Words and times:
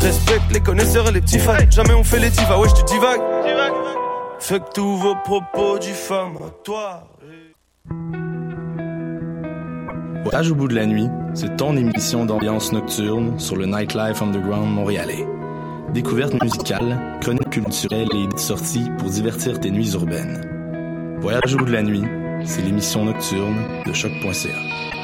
Respecte 0.00 0.52
les 0.52 0.60
connaisseurs 0.60 1.08
et 1.08 1.12
les 1.12 1.20
petits 1.20 1.38
fans. 1.38 1.56
Jamais 1.70 1.94
on 1.94 2.04
fait 2.04 2.20
les 2.20 2.30
divas, 2.30 2.58
ouais, 2.58 2.68
je 2.68 2.84
divague. 2.84 3.20
Fait 4.38 4.60
que 4.60 4.70
tous 4.74 4.96
vos 4.96 5.14
propos 5.24 5.78
diffamatoires. 5.78 7.06
Voyage 10.24 10.50
au 10.50 10.54
bout 10.54 10.68
de 10.68 10.74
la 10.74 10.86
nuit, 10.86 11.08
c'est 11.34 11.56
ton 11.56 11.76
émission 11.76 12.24
d'ambiance 12.24 12.72
nocturne 12.72 13.38
sur 13.38 13.56
le 13.56 13.66
Nightlife 13.66 14.22
Underground 14.22 14.72
montréalais. 14.72 15.26
Découverte 15.92 16.42
musicale, 16.42 17.18
chronique 17.20 17.50
culturelle 17.50 18.08
et 18.14 18.38
sorties 18.38 18.90
pour 18.98 19.10
divertir 19.10 19.60
tes 19.60 19.70
nuits 19.70 19.92
urbaines. 19.92 21.16
Voyage 21.20 21.54
au 21.54 21.58
bout 21.58 21.66
de 21.66 21.72
la 21.72 21.82
nuit, 21.82 22.04
c'est 22.44 22.62
l'émission 22.62 23.04
nocturne 23.04 23.56
de 23.86 23.92
choc.ca. 23.92 25.03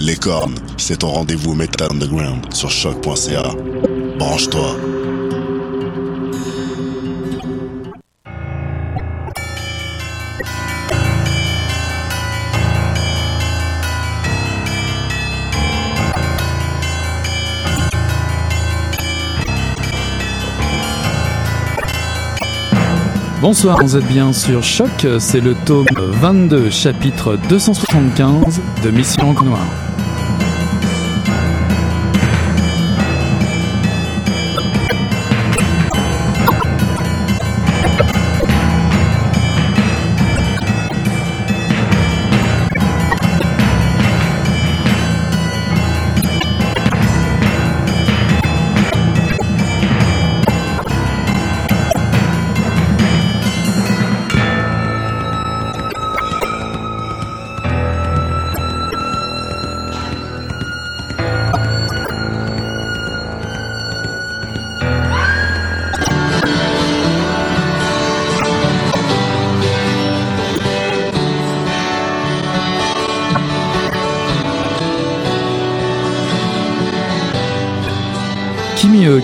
Les 0.00 0.14
cornes, 0.14 0.54
c'est 0.76 0.98
ton 0.98 1.08
rendez-vous 1.08 1.54
Metal 1.54 1.88
Underground 1.90 2.54
sur 2.54 2.70
choc.ca. 2.70 3.42
Branche-toi. 4.16 4.97
Bonsoir, 23.40 23.78
vous 23.80 23.96
êtes 23.96 24.06
bien 24.08 24.32
sur 24.32 24.64
Choc, 24.64 25.06
c'est 25.20 25.40
le 25.40 25.54
tome 25.64 25.86
22, 25.96 26.70
chapitre 26.70 27.38
275 27.48 28.60
de 28.82 28.90
Mission 28.90 29.32
Noire. 29.32 29.97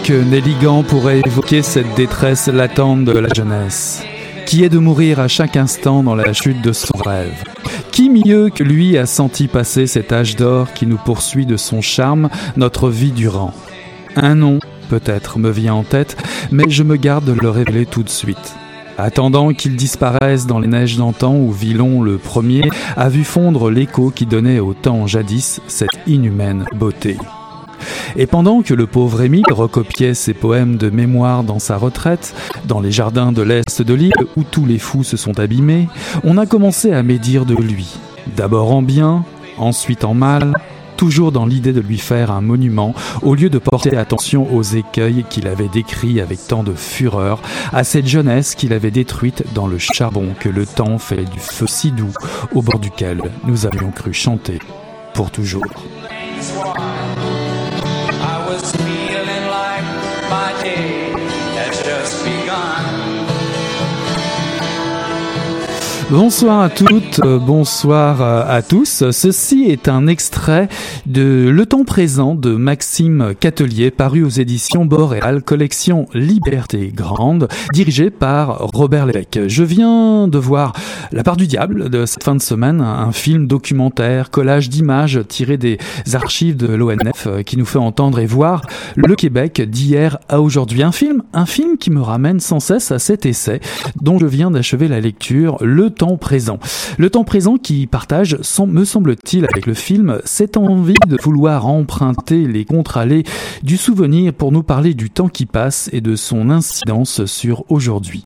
Que 0.04 0.12
Nelligan 0.12 0.82
pourrait 0.82 1.22
évoquer 1.24 1.62
cette 1.62 1.94
détresse 1.94 2.48
latente 2.48 3.06
de 3.06 3.18
la 3.18 3.32
jeunesse 3.34 4.02
Qui 4.44 4.62
est 4.62 4.68
de 4.68 4.76
mourir 4.76 5.18
à 5.18 5.28
chaque 5.28 5.56
instant 5.56 6.02
dans 6.02 6.14
la 6.14 6.34
chute 6.34 6.60
de 6.60 6.74
son 6.74 6.98
rêve 6.98 7.42
Qui 7.90 8.10
mieux 8.10 8.50
que 8.50 8.62
lui 8.62 8.98
a 8.98 9.06
senti 9.06 9.48
passer 9.48 9.86
cet 9.86 10.12
âge 10.12 10.36
d'or 10.36 10.74
qui 10.74 10.86
nous 10.86 10.98
poursuit 10.98 11.46
de 11.46 11.56
son 11.56 11.80
charme 11.80 12.28
notre 12.58 12.90
vie 12.90 13.12
durant? 13.12 13.54
Un 14.14 14.34
nom, 14.34 14.58
peut-être, 14.90 15.38
me 15.38 15.48
vient 15.48 15.72
en 15.72 15.84
tête, 15.84 16.22
mais 16.52 16.68
je 16.68 16.82
me 16.82 16.96
garde 16.96 17.24
de 17.24 17.32
le 17.32 17.48
révéler 17.48 17.86
tout 17.86 18.02
de 18.02 18.10
suite. 18.10 18.56
Attendant 18.98 19.54
qu'il 19.54 19.74
disparaisse 19.74 20.46
dans 20.46 20.58
les 20.58 20.68
neiges 20.68 20.98
d'antan 20.98 21.34
où 21.34 21.50
Villon 21.50 22.02
le 22.02 22.18
premier 22.18 22.68
a 22.98 23.08
vu 23.08 23.24
fondre 23.24 23.70
l'écho 23.70 24.10
qui 24.10 24.26
donnait 24.26 24.60
au 24.60 24.74
temps 24.74 25.06
jadis 25.06 25.62
cette 25.66 25.98
inhumaine 26.06 26.66
beauté. 26.74 27.16
Et 28.16 28.26
pendant 28.26 28.62
que 28.62 28.74
le 28.74 28.86
pauvre 28.86 29.22
Émile 29.22 29.44
recopiait 29.50 30.14
ses 30.14 30.34
poèmes 30.34 30.76
de 30.76 30.90
mémoire 30.90 31.44
dans 31.44 31.58
sa 31.58 31.76
retraite, 31.76 32.34
dans 32.66 32.80
les 32.80 32.92
jardins 32.92 33.32
de 33.32 33.42
l'Est 33.42 33.82
de 33.82 33.94
l'île 33.94 34.12
où 34.36 34.42
tous 34.42 34.66
les 34.66 34.78
fous 34.78 35.04
se 35.04 35.16
sont 35.16 35.38
abîmés, 35.38 35.88
on 36.22 36.38
a 36.38 36.46
commencé 36.46 36.92
à 36.92 37.02
médire 37.02 37.44
de 37.44 37.54
lui. 37.54 37.96
D'abord 38.36 38.72
en 38.72 38.82
bien, 38.82 39.24
ensuite 39.58 40.04
en 40.04 40.14
mal, 40.14 40.54
toujours 40.96 41.32
dans 41.32 41.46
l'idée 41.46 41.72
de 41.72 41.80
lui 41.80 41.98
faire 41.98 42.30
un 42.30 42.40
monument, 42.40 42.94
au 43.22 43.34
lieu 43.34 43.50
de 43.50 43.58
porter 43.58 43.96
attention 43.96 44.54
aux 44.54 44.62
écueils 44.62 45.24
qu'il 45.28 45.46
avait 45.46 45.68
décrits 45.68 46.20
avec 46.20 46.46
tant 46.46 46.62
de 46.62 46.74
fureur, 46.74 47.42
à 47.72 47.84
cette 47.84 48.06
jeunesse 48.06 48.54
qu'il 48.54 48.72
avait 48.72 48.90
détruite 48.90 49.44
dans 49.54 49.66
le 49.66 49.78
charbon 49.78 50.34
que 50.38 50.48
le 50.48 50.66
temps 50.66 50.98
fait 50.98 51.24
du 51.24 51.40
feu 51.40 51.66
si 51.66 51.90
doux, 51.90 52.12
au 52.54 52.62
bord 52.62 52.78
duquel 52.78 53.22
nous 53.44 53.66
avions 53.66 53.90
cru 53.90 54.12
chanter 54.12 54.58
pour 55.14 55.30
toujours. 55.30 55.64
Just 58.64 58.93
Bonsoir 66.16 66.60
à 66.60 66.70
toutes, 66.70 67.18
euh, 67.24 67.40
bonsoir 67.40 68.22
euh, 68.22 68.44
à 68.46 68.62
tous. 68.62 69.10
Ceci 69.10 69.64
est 69.64 69.88
un 69.88 70.06
extrait 70.06 70.68
de 71.06 71.50
Le 71.52 71.66
temps 71.66 71.82
présent 71.82 72.36
de 72.36 72.54
Maxime 72.54 73.34
Catelier, 73.40 73.90
paru 73.90 74.22
aux 74.22 74.28
éditions 74.28 74.84
Boréal, 74.84 75.42
collection 75.42 76.06
Liberté 76.14 76.92
Grande, 76.94 77.48
dirigée 77.72 78.10
par 78.10 78.58
Robert 78.72 79.06
Lévesque. 79.06 79.40
Je 79.48 79.64
viens 79.64 80.28
de 80.28 80.38
voir 80.38 80.72
La 81.10 81.24
part 81.24 81.36
du 81.36 81.48
diable 81.48 81.90
de 81.90 82.06
cette 82.06 82.22
fin 82.22 82.36
de 82.36 82.42
semaine, 82.42 82.80
un 82.80 83.10
film 83.10 83.48
documentaire, 83.48 84.30
collage 84.30 84.68
d'images 84.68 85.20
tirées 85.26 85.58
des 85.58 85.78
archives 86.12 86.56
de 86.56 86.68
l'ONF 86.68 87.26
euh, 87.26 87.42
qui 87.42 87.56
nous 87.56 87.66
fait 87.66 87.80
entendre 87.80 88.20
et 88.20 88.26
voir 88.26 88.62
le 88.94 89.16
Québec 89.16 89.60
d'hier 89.68 90.18
à 90.28 90.40
aujourd'hui. 90.40 90.84
Un 90.84 90.92
film, 90.92 91.24
un 91.32 91.46
film 91.46 91.76
qui 91.76 91.90
me 91.90 92.00
ramène 92.00 92.38
sans 92.38 92.60
cesse 92.60 92.92
à 92.92 93.00
cet 93.00 93.26
essai 93.26 93.58
dont 94.00 94.20
je 94.20 94.26
viens 94.26 94.52
d'achever 94.52 94.86
la 94.86 95.00
lecture, 95.00 95.56
Le 95.60 95.90
temps 95.90 96.03
Le 96.98 97.10
temps 97.10 97.24
présent 97.24 97.56
qui 97.56 97.86
partage, 97.86 98.36
me 98.66 98.84
semble-t-il, 98.84 99.46
avec 99.50 99.66
le 99.66 99.74
film, 99.74 100.20
cette 100.24 100.56
envie 100.56 100.94
de 101.06 101.16
vouloir 101.22 101.66
emprunter 101.66 102.46
les 102.46 102.64
contre-allées 102.64 103.24
du 103.62 103.76
souvenir 103.76 104.32
pour 104.32 104.52
nous 104.52 104.62
parler 104.62 104.94
du 104.94 105.10
temps 105.10 105.28
qui 105.28 105.46
passe 105.46 105.88
et 105.92 106.00
de 106.00 106.16
son 106.16 106.50
incidence 106.50 107.24
sur 107.26 107.64
aujourd'hui. 107.70 108.24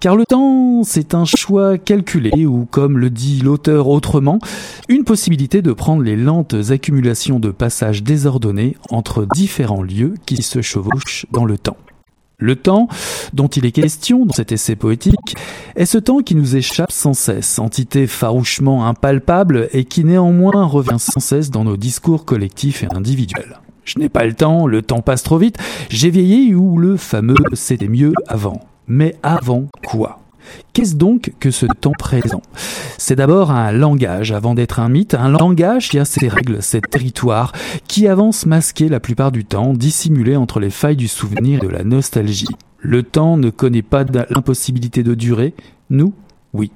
Car 0.00 0.16
le 0.16 0.24
temps, 0.24 0.82
c'est 0.82 1.14
un 1.14 1.24
choix 1.24 1.76
calculé 1.76 2.46
ou, 2.46 2.66
comme 2.70 2.98
le 2.98 3.10
dit 3.10 3.40
l'auteur 3.40 3.88
autrement, 3.88 4.38
une 4.88 5.04
possibilité 5.04 5.62
de 5.62 5.72
prendre 5.72 6.02
les 6.02 6.16
lentes 6.16 6.54
accumulations 6.70 7.38
de 7.38 7.50
passages 7.50 8.02
désordonnés 8.02 8.76
entre 8.90 9.26
différents 9.34 9.82
lieux 9.82 10.14
qui 10.26 10.42
se 10.42 10.62
chevauchent 10.62 11.26
dans 11.32 11.44
le 11.44 11.58
temps. 11.58 11.76
Le 12.40 12.56
temps 12.56 12.88
dont 13.34 13.48
il 13.48 13.66
est 13.66 13.72
question 13.72 14.24
dans 14.24 14.32
cet 14.32 14.50
essai 14.50 14.74
poétique 14.74 15.36
est 15.76 15.84
ce 15.84 15.98
temps 15.98 16.20
qui 16.20 16.34
nous 16.34 16.56
échappe 16.56 16.90
sans 16.90 17.12
cesse, 17.12 17.58
entité 17.58 18.06
farouchement 18.06 18.86
impalpable 18.86 19.68
et 19.72 19.84
qui 19.84 20.04
néanmoins 20.04 20.64
revient 20.64 20.98
sans 20.98 21.20
cesse 21.20 21.50
dans 21.50 21.64
nos 21.64 21.76
discours 21.76 22.24
collectifs 22.24 22.82
et 22.82 22.88
individuels. 22.94 23.60
Je 23.84 23.98
n'ai 23.98 24.08
pas 24.08 24.24
le 24.24 24.32
temps, 24.32 24.66
le 24.66 24.80
temps 24.80 25.02
passe 25.02 25.22
trop 25.22 25.36
vite, 25.36 25.58
j'ai 25.90 26.10
vieilli 26.10 26.54
ou 26.54 26.78
le 26.78 26.96
fameux 26.96 27.36
c'était 27.52 27.88
mieux 27.88 28.14
avant. 28.26 28.60
Mais 28.88 29.16
avant 29.22 29.66
quoi? 29.86 30.19
Qu'est-ce 30.72 30.96
donc 30.96 31.32
que 31.40 31.50
ce 31.50 31.66
temps 31.66 31.92
présent? 31.98 32.42
C'est 32.98 33.16
d'abord 33.16 33.50
un 33.50 33.72
langage 33.72 34.32
avant 34.32 34.54
d'être 34.54 34.80
un 34.80 34.88
mythe, 34.88 35.14
un 35.14 35.28
langage 35.28 35.88
qui 35.88 35.98
a 35.98 36.04
ses 36.04 36.28
règles, 36.28 36.62
ses 36.62 36.80
territoires, 36.80 37.52
qui 37.88 38.06
avance 38.06 38.46
masqué 38.46 38.88
la 38.88 39.00
plupart 39.00 39.32
du 39.32 39.44
temps, 39.44 39.72
dissimulé 39.72 40.36
entre 40.36 40.60
les 40.60 40.70
failles 40.70 40.96
du 40.96 41.08
souvenir 41.08 41.62
et 41.62 41.66
de 41.66 41.72
la 41.72 41.84
nostalgie. 41.84 42.46
Le 42.78 43.02
temps 43.02 43.36
ne 43.36 43.50
connaît 43.50 43.82
pas 43.82 44.04
l'impossibilité 44.30 45.02
de 45.02 45.14
durer, 45.14 45.54
nous, 45.90 46.14
oui. 46.54 46.70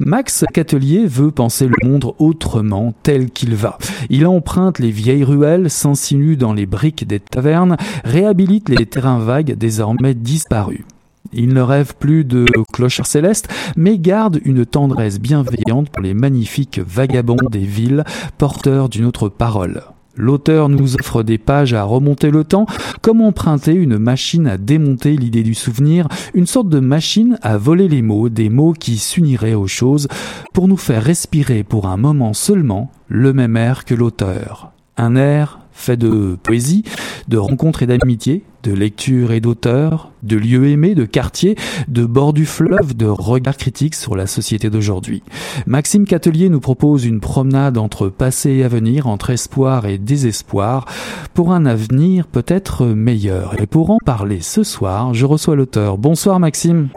Max 0.00 0.44
Catelier 0.52 1.06
veut 1.06 1.30
penser 1.30 1.68
le 1.68 1.88
monde 1.88 2.12
autrement, 2.18 2.94
tel 3.02 3.30
qu'il 3.30 3.54
va. 3.54 3.78
Il 4.10 4.26
emprunte 4.26 4.78
les 4.78 4.90
vieilles 4.90 5.24
ruelles, 5.24 5.70
s'insinue 5.70 6.36
dans 6.36 6.52
les 6.52 6.66
briques 6.66 7.06
des 7.06 7.20
tavernes, 7.20 7.76
réhabilite 8.04 8.68
les 8.68 8.86
terrains 8.86 9.18
vagues 9.18 9.54
désormais 9.56 10.14
disparus. 10.14 10.84
Il 11.32 11.54
ne 11.54 11.60
rêve 11.60 11.94
plus 11.98 12.24
de 12.24 12.44
clochers 12.72 13.06
célestes, 13.06 13.48
mais 13.76 13.98
garde 13.98 14.40
une 14.44 14.66
tendresse 14.66 15.20
bienveillante 15.20 15.90
pour 15.90 16.02
les 16.02 16.14
magnifiques 16.14 16.80
vagabonds 16.80 17.36
des 17.50 17.64
villes, 17.64 18.04
porteurs 18.38 18.88
d'une 18.88 19.06
autre 19.06 19.28
parole. 19.28 19.82
L'auteur 20.14 20.68
nous 20.68 20.94
offre 20.96 21.22
des 21.22 21.38
pages 21.38 21.72
à 21.72 21.84
remonter 21.84 22.30
le 22.30 22.44
temps, 22.44 22.66
comme 23.00 23.22
emprunter 23.22 23.72
une 23.72 23.96
machine 23.96 24.46
à 24.46 24.58
démonter 24.58 25.16
l'idée 25.16 25.42
du 25.42 25.54
souvenir, 25.54 26.06
une 26.34 26.46
sorte 26.46 26.68
de 26.68 26.80
machine 26.80 27.38
à 27.40 27.56
voler 27.56 27.88
les 27.88 28.02
mots, 28.02 28.28
des 28.28 28.50
mots 28.50 28.74
qui 28.74 28.98
s'uniraient 28.98 29.54
aux 29.54 29.66
choses, 29.66 30.08
pour 30.52 30.68
nous 30.68 30.76
faire 30.76 31.02
respirer 31.02 31.62
pour 31.62 31.88
un 31.88 31.96
moment 31.96 32.34
seulement 32.34 32.90
le 33.08 33.32
même 33.32 33.56
air 33.56 33.86
que 33.86 33.94
l'auteur. 33.94 34.72
Un 34.98 35.16
air 35.16 35.61
fait 35.72 35.96
de 35.96 36.36
poésie, 36.42 36.84
de 37.28 37.38
rencontres 37.38 37.82
et 37.82 37.86
d'amitié, 37.86 38.44
de 38.62 38.72
lecture 38.72 39.32
et 39.32 39.40
d'auteurs, 39.40 40.12
de 40.22 40.36
lieux 40.36 40.68
aimés, 40.68 40.94
de 40.94 41.04
quartiers, 41.04 41.56
de 41.88 42.04
bords 42.04 42.32
du 42.32 42.46
fleuve, 42.46 42.96
de 42.96 43.06
regards 43.06 43.56
critiques 43.56 43.94
sur 43.94 44.14
la 44.14 44.26
société 44.26 44.70
d'aujourd'hui. 44.70 45.22
Maxime 45.66 46.06
Catelier 46.06 46.48
nous 46.48 46.60
propose 46.60 47.04
une 47.04 47.20
promenade 47.20 47.78
entre 47.78 48.08
passé 48.08 48.50
et 48.50 48.64
avenir, 48.64 49.06
entre 49.06 49.30
espoir 49.30 49.86
et 49.86 49.98
désespoir, 49.98 50.86
pour 51.34 51.52
un 51.52 51.66
avenir 51.66 52.26
peut-être 52.26 52.86
meilleur. 52.86 53.60
Et 53.60 53.66
pour 53.66 53.90
en 53.90 53.98
parler 54.04 54.40
ce 54.40 54.62
soir, 54.62 55.14
je 55.14 55.26
reçois 55.26 55.56
l'auteur. 55.56 55.98
Bonsoir 55.98 56.38
Maxime. 56.38 56.88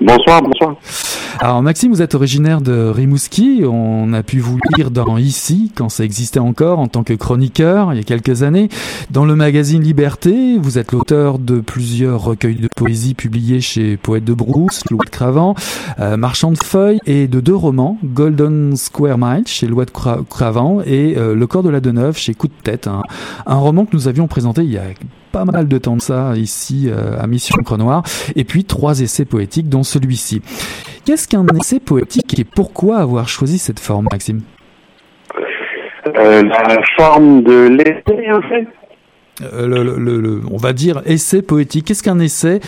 Bonsoir, 0.00 0.42
bonsoir. 0.42 0.76
Alors 1.40 1.62
Maxime, 1.62 1.92
vous 1.92 2.00
êtes 2.00 2.14
originaire 2.14 2.60
de 2.60 2.88
Rimouski. 2.88 3.62
On 3.64 4.12
a 4.12 4.22
pu 4.22 4.40
vous 4.40 4.58
lire 4.76 4.90
dans 4.90 5.18
Ici, 5.18 5.72
quand 5.74 5.88
ça 5.88 6.04
existait 6.04 6.40
encore, 6.40 6.78
en 6.78 6.86
tant 6.86 7.02
que 7.02 7.12
chroniqueur, 7.12 7.92
il 7.92 7.96
y 7.96 8.00
a 8.00 8.02
quelques 8.02 8.42
années. 8.42 8.68
Dans 9.10 9.26
le 9.26 9.36
magazine 9.36 9.82
Liberté, 9.82 10.56
vous 10.58 10.78
êtes 10.78 10.92
l'auteur 10.92 11.38
de 11.38 11.60
plusieurs 11.60 12.22
recueils 12.22 12.56
de 12.56 12.68
poésie 12.74 13.14
publiés 13.14 13.60
chez 13.60 13.96
Poète 13.96 14.24
de 14.24 14.32
Brousse, 14.32 14.82
Louis 14.90 15.04
de 15.04 15.10
Cravant, 15.10 15.54
euh, 15.98 16.16
Marchand 16.16 16.52
de 16.52 16.58
Feuilles, 16.58 17.00
et 17.06 17.28
de 17.28 17.40
deux 17.40 17.54
romans, 17.54 17.98
Golden 18.04 18.76
Square 18.76 19.18
Mile 19.18 19.44
chez 19.46 19.66
Louis 19.66 19.86
de 19.86 19.90
Cravant 19.90 20.80
et 20.86 21.16
euh, 21.18 21.34
Le 21.34 21.46
corps 21.46 21.62
de 21.62 21.70
la 21.70 21.80
Deneuve 21.80 22.16
chez 22.16 22.32
Coup 22.34 22.48
de 22.48 22.62
tête. 22.62 22.86
Un, 22.86 23.02
un 23.46 23.56
roman 23.56 23.84
que 23.84 23.94
nous 23.94 24.08
avions 24.08 24.26
présenté 24.26 24.62
il 24.62 24.70
y 24.70 24.78
a 24.78 24.84
pas 25.32 25.44
mal 25.44 25.68
de 25.68 25.78
temps 25.78 25.96
de 25.96 26.00
ça 26.00 26.32
ici 26.36 26.88
euh, 26.88 27.20
à 27.20 27.26
Mission 27.26 27.56
Crenoir, 27.64 28.02
et 28.36 28.44
puis 28.44 28.64
trois 28.64 29.00
essais 29.00 29.24
poétiques 29.24 29.68
dont 29.68 29.82
celui-ci. 29.82 30.42
Qu'est-ce 31.04 31.28
qu'un 31.28 31.46
essai 31.58 31.80
poétique 31.80 32.38
et 32.38 32.44
pourquoi 32.44 32.98
avoir 32.98 33.28
choisi 33.28 33.58
cette 33.58 33.80
forme, 33.80 34.06
Maxime? 34.10 34.42
Euh, 36.06 36.42
La 36.42 36.78
forme 36.98 37.42
de 37.42 37.68
l'essai, 37.68 38.30
en 38.32 38.42
fait? 38.42 38.66
Euh, 39.54 39.66
le, 39.66 40.40
On 40.50 40.56
va 40.56 40.72
dire 40.72 41.00
essai 41.06 41.42
poétique. 41.42 41.86
Qu'est-ce 41.86 42.02
qu'un 42.02 42.18
essai 42.18 42.60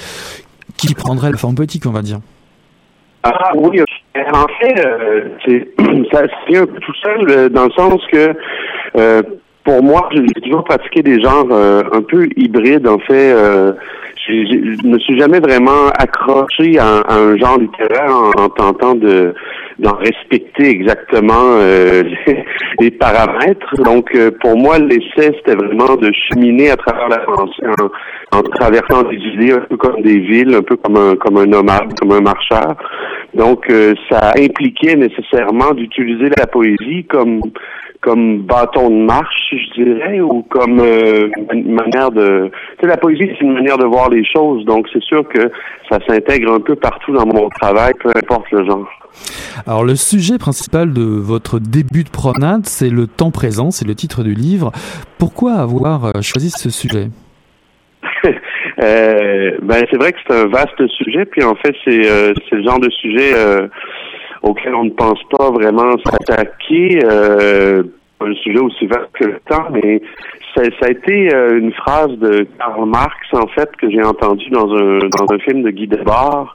qui 0.76 0.94
prendrait 0.94 1.30
la 1.30 1.36
forme 1.38 1.54
poétique, 1.54 1.84
on 1.86 1.90
va 1.90 2.02
dire? 2.02 2.20
Ah 3.24 3.52
oui, 3.54 3.80
en 3.80 4.46
fait, 4.60 4.74
ça 6.12 6.22
se 6.22 6.46
tient 6.48 6.62
un 6.62 6.66
peu 6.66 6.80
tout 6.80 6.94
seul 7.02 7.50
dans 7.50 7.66
le 7.66 7.70
sens 7.72 8.00
que 8.10 8.34
pour 9.64 9.82
moi, 9.82 10.08
j'ai 10.12 10.40
toujours 10.40 10.64
pratiqué 10.64 11.02
des 11.02 11.20
genres 11.20 11.48
euh, 11.50 11.82
un 11.92 12.02
peu 12.02 12.28
hybrides. 12.36 12.86
En 12.88 12.98
fait, 12.98 13.32
euh, 13.32 13.72
je 14.26 14.86
me 14.86 14.98
suis 14.98 15.18
jamais 15.18 15.40
vraiment 15.40 15.88
accroché 15.98 16.78
à, 16.78 17.02
un 17.08 17.36
genre 17.36 17.58
littéraire 17.58 18.12
en, 18.36 18.48
tentant 18.48 18.94
de 18.94 19.34
d'en 19.78 19.94
respecter 19.94 20.68
exactement 20.68 21.56
euh, 21.58 22.02
les, 22.80 22.90
paramètres. 22.90 23.74
Donc, 23.84 24.14
euh, 24.14 24.30
pour 24.40 24.56
moi, 24.56 24.78
l'essai, 24.78 25.32
c'était 25.36 25.56
vraiment 25.56 25.96
de 25.96 26.10
cheminer 26.28 26.70
à 26.70 26.76
travers 26.76 27.08
la 27.08 27.18
pensée 27.18 27.62
en, 28.32 28.38
en, 28.38 28.42
traversant 28.42 29.02
des 29.04 29.16
idées, 29.16 29.52
un 29.52 29.60
peu 29.60 29.76
comme 29.76 30.02
des 30.02 30.18
villes, 30.18 30.54
un 30.54 30.62
peu 30.62 30.76
comme 30.76 30.96
un 30.96 31.16
comme 31.16 31.38
un 31.38 31.46
nomade, 31.46 31.98
comme 31.98 32.12
un 32.12 32.20
marcheur. 32.20 32.76
Donc, 33.34 33.66
ça 34.10 34.32
impliquait 34.36 34.94
nécessairement 34.94 35.72
d'utiliser 35.72 36.28
la 36.36 36.46
poésie 36.46 37.04
comme 37.08 37.40
comme 38.02 38.42
bâton 38.42 38.90
de 38.90 39.04
marche, 39.04 39.52
je 39.52 39.82
dirais, 39.82 40.20
ou 40.20 40.42
comme 40.50 40.80
euh, 40.80 41.30
une 41.52 41.72
manière 41.72 42.10
de... 42.10 42.50
Tu 42.78 42.80
sais, 42.80 42.88
la 42.88 42.96
poésie, 42.96 43.30
c'est 43.38 43.44
une 43.44 43.54
manière 43.54 43.78
de 43.78 43.86
voir 43.86 44.10
les 44.10 44.24
choses, 44.24 44.64
donc 44.64 44.88
c'est 44.92 45.02
sûr 45.02 45.26
que 45.28 45.50
ça 45.88 45.98
s'intègre 46.06 46.52
un 46.52 46.60
peu 46.60 46.74
partout 46.74 47.12
dans 47.12 47.26
mon 47.26 47.48
travail, 47.60 47.92
peu 48.02 48.10
importe 48.14 48.50
le 48.50 48.64
genre. 48.64 48.88
Alors 49.66 49.84
le 49.84 49.96
sujet 49.96 50.38
principal 50.38 50.92
de 50.92 51.02
votre 51.02 51.58
début 51.58 52.04
de 52.04 52.10
promenade, 52.10 52.66
c'est 52.66 52.90
le 52.90 53.06
temps 53.06 53.30
présent, 53.30 53.70
c'est 53.70 53.86
le 53.86 53.94
titre 53.94 54.22
du 54.22 54.34
livre. 54.34 54.72
Pourquoi 55.18 55.54
avoir 55.54 56.04
euh, 56.06 56.22
choisi 56.22 56.50
ce 56.50 56.70
sujet 56.70 57.08
euh, 58.82 59.52
ben 59.62 59.84
c'est 59.90 59.96
vrai 59.96 60.12
que 60.12 60.18
c'est 60.26 60.34
un 60.34 60.46
vaste 60.46 60.86
sujet, 60.88 61.24
puis 61.24 61.42
en 61.42 61.54
fait 61.54 61.74
c'est 61.84 62.10
euh, 62.10 62.32
le 62.50 62.62
genre 62.62 62.80
de 62.80 62.90
sujet 62.90 63.32
euh, 63.34 63.68
auquel 64.42 64.74
on 64.74 64.84
ne 64.84 64.90
pense 64.90 65.20
pas 65.36 65.50
vraiment 65.50 65.96
s'attaquer. 66.04 67.00
Un 68.24 68.34
sujet 68.34 68.60
aussi 68.60 68.86
vaste 68.86 69.10
que 69.14 69.24
le 69.24 69.40
temps, 69.48 69.66
mais 69.72 70.00
ça, 70.54 70.62
ça 70.80 70.86
a 70.86 70.90
été 70.90 71.34
euh, 71.34 71.58
une 71.58 71.72
phrase 71.72 72.10
de 72.18 72.46
Karl 72.58 72.86
Marx, 72.86 73.16
en 73.32 73.46
fait, 73.48 73.70
que 73.76 73.90
j'ai 73.90 74.02
entendue 74.02 74.50
dans 74.50 74.70
un, 74.74 74.98
dans 74.98 75.34
un 75.34 75.38
film 75.38 75.62
de 75.62 75.70
Guy 75.70 75.86
Debord, 75.86 76.54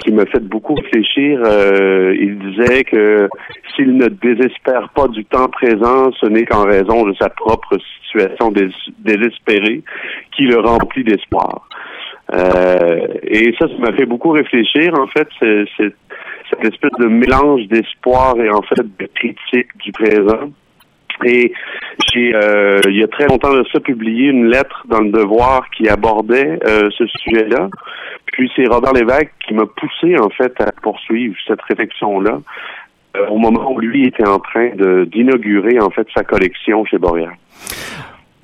qui 0.00 0.12
m'a 0.12 0.26
fait 0.26 0.42
beaucoup 0.42 0.74
réfléchir. 0.74 1.40
Euh, 1.44 2.14
il 2.18 2.38
disait 2.38 2.84
que 2.84 3.28
s'il 3.74 3.96
ne 3.96 4.08
désespère 4.08 4.88
pas 4.94 5.08
du 5.08 5.24
temps 5.24 5.48
présent, 5.48 6.10
ce 6.20 6.26
n'est 6.26 6.44
qu'en 6.44 6.64
raison 6.64 7.04
de 7.04 7.14
sa 7.14 7.28
propre 7.28 7.76
situation 8.04 8.52
désespérée 8.98 9.82
qui 10.34 10.42
le 10.42 10.58
remplit 10.58 11.04
d'espoir. 11.04 11.68
Euh, 12.34 13.06
et 13.22 13.54
ça, 13.58 13.68
ça 13.68 13.78
m'a 13.78 13.92
fait 13.92 14.06
beaucoup 14.06 14.30
réfléchir. 14.30 14.92
En 14.98 15.06
fait, 15.06 15.28
c'est 15.40 15.92
cette 16.50 16.64
espèce 16.64 16.92
de 16.98 17.06
mélange 17.06 17.66
d'espoir 17.68 18.36
et 18.40 18.50
en 18.50 18.62
fait 18.62 18.82
de 18.82 19.06
critique 19.14 19.76
du 19.84 19.92
présent. 19.92 20.50
Et 21.24 21.52
j'ai, 22.12 22.34
euh, 22.34 22.80
il 22.88 22.96
y 22.96 23.02
a 23.02 23.08
très 23.08 23.26
longtemps 23.26 23.54
de 23.54 23.64
ça, 23.72 23.80
publié 23.80 24.28
une 24.28 24.48
lettre 24.48 24.84
dans 24.88 25.00
le 25.00 25.10
Devoir 25.10 25.68
qui 25.70 25.88
abordait 25.88 26.58
euh, 26.66 26.88
ce 26.96 27.06
sujet-là. 27.06 27.68
Puis 28.26 28.50
c'est 28.54 28.66
Robert 28.66 28.92
Lévesque 28.92 29.32
qui 29.46 29.54
m'a 29.54 29.66
poussé 29.66 30.18
en 30.18 30.28
fait 30.28 30.52
à 30.60 30.72
poursuivre 30.82 31.34
cette 31.46 31.62
réflexion-là 31.62 32.40
euh, 33.16 33.26
au 33.28 33.38
moment 33.38 33.72
où 33.72 33.80
lui 33.80 34.06
était 34.06 34.28
en 34.28 34.38
train 34.38 34.70
de, 34.74 35.04
d'inaugurer 35.04 35.80
en 35.80 35.90
fait 35.90 36.06
sa 36.14 36.24
collection 36.24 36.84
chez 36.84 36.98
Boréal. 36.98 37.34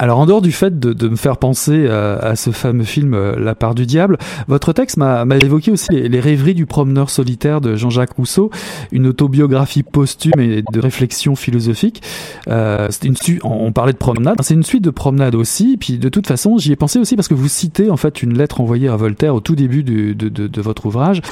Alors 0.03 0.19
en 0.19 0.27
dehors 0.27 0.43
du 0.43 0.51
fait 0.51 0.81
de, 0.81 0.93
de 0.93 1.09
me 1.09 1.15
faire 1.15 1.37
penser 1.37 1.87
à, 1.87 2.15
à, 2.15 2.35
ce 2.35 2.51
fameux 2.51 2.83
film 2.83 3.15
euh, 3.15 3.37
La 3.39 3.55
part 3.55 3.77
du 3.77 3.87
diable, 3.87 4.19
votre 4.49 4.73
texte 4.73 4.97
m'a 4.97 5.25
évoqué 5.39 5.71
aussi 5.71 5.93
les, 5.93 6.19
rêveries 6.19 6.55
du 6.55 6.67
promeneur 6.67 7.09
solitaire 7.09 7.61
de 7.61 7.77
Jean-Jacques 7.77 8.15
Rousseau, 8.15 8.51
une 8.91 9.07
autobiographie 9.07 9.85
posthume 9.85 10.41
et 10.41 10.65
de 10.73 10.81
réflexion 10.81 11.37
philosophique. 11.37 12.03
Euh, 12.49 12.89
une 13.05 13.15
on, 13.45 13.67
on 13.67 13.71
parlait 13.71 13.93
de 13.93 13.99
promenade, 13.99 14.39
c'est 14.43 14.55
une 14.55 14.65
suite 14.65 14.83
de 14.83 14.91
promenades 14.91 15.37
aussi. 15.37 15.77
Puis 15.77 15.99
de 15.99 16.09
toute 16.09 16.27
façon, 16.27 16.59
j'y 16.59 16.73
ai 16.73 16.77
pensé 16.77 16.99
aussi 16.99 17.15
parce 17.15 17.29
que 17.29 17.35
vous 17.35 17.47
citez 17.47 17.89
en 17.89 17.97
fait 17.97 18.25
une 18.25 18.37
lettre 18.37 18.61
envoyée 18.61 18.89
à 18.89 18.97
Voltaire 18.97 19.37
au 19.37 19.41
tout 19.41 19.55
début 19.55 19.85
de, 19.85 20.15
de, 20.15 20.29
de, 20.29 20.61
votre 20.61 20.87
ouvrage. 20.87 21.23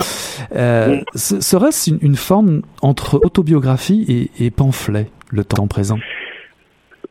Euh, 0.55 1.01
Serait-ce 1.17 1.91
une, 1.91 1.99
une, 2.03 2.17
forme 2.17 2.63
entre 2.83 3.21
autobiographie 3.25 4.05
et, 4.07 4.45
et 4.47 4.53
pamphlet, 4.53 5.11
le 5.31 5.43
temps 5.43 5.67
présent? 5.67 5.99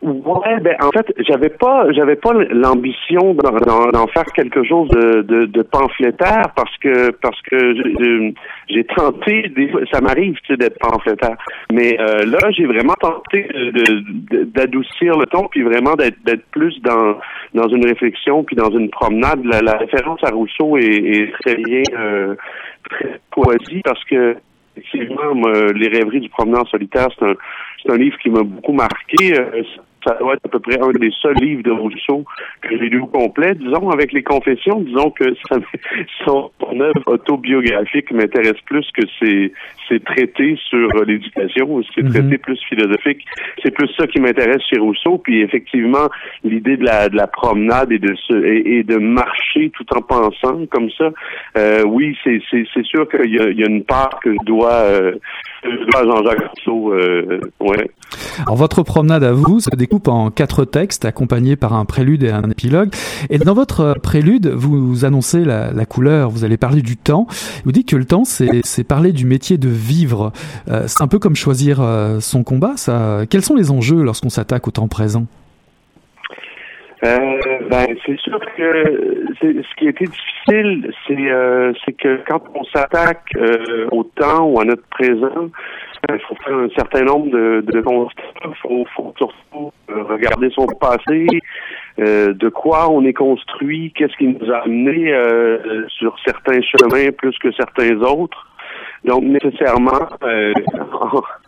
Ouais, 0.02 0.60
ben 0.62 0.78
en 0.82 0.92
fait, 0.92 1.14
j'avais 1.28 1.50
pas, 1.50 1.92
j'avais 1.92 2.16
pas 2.16 2.32
l'ambition 2.32 3.34
d'en 3.34 4.08
faire 4.08 4.24
quelque 4.34 4.64
chose 4.64 4.88
de, 4.92 5.24
de, 5.24 5.46
de, 5.46 5.62
pamphlétaire 5.62 6.54
parce 6.56 6.78
que 6.78 7.12
parce 7.12 7.42
que 7.42 8.34
j'ai 8.70 8.86
tenté, 8.86 9.52
ça 9.92 10.00
m'arrive 10.00 10.36
tu 10.46 10.54
sais, 10.54 10.58
d'être 10.58 10.80
pamphlétaire, 10.80 11.36
mais 11.74 12.00
euh, 12.00 12.26
là 12.26 12.50
j'ai 12.52 12.66
vraiment 12.66 12.94
tenté 12.94 13.50
d'adoucir 14.56 15.18
le 15.18 15.26
ton 15.26 15.50
puis 15.50 15.64
vraiment 15.64 15.96
d'être 15.96 16.24
d'être 16.24 16.46
plus 16.52 16.82
dans 16.82 17.18
dans 17.54 17.68
une 17.68 17.86
réflexion 17.86 18.46
puis 18.46 18.56
dans 18.56 18.72
une 18.72 18.90
promenade. 18.90 19.44
La, 19.44 19.60
la 19.60 19.74
référence 19.74 20.24
à 20.24 20.30
Rousseau 20.30 20.78
est, 20.78 20.86
est 20.86 21.32
très 21.42 21.56
bien 21.56 21.84
euh, 21.98 22.36
parce 23.84 24.04
que 24.06 24.38
effectivement, 24.78 25.34
les 25.76 25.90
rêveries 25.90 26.22
du 26.22 26.30
promeneur 26.30 26.66
solitaire, 26.70 27.08
c'est 27.18 27.26
un, 27.26 27.34
c'est 27.84 27.92
un 27.92 27.98
livre 27.98 28.18
qui 28.20 28.30
m'a 28.30 28.44
beaucoup 28.44 28.72
marqué. 28.72 29.34
Ça 30.10 30.16
doit 30.20 30.34
être 30.34 30.46
à 30.46 30.50
peu 30.50 30.60
près 30.60 30.80
un 30.82 30.92
des 30.92 31.12
seuls 31.22 31.36
livres 31.36 31.62
de 31.62 31.72
Rousseau 31.72 32.26
que 32.62 32.70
j'ai 32.72 32.90
lu 32.90 33.02
au 33.02 33.06
complet. 33.06 33.54
Disons, 33.54 33.92
avec 33.92 34.12
les 34.12 34.24
confessions, 34.24 34.82
disons 34.82 35.12
que 35.12 35.36
ça, 35.48 35.58
son, 36.26 36.50
œuvre 36.82 37.04
autobiographique 37.06 38.12
m'intéresse 38.12 38.60
plus 38.66 38.90
que 38.92 39.06
ses, 39.20 39.54
ses 39.88 40.00
traités 40.00 40.58
sur 40.68 40.88
l'éducation, 41.06 41.84
ses 41.94 42.02
mm 42.02 42.10
traités 42.10 42.38
plus 42.40 42.60
philosophiques. 42.68 43.24
C'est 43.62 43.72
plus 43.72 43.88
ça 43.98 44.08
qui 44.08 44.20
m'intéresse 44.20 44.64
chez 44.68 44.80
Rousseau. 44.80 45.20
Puis 45.20 45.42
effectivement, 45.42 46.10
l'idée 46.44 46.78
de 46.78 46.86
la, 46.86 47.08
de 47.10 47.16
la 47.16 47.28
promenade 47.28 47.92
et 47.92 48.00
de 48.00 48.16
se, 48.16 48.34
et, 48.34 48.82
de 48.82 48.98
marcher 48.98 49.70
tout 49.70 49.86
en 49.96 50.02
pensant 50.02 50.66
comme 50.72 50.90
ça, 50.98 51.12
euh, 51.56 51.84
oui, 51.86 52.18
c'est, 52.24 52.42
sûr 52.84 53.08
qu'il 53.10 53.32
y 53.32 53.40
a, 53.40 53.50
il 53.50 53.60
y 53.60 53.64
a 53.64 53.68
une 53.68 53.84
part 53.84 54.20
que 54.24 54.32
je 54.32 54.46
dois, 54.46 54.74
euh, 54.74 55.12
Jean-Jacques 55.64 56.50
Rousseau, 56.50 56.94
euh, 56.94 57.40
ouais. 57.60 57.92
Alors 58.40 58.56
votre 58.56 58.84
promenade 58.84 59.24
à 59.24 59.34
vous 59.34 59.60
se 59.60 59.70
découpe 59.76 60.08
en 60.08 60.32
quatre 60.32 60.66
textes 60.66 61.06
accompagnés 61.06 61.56
par 61.56 61.74
un 61.74 61.86
prélude 61.86 62.24
et 62.24 62.32
un 62.32 62.50
épilogue. 62.50 62.90
Et 63.30 63.38
dans 63.38 63.54
votre 63.54 63.96
prélude, 64.02 64.48
vous 64.48 65.06
annoncez 65.06 65.44
la, 65.44 65.86
couleur, 65.86 66.30
vous 66.30 66.44
allez 66.44 66.58
parler 66.58 66.82
du 66.82 66.98
temps. 66.98 67.28
Vous 67.66 67.72
dites 67.72 67.90
que 67.90 67.96
le 67.96 68.06
temps, 68.06 68.24
c'est 68.24 68.84
parler 68.84 69.12
du 69.12 69.26
métier 69.26 69.58
de 69.58 69.70
vivre. 69.70 70.32
Euh, 70.70 70.84
c'est 70.88 71.02
un 71.02 71.08
peu 71.08 71.20
comme 71.20 71.36
choisir 71.36 71.82
euh, 71.82 72.20
son 72.20 72.44
combat. 72.44 72.74
Ça. 72.76 73.26
Quels 73.30 73.44
sont 73.44 73.56
les 73.56 73.72
enjeux 73.72 74.02
lorsqu'on 74.02 74.30
s'attaque 74.30 74.68
au 74.68 74.72
temps 74.72 74.88
présent? 74.88 75.26
Euh, 77.06 77.40
ben, 77.70 77.88
c'est 78.06 78.20
sûr 78.20 78.40
que 78.58 79.24
ce 79.42 79.76
qui 79.78 79.88
a 79.88 79.90
été 79.90 80.06
difficile, 80.06 80.92
c'est 81.08 81.32
euh, 81.32 81.72
que 81.98 82.20
quand 82.28 82.42
on 82.54 82.64
s'attaque 82.66 83.24
euh, 83.38 83.88
au 83.92 84.04
temps 84.04 84.48
ou 84.48 84.60
à 84.60 84.66
notre 84.66 84.86
présent, 84.90 85.50
il 86.10 86.20
faut 86.28 86.36
faire 86.44 86.58
un 86.58 86.70
certain 86.76 87.04
nombre 87.04 87.30
de, 87.32 87.62
de 87.62 87.82
constats. 87.82 88.22
Il 88.44 88.56
faut, 88.62 88.86
faut, 88.96 89.14
surtout 89.18 89.72
euh, 89.90 90.04
regarder 90.04 90.50
son 90.50 90.66
passé, 90.66 91.28
euh, 92.00 92.34
de 92.34 92.50
quoi 92.50 92.90
on 92.92 93.06
est 93.06 93.14
construit, 93.14 93.94
qu'est-ce 93.96 94.18
qui 94.18 94.28
nous 94.28 94.52
a 94.52 94.64
amené 94.64 95.14
sur 95.88 96.16
certains 96.26 96.62
chemins 96.62 97.12
plus 97.18 97.38
que 97.40 97.52
certains 97.54 97.98
autres. 98.02 98.46
Donc 99.06 99.24
nécessairement, 99.24 100.10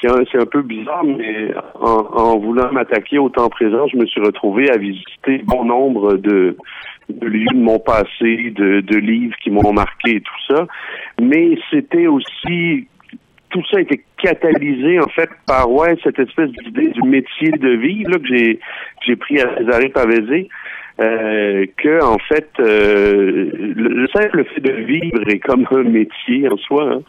c'est 0.00 0.38
un, 0.38 0.46
peu 0.46 0.62
bizarre, 0.62 1.04
mais 1.04 1.52
en, 1.74 2.38
voulant 2.38 2.72
m'attaquer 2.72 3.18
au 3.18 3.28
temps 3.28 3.48
présent, 3.48 3.86
je 3.88 3.96
me 3.96 4.06
suis 4.06 4.20
retrouvé 4.20 4.70
à 4.70 4.76
visiter 4.76 5.42
bon 5.44 5.64
nombre 5.64 6.16
de, 6.16 6.56
livres 7.22 7.52
de 7.52 7.58
mon 7.58 7.78
passé, 7.78 8.50
de, 8.50 8.96
livres 8.96 9.36
qui 9.42 9.50
m'ont 9.50 9.72
marqué 9.72 10.16
et 10.16 10.20
tout 10.20 10.54
ça. 10.54 10.66
Mais 11.20 11.58
c'était 11.70 12.06
aussi 12.06 12.86
tout 13.50 13.62
ça 13.68 13.78
a 13.78 13.80
été 13.80 14.04
catalysé 14.16 15.00
en 15.00 15.08
fait 15.08 15.28
par 15.44 15.68
ouais 15.72 15.96
cette 16.04 16.20
espèce 16.20 16.50
d'idée 16.52 16.90
du 16.90 17.02
métier 17.02 17.50
de 17.50 17.70
vie 17.70 18.04
là 18.04 18.16
que 18.16 18.26
j'ai 19.04 19.16
pris 19.16 19.40
à 19.40 19.56
César 19.56 19.80
Pavese 19.92 20.46
euh, 21.00 21.66
que 21.76 22.02
en 22.04 22.18
fait 22.18 22.50
euh, 22.58 23.50
le, 23.54 24.06
simple 24.08 24.44
fait 24.44 24.60
de 24.60 24.72
vivre 24.72 25.28
est 25.28 25.38
comme 25.38 25.66
un 25.70 25.82
métier 25.82 26.48
en 26.50 26.56
soi 26.58 26.92
hein. 26.92 27.02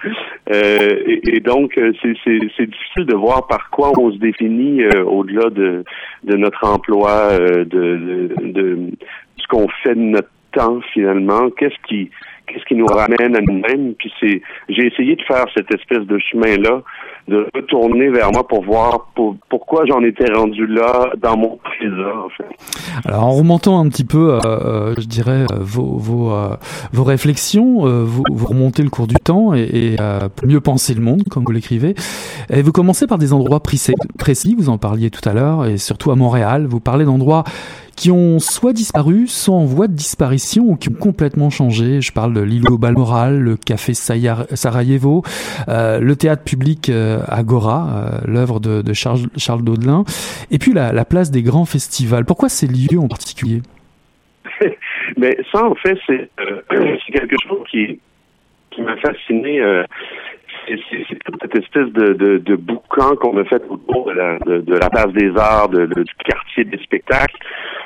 euh, 0.52 1.04
et, 1.06 1.36
et, 1.36 1.40
donc 1.42 1.78
euh, 1.78 1.92
c'est, 2.02 2.14
difficile 2.38 3.06
de 3.06 3.16
voir 3.16 3.48
par 3.48 3.70
quoi 3.70 3.92
on 4.00 4.12
se 4.12 4.18
définit 4.18 4.84
euh, 4.84 5.04
au-delà 5.04 5.50
de, 5.50 5.84
de 6.24 6.38
notre 6.38 6.66
emploi 6.66 7.38
de, 7.38 7.64
de, 7.66 8.30
de 8.40 8.92
ce 9.38 9.48
qu'on 9.48 9.68
fait 9.84 9.96
de 9.96 10.00
notre 10.00 10.30
temps 10.54 10.80
finalement 10.94 11.50
qu'est-ce 11.50 11.88
qui 11.88 12.10
qu'est-ce 12.52 12.66
qui 12.66 12.76
nous 12.76 12.86
ramène 12.86 13.36
à 13.36 13.42
nous-mêmes. 13.42 13.94
Puis 13.96 14.12
c'est, 14.20 14.42
j'ai 14.70 14.88
essayé 14.88 15.16
de 15.16 15.22
faire 15.24 15.46
cette 15.56 15.74
espèce 15.74 16.06
de 16.06 16.18
chemin-là, 16.20 16.82
de 17.28 17.48
retourner 17.56 18.10
vers 18.10 18.32
moi 18.32 18.48
pour 18.48 18.64
voir 18.64 19.12
pourquoi 19.50 19.86
j'en 19.86 20.02
étais 20.04 20.32
rendu 20.32 20.66
là 20.68 21.12
dans 21.18 21.38
mon 21.38 21.58
présent. 21.58 22.26
En 22.26 22.30
fait. 22.30 22.46
Alors 23.06 23.26
en 23.26 23.32
remontant 23.32 23.80
un 23.80 23.90
petit 23.90 24.06
peu, 24.06 24.34
euh, 24.34 24.40
euh 24.46 24.94
je 24.98 25.08
dirais 25.08 25.46
euh, 25.52 25.58
vos 25.60 25.98
vos, 25.98 26.32
euh, 26.32 26.56
vos 26.92 27.04
réflexions, 27.04 27.86
euh, 27.86 28.04
vous, 28.04 28.24
vous, 28.32 28.46
remontez 28.46 28.84
le 28.84 28.90
cours 28.90 29.08
du 29.08 29.16
temps 29.16 29.54
et, 29.54 29.62
et 29.62 29.96
pour 30.36 30.48
mieux 30.48 30.62
penser 30.62 30.94
le 30.94 31.02
monde, 31.02 31.24
comme 31.30 31.44
vous 31.44 31.52
l'écrivez. 31.52 31.96
Et 32.50 32.62
vous 32.62 32.72
commencez 32.72 33.08
par 33.08 33.18
des 33.18 33.34
endroits 33.34 33.62
précis, 33.62 34.56
vous 34.58 34.70
en 34.70 34.78
parliez 34.78 35.10
tout 35.10 35.28
à 35.28 35.34
l'heure, 35.34 35.66
et 35.66 35.78
surtout 35.78 36.12
à 36.12 36.16
Montréal. 36.16 36.66
Vous 36.68 36.80
parlez 36.80 37.06
d'endroits 37.06 37.44
qui 38.02 38.10
ont 38.10 38.40
soit 38.40 38.74
disparu, 38.74 39.28
soit 39.28 39.54
en 39.54 39.66
voie 39.66 39.88
de 39.88 39.94
disparition 39.94 40.64
ou 40.64 40.76
qui 40.76 40.90
ont 40.90 41.00
complètement 41.00 41.52
changé. 41.52 42.02
Je 42.02 42.12
parle 42.12 42.34
de 42.34 42.42
l'îlot 42.42 42.80
Balmoral, 42.80 43.40
le 43.40 43.56
café 43.56 43.94
Sarajevo, 43.94 45.22
euh, 45.70 46.00
le 46.00 46.16
théâtre 46.16 46.44
public 46.44 46.90
euh, 46.90 47.20
Agora, 47.28 47.90
euh, 48.26 48.28
l'œuvre 48.28 48.60
de, 48.60 48.82
Charles, 48.94 49.62
Daudelin, 49.62 50.04
et 50.50 50.58
puis 50.58 50.74
la, 50.74 50.92
la, 50.94 51.06
place 51.06 51.30
des 51.30 51.44
grands 51.44 51.66
festivals. 51.66 52.26
Pourquoi 52.26 52.50
ces 52.50 52.66
lieux 52.66 53.00
en 53.00 53.08
particulier? 53.08 53.62
Mais 55.18 55.38
ça, 55.52 55.64
en 55.64 55.76
fait, 55.76 56.00
c'est 56.08 56.28
quelque 57.14 57.36
chose 57.48 57.68
qui, 57.70 58.00
m'a 58.80 58.98
fasciné 58.98 59.62
c'est 60.68 61.20
toute 61.26 61.42
cette 61.42 61.56
espèce 61.56 61.92
de, 61.94 62.38
de, 62.38 62.56
boucan 62.56 63.16
qu'on 63.16 63.38
a 63.38 63.44
fait 63.46 63.62
autour 63.70 64.06
de 64.08 64.14
la, 64.14 64.38
de, 64.40 64.74
la 64.74 64.90
place 64.90 65.12
des 65.14 65.32
arts, 65.36 65.70
du 65.70 65.88
quartier 66.26 66.64
des 66.64 66.78
spectacles. 66.80 67.38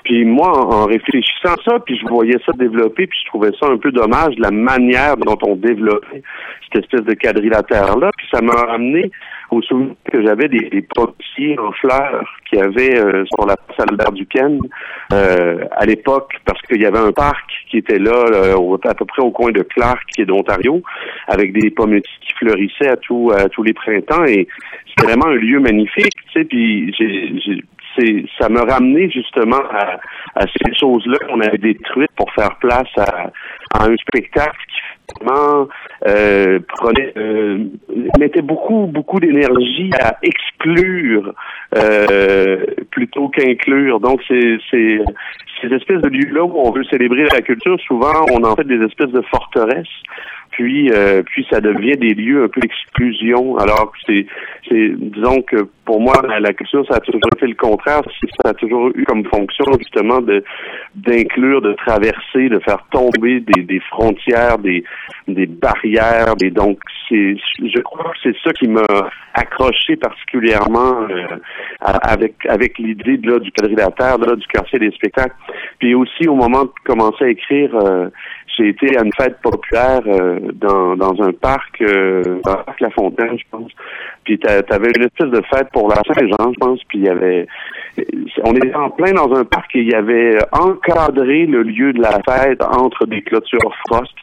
Puis 0.06 0.24
moi, 0.24 0.52
en, 0.52 0.86
réfléchissant 0.86 1.54
à 1.54 1.64
ça, 1.66 1.80
puis 1.80 1.98
je 1.98 2.08
voyais 2.08 2.38
ça 2.46 2.52
développer, 2.54 3.08
puis 3.08 3.20
je 3.24 3.30
trouvais 3.30 3.52
ça 3.60 3.68
un 3.68 3.78
peu 3.78 3.92
dommage, 3.92 4.36
la 4.38 4.52
manière 4.52 5.18
dont 5.18 5.38
on 5.42 5.56
développait 5.56 6.22
cette 6.72 6.84
espèce 6.84 7.06
de 7.06 7.14
quadrilatère-là. 7.16 8.12
Puis 8.16 8.28
ça 8.32 8.40
m'a 8.42 8.54
amené 8.70 9.10
au 9.50 9.62
souvenir 9.64 9.96
que 10.12 10.24
j'avais 10.24 10.48
des, 10.48 10.70
des 10.70 10.86
en 11.58 11.72
fleurs 11.72 12.26
qui 12.50 12.58
avaient 12.60 12.98
euh, 12.98 13.26
sur 13.34 13.48
la 13.48 13.58
place 13.58 13.80
Albert 13.80 14.12
Duquesne 14.12 14.60
euh, 15.12 15.66
à 15.72 15.86
l'époque, 15.86 16.34
parce 16.46 16.62
qu'il 16.64 16.82
y 16.82 16.86
avait 16.86 17.00
un 17.00 17.12
parc 17.12 17.50
qui 17.70 17.78
était 17.78 18.00
là, 18.00 18.54
à 18.86 18.94
peu 18.94 19.06
près 19.06 19.24
au 19.24 19.32
coin 19.32 19.52
de 19.52 19.64
Clark, 19.64 20.04
est 20.18 20.26
d'Ontario, 20.26 20.82
avec 21.28 21.52
des 21.54 21.72
pommiers 21.72 22.02
qui 22.02 22.34
fleurissaient 22.34 22.90
à, 22.90 22.98
tout, 22.98 23.32
à 23.36 23.50
tous 23.50 23.64
les 23.64 23.74
printemps. 23.74 24.24
Et 24.26 24.48
c'est 24.96 25.06
vraiment 25.06 25.28
un 25.28 25.36
lieu 25.36 25.60
magnifique, 25.60 26.14
tu 26.32 26.40
sais, 26.40 26.46
puis 26.46 26.94
j'ai 26.94 27.64
ça 28.40 28.50
me 28.50 28.60
ramenait 28.60 29.10
justement 29.10 29.62
à, 29.72 29.98
ces 30.42 30.74
choses-là 30.80 31.18
qu'on 31.28 31.42
avait 31.42 31.58
détruites 31.58 32.12
pour 32.16 32.32
faire 32.34 32.56
place 32.60 32.90
à, 32.98 33.32
un 33.78 33.96
spectacle 33.98 34.58
qui 34.70 35.24
vraiment 35.24 35.68
euh, 36.08 36.60
prenait 36.68 37.14
euh, 37.18 37.66
mettait 38.18 38.42
beaucoup 38.42 38.88
beaucoup 38.88 39.20
d'énergie 39.20 39.92
à 40.00 40.18
exclure 40.24 41.34
euh, 41.76 42.66
plutôt 42.92 43.30
qu'inclure. 43.30 44.00
Donc 44.00 44.22
c'est 44.28 44.58
ces 44.72 45.74
espèces 45.74 46.02
de 46.02 46.10
lieux-là 46.10 46.44
où 46.44 46.54
on 46.56 46.72
veut 46.72 46.84
célébrer 46.86 47.24
la 47.32 47.42
culture. 47.42 47.78
Souvent, 47.88 48.26
on 48.32 48.44
en 48.44 48.56
fait 48.56 48.66
des 48.66 48.84
espèces 48.84 49.12
de 49.12 49.22
forteresses 49.22 49.88
puis 50.56 50.90
euh, 50.90 51.22
puis 51.24 51.46
ça 51.52 51.60
devient 51.60 51.98
des 51.98 52.14
lieux 52.14 52.46
un 52.46 52.48
peu 52.48 52.62
d'exclusion. 52.62 53.58
Alors 53.58 53.92
c'est 54.06 54.26
c'est 54.70 54.92
disons 54.96 55.42
que 55.42 55.68
pour 55.84 56.00
moi 56.00 56.14
la, 56.40 56.54
culture 56.54 56.86
ça 56.90 56.96
a 56.96 57.00
toujours 57.02 57.20
fait 57.38 57.48
le 57.48 57.56
contraire. 57.56 58.02
Ça 58.42 58.52
a 58.52 58.54
toujours 58.54 58.90
eu 58.96 59.04
comme 59.04 59.26
fonction 59.26 59.66
justement 59.78 60.22
de 60.22 60.44
d'inclure, 60.96 61.62
de 61.62 61.74
traverser, 61.74 62.48
de 62.48 62.60
faire 62.60 62.86
tomber 62.90 63.42
des, 63.42 63.64
des 63.64 63.82
frontières, 63.82 64.58
des 64.60 64.86
des 65.28 65.46
barrières. 65.46 66.38
Des 66.38 66.52
donc 66.52 66.80
c'est 67.10 67.36
je 67.60 67.82
crois 67.82 68.12
que 68.12 68.18
c'est 68.24 68.36
ça 68.42 68.54
qui 68.54 68.70
m'a 68.70 68.86
accroché 69.34 69.98
particulièrement 69.98 71.02
euh, 71.10 71.38
avec 71.82 72.34
avec 72.48 72.80
l'idée 72.80 73.18
là 73.18 73.40
du 73.40 73.52
quadrilatère, 73.52 74.18
là 74.20 74.38
du 74.38 74.48
quartier 74.48 74.80
des 74.80 74.92
spectacles. 74.92 75.36
Puis 75.80 75.94
aussi 75.96 76.30
au 76.30 76.36
moment 76.36 76.64
de 76.64 76.72
commencer 76.86 77.26
à 77.26 77.30
écrire. 77.30 77.76
Euh, 77.76 78.10
j'ai 78.58 78.70
été 78.70 78.98
à 78.98 79.04
une 79.04 79.12
fête 79.14 79.40
populaire 79.42 80.02
euh, 80.08 80.40
dans, 80.54 80.96
dans 80.96 81.22
un 81.22 81.32
parc, 81.32 81.82
euh, 81.82 82.40
dans 82.44 82.58
le 82.58 82.64
parc 82.64 82.80
La 82.80 82.90
Fontaine, 82.92 83.38
je 83.38 83.44
pense. 83.52 83.72
Puis 84.24 84.40
t'avais 84.40 84.92
une 84.96 85.04
espèce 85.04 85.30
de 85.30 85.42
fête 85.54 85.70
pour 85.72 85.90
la 85.90 86.02
Saint-Jean, 86.08 86.54
je 86.54 86.60
pense. 86.60 86.80
Puis 86.88 87.00
il 87.00 87.06
y 87.06 87.10
avait, 87.10 87.48
on 88.44 88.56
était 88.56 88.76
en 88.76 88.90
plein 88.90 89.12
dans 89.12 89.34
un 89.34 89.44
parc 89.46 89.76
et 89.76 89.80
il 89.80 89.90
y 89.90 89.96
avait 89.96 90.38
encadré 90.52 91.46
le 91.46 91.64
lieu 91.64 91.94
de 91.94 92.02
la 92.02 92.20
fête 92.28 92.62
entre 92.64 93.06
des 93.06 93.22
clôtures 93.22 93.76
frost. 93.88 94.14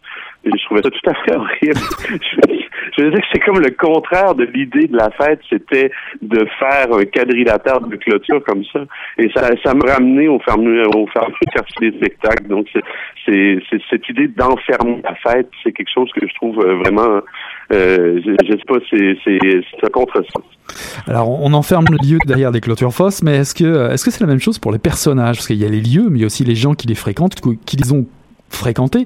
Et 0.44 0.50
je 0.50 0.64
trouvais 0.64 0.82
ça 0.82 0.90
tout 0.90 1.10
à 1.10 1.14
fait 1.14 1.36
horrible. 1.36 2.61
Je, 2.96 3.02
veux 3.02 3.10
dire 3.10 3.20
que 3.20 3.26
c'est 3.32 3.40
comme 3.40 3.60
le 3.60 3.70
contraire 3.70 4.34
de 4.34 4.44
l'idée 4.44 4.86
de 4.86 4.96
la 4.96 5.10
fête, 5.10 5.40
c'était 5.48 5.90
de 6.20 6.46
faire 6.58 6.92
un 6.92 7.04
quadrilatère 7.04 7.80
de 7.80 7.96
clôture 7.96 8.42
comme 8.44 8.64
ça. 8.72 8.80
Et 9.18 9.30
ça, 9.34 9.74
me 9.74 9.88
ramenait 9.88 10.28
au 10.28 10.38
fermé, 10.40 10.82
au 10.94 11.06
fermé 11.08 11.34
quartier 11.52 11.90
des 11.90 11.96
spectacles. 11.98 12.48
Donc, 12.48 12.66
cette 13.24 14.08
idée 14.08 14.28
d'enfermer 14.28 15.02
la 15.04 15.14
fête, 15.16 15.48
c'est 15.62 15.72
quelque 15.72 15.92
chose 15.92 16.10
que 16.12 16.26
je 16.26 16.34
trouve 16.34 16.58
euh, 16.60 16.76
vraiment, 16.76 17.20
euh, 17.72 18.20
je, 18.24 18.36
je 18.44 18.52
sais 18.52 18.64
pas, 18.66 18.78
c'est, 18.90 19.86
un 19.86 19.90
contresens. 19.90 20.44
Alors, 21.06 21.28
on 21.42 21.52
enferme 21.52 21.86
le 21.90 21.98
lieu 22.08 22.18
derrière 22.26 22.52
des 22.52 22.60
clôtures 22.60 22.92
fausses, 22.92 23.22
mais 23.22 23.38
est-ce 23.38 23.54
que, 23.54 23.92
est-ce 23.92 24.04
que 24.04 24.10
c'est 24.10 24.20
la 24.20 24.26
même 24.26 24.40
chose 24.40 24.58
pour 24.58 24.72
les 24.72 24.78
personnages? 24.78 25.36
Parce 25.36 25.46
qu'il 25.46 25.56
y 25.56 25.64
a 25.64 25.68
les 25.68 25.80
lieux, 25.80 26.08
mais 26.08 26.18
il 26.18 26.20
y 26.20 26.24
a 26.24 26.26
aussi 26.26 26.44
les 26.44 26.54
gens 26.54 26.74
qui 26.74 26.86
les 26.86 26.94
fréquentent, 26.94 27.34
qui 27.66 27.76
les 27.76 27.92
ont 27.92 28.06
fréquenté. 28.54 29.04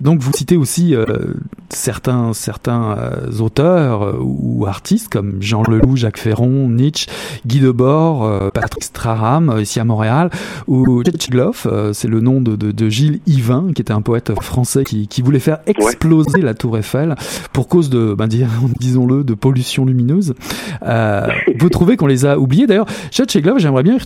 Donc 0.00 0.20
vous 0.20 0.32
citez 0.32 0.56
aussi 0.56 0.94
euh, 0.94 1.06
certains 1.70 2.32
certains 2.32 2.96
euh, 2.98 3.38
auteurs 3.40 4.02
euh, 4.02 4.18
ou 4.20 4.66
artistes 4.66 5.08
comme 5.08 5.36
Jean 5.40 5.62
Leloup, 5.62 5.96
Jacques 5.96 6.18
Ferron, 6.18 6.68
Nietzsche, 6.68 7.08
Guy 7.46 7.60
Debord, 7.60 8.52
Patrick 8.52 8.84
Straham 8.84 9.56
ici 9.60 9.80
à 9.80 9.84
Montréal 9.84 10.30
ou 10.66 11.02
Tchetchigloff, 11.02 11.66
c'est 11.92 12.08
le 12.08 12.20
nom 12.20 12.40
de, 12.40 12.56
de, 12.56 12.72
de, 12.72 12.88
Gilles 12.88 13.20
Yvain 13.26 13.70
qui 13.74 13.82
était 13.82 13.92
un 13.92 14.02
poète 14.02 14.32
français 14.40 14.84
qui, 14.84 15.08
qui 15.08 15.22
voulait 15.22 15.38
faire 15.38 15.58
exploser 15.66 16.40
la 16.40 16.54
Tour 16.54 16.78
Eiffel 16.78 17.14
pour 17.52 17.68
cause 17.68 17.90
de 17.90 18.14
ben, 18.14 18.28
disons-le 18.80 19.24
de 19.24 19.34
pollution 19.34 19.84
lumineuse. 19.84 20.34
vous 20.82 21.68
trouvez 21.68 21.96
qu'on 21.96 22.06
les 22.06 22.24
a 22.24 22.38
oubliés 22.38 22.66
d'ailleurs 22.66 22.88
Tchetchigloff, 23.10 23.58
j'aimerais 23.58 23.82
bien 23.82 23.98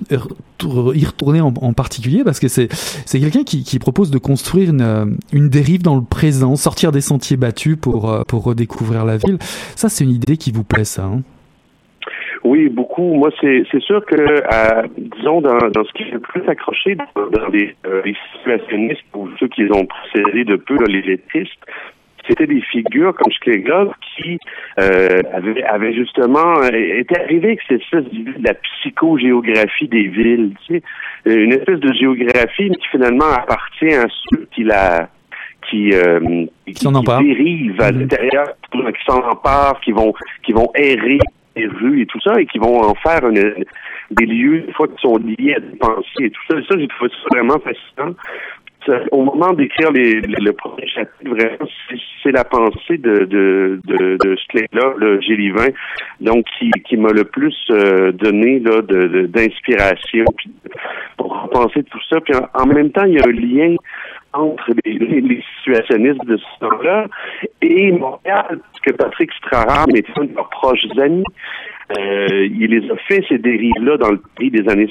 y 0.95 1.05
retourner 1.05 1.41
en, 1.41 1.53
en 1.61 1.73
particulier 1.73 2.23
parce 2.25 2.41
que 2.41 2.49
c'est 2.49 2.69
c'est 3.07 3.21
quelqu'un 3.21 3.45
qui, 3.45 3.63
qui 3.65 3.79
propose 3.79 4.11
de 4.11 4.19
construire 4.19 4.71
une 4.71 4.82
euh, 4.83 5.05
une, 5.33 5.49
dérive 5.49 5.83
dans 5.83 5.97
le 5.97 6.03
présent, 6.03 6.57
sortir 6.57 6.93
des 6.93 7.01
sentiers 7.01 7.37
battus 7.37 7.77
pour, 7.77 8.11
euh, 8.11 8.23
pour 8.27 8.45
redécouvrir 8.45 9.05
la 9.05 9.17
ville. 9.17 9.39
Ça, 9.41 9.89
c'est 9.89 10.05
une 10.05 10.11
idée 10.11 10.37
qui 10.37 10.53
vous 10.53 10.65
plaît, 10.65 10.85
ça 10.85 11.05
hein? 11.05 11.23
Oui, 12.45 12.69
beaucoup. 12.69 13.15
Moi, 13.15 13.31
c'est 13.41 13.81
sûr 13.81 14.05
que, 14.05 14.17
euh, 14.17 14.89
disons, 14.99 15.41
dans, 15.41 15.85
ce 15.85 15.93
qui 15.93 16.03
est 16.03 16.11
le 16.11 16.19
plus 16.19 16.43
accroché 16.49 16.97
dans, 16.97 17.49
les, 17.53 17.75
situationnistes 18.35 19.05
ou 19.15 19.29
ceux 19.39 19.49
qui 19.49 19.63
ont 19.71 19.87
précédé 19.87 20.45
de 20.45 20.57
peu, 20.57 20.77
les 20.89 21.03
lettistes, 21.03 21.65
c'était 22.27 22.47
des 22.47 22.61
figures 22.61 23.15
comme 23.15 23.33
Schlegel 23.33 23.89
qui 24.17 24.39
euh, 24.81 25.23
avaient, 25.33 25.93
justement 25.93 26.63
été 26.65 27.19
arrivé 27.21 27.49
avec 27.49 27.61
cette 27.69 27.83
de 27.93 28.45
la 28.45 28.55
psychogéographie 28.55 29.89
des 29.89 30.09
villes, 30.09 30.53
tu 30.67 30.75
sais, 30.75 30.83
une 31.25 31.53
espèce 31.53 31.81
de 31.81 31.93
géographie 31.93 32.71
qui 32.71 32.89
finalement 32.91 33.31
appartient 33.33 33.95
à 33.95 34.07
ceux 34.09 34.47
qui 34.55 34.65
la 34.65 35.09
qui, 35.71 35.93
euh, 35.93 36.47
qui, 36.67 36.75
qui 36.75 36.87
dérivent 36.87 37.81
à 37.81 37.93
mhm. 37.93 38.01
l'intérieur, 38.01 38.49
qui 38.73 39.05
s'en 39.07 39.21
emparent, 39.21 39.81
qui 39.81 39.93
vont 39.93 40.13
qui 40.45 40.53
vont 40.53 40.71
errer 40.75 41.19
les 41.55 41.67
rues 41.67 42.03
et 42.03 42.07
tout 42.07 42.21
ça, 42.21 42.41
et 42.41 42.47
qui 42.47 42.59
vont 42.59 42.83
en 42.83 42.95
faire 42.95 43.29
une, 43.29 43.65
des 44.11 44.27
lieux, 44.27 44.63
des 44.63 44.73
fois, 44.73 44.89
qui 44.89 45.01
sont 45.01 45.17
liés 45.19 45.55
à 45.57 45.61
des 45.61 45.77
pensées 45.77 46.25
et 46.25 46.31
tout 46.31 46.41
ça. 46.49 46.59
Et 46.59 46.65
ça, 46.65 46.79
j'ai 46.79 46.89
trouvé 46.89 47.11
ça 47.11 47.37
vraiment 47.37 47.59
fascinant 47.59 48.15
au 49.11 49.23
moment 49.23 49.53
d'écrire 49.53 49.93
les, 49.93 50.21
le 50.21 50.53
premier 50.53 50.87
chapitre, 50.89 51.31
vraiment, 51.31 51.69
c'est 52.23 52.33
la 52.33 52.45
pensée 52.45 52.99
de, 52.99 53.25
de, 53.25 53.81
de, 53.85 54.17
de 54.23 54.37
ce 54.37 54.77
là 54.77 54.95
le 54.97 55.21
Gélivin, 55.21 55.69
donc 56.21 56.45
qui, 56.59 56.71
qui 56.85 56.97
m'a 56.97 57.11
le 57.11 57.25
plus 57.25 57.57
euh, 57.71 58.13
donné 58.13 58.61
là 58.61 58.81
d'inspiration 58.83 60.25
pour 61.17 61.49
penser 61.51 61.83
tout 61.85 62.01
ça. 62.09 62.21
Puis 62.21 62.35
en, 62.55 62.67
même 62.67 62.91
temps, 62.91 63.05
il 63.05 63.15
y 63.15 63.19
a 63.19 63.25
un 63.27 63.33
lien 63.33 63.77
entre 64.33 64.71
les, 64.85 64.99
les, 64.99 65.45
situationnistes 65.59 66.25
de 66.25 66.37
ce 66.37 66.61
temps-là 66.61 67.07
et 67.61 67.93
Montréal, 67.93 68.59
parce 68.61 68.81
que 68.85 68.93
Patrick 68.93 69.31
Straham 69.35 69.91
est 69.95 70.07
un 70.17 70.25
de 70.25 70.35
leurs 70.35 70.49
proches 70.49 70.87
amis. 70.99 71.25
Euh, 71.99 72.47
il 72.47 72.71
les 72.71 72.91
a 72.91 72.97
fait, 72.97 73.23
ces 73.29 73.39
dérives-là, 73.39 73.99
dans 73.99 74.11
le 74.11 74.21
pays 74.37 74.51
des 74.51 74.67
années 74.71 74.91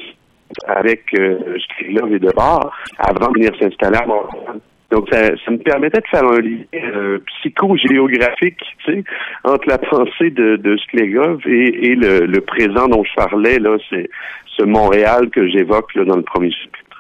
avec 0.67 1.03
euh, 1.17 1.57
et 1.79 2.19
de 2.19 2.31
bord 2.35 2.71
avant 2.97 3.29
de 3.31 3.33
venir 3.39 3.51
s'installer 3.59 3.97
à 3.97 4.05
Montréal. 4.05 4.59
Donc, 4.91 5.07
ça, 5.09 5.21
ça, 5.45 5.51
me 5.51 5.57
permettait 5.57 6.01
de 6.01 6.07
faire 6.07 6.25
un 6.25 6.41
lien 6.41 6.57
euh, 6.73 7.19
psychogéographique 7.39 8.59
tu 8.83 8.93
sais, 8.93 9.03
entre 9.45 9.69
la 9.69 9.77
pensée 9.77 10.31
de, 10.31 10.57
de 10.57 10.77
et, 11.47 11.91
et 11.91 11.95
le, 11.95 12.25
le, 12.25 12.41
présent 12.41 12.89
dont 12.89 13.03
je 13.05 13.15
parlais, 13.15 13.57
là, 13.57 13.77
c'est 13.89 14.09
ce 14.57 14.63
Montréal 14.65 15.29
que 15.29 15.47
j'évoque 15.47 15.97
dans 15.97 16.17
le 16.17 16.23
premier 16.23 16.51
chapitre. 16.51 16.90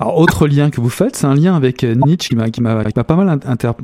Alors, 0.00 0.18
autre 0.18 0.46
lien 0.46 0.70
que 0.70 0.80
vous 0.80 0.90
faites, 0.90 1.16
c'est 1.16 1.26
un 1.26 1.34
lien 1.34 1.54
avec 1.54 1.84
euh, 1.84 1.94
Nietzsche 1.94 2.34
qui 2.50 2.60
m'a, 2.60 2.84
pas 2.84 3.16
mal 3.16 3.40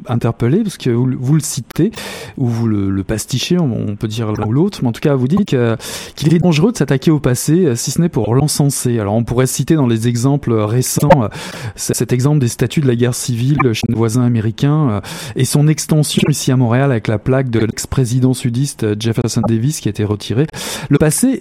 interpellé, 0.09 0.63
parce 0.63 0.77
que 0.77 0.91
vous, 0.91 1.35
le 1.35 1.41
citez, 1.41 1.91
ou 2.37 2.47
vous 2.47 2.67
le, 2.67 3.05
pastichez, 3.05 3.59
on, 3.59 3.97
peut 3.97 4.09
dire 4.09 4.33
l'un 4.33 4.47
ou 4.47 4.53
l'autre, 4.53 4.81
mais 4.83 4.89
en 4.89 4.93
tout 4.93 5.01
cas, 5.01 5.15
vous 5.15 5.29
dites 5.29 5.57
qu'il 6.17 6.35
est 6.35 6.39
dangereux 6.39 6.73
de 6.73 6.77
s'attaquer 6.77 7.11
au 7.11 7.21
passé, 7.21 7.67
euh, 7.67 7.75
si 7.75 7.91
ce 7.91 8.01
n'est 8.01 8.09
pour 8.09 8.35
l'encenser. 8.35 8.99
Alors, 8.99 9.15
on 9.15 9.25
pourrait 9.25 9.47
citer 9.47 9.75
dans 9.75 9.87
les 9.87 10.09
exemples 10.09 10.53
récents 10.53 11.25
euh, 11.25 11.29
cet 11.77 12.13
exemple 12.13 12.39
des 12.39 12.49
statues 12.49 12.81
de 12.81 12.89
la 12.89 12.97
guerre 12.97 13.15
civile 13.15 13.59
chez 13.73 13.87
nos 13.89 13.97
voisins 13.97 14.23
américains, 14.23 15.01
et 15.37 15.45
son 15.45 15.69
extension 15.69 16.23
ici 16.29 16.53
à 16.53 16.57
Montréal 16.57 16.91
avec 16.91 17.09
la 17.09 17.19
plaque 17.19 17.51
de 17.51 17.61
l'ex-président 17.61 18.35
sudiste 18.35 19.01
Jefferson 19.01 19.43
Davis 19.47 19.81
qui 19.81 19.89
a 19.89 19.91
été 19.91 20.05
retirée. 20.05 20.47
Le 20.89 20.99
passé 20.99 21.39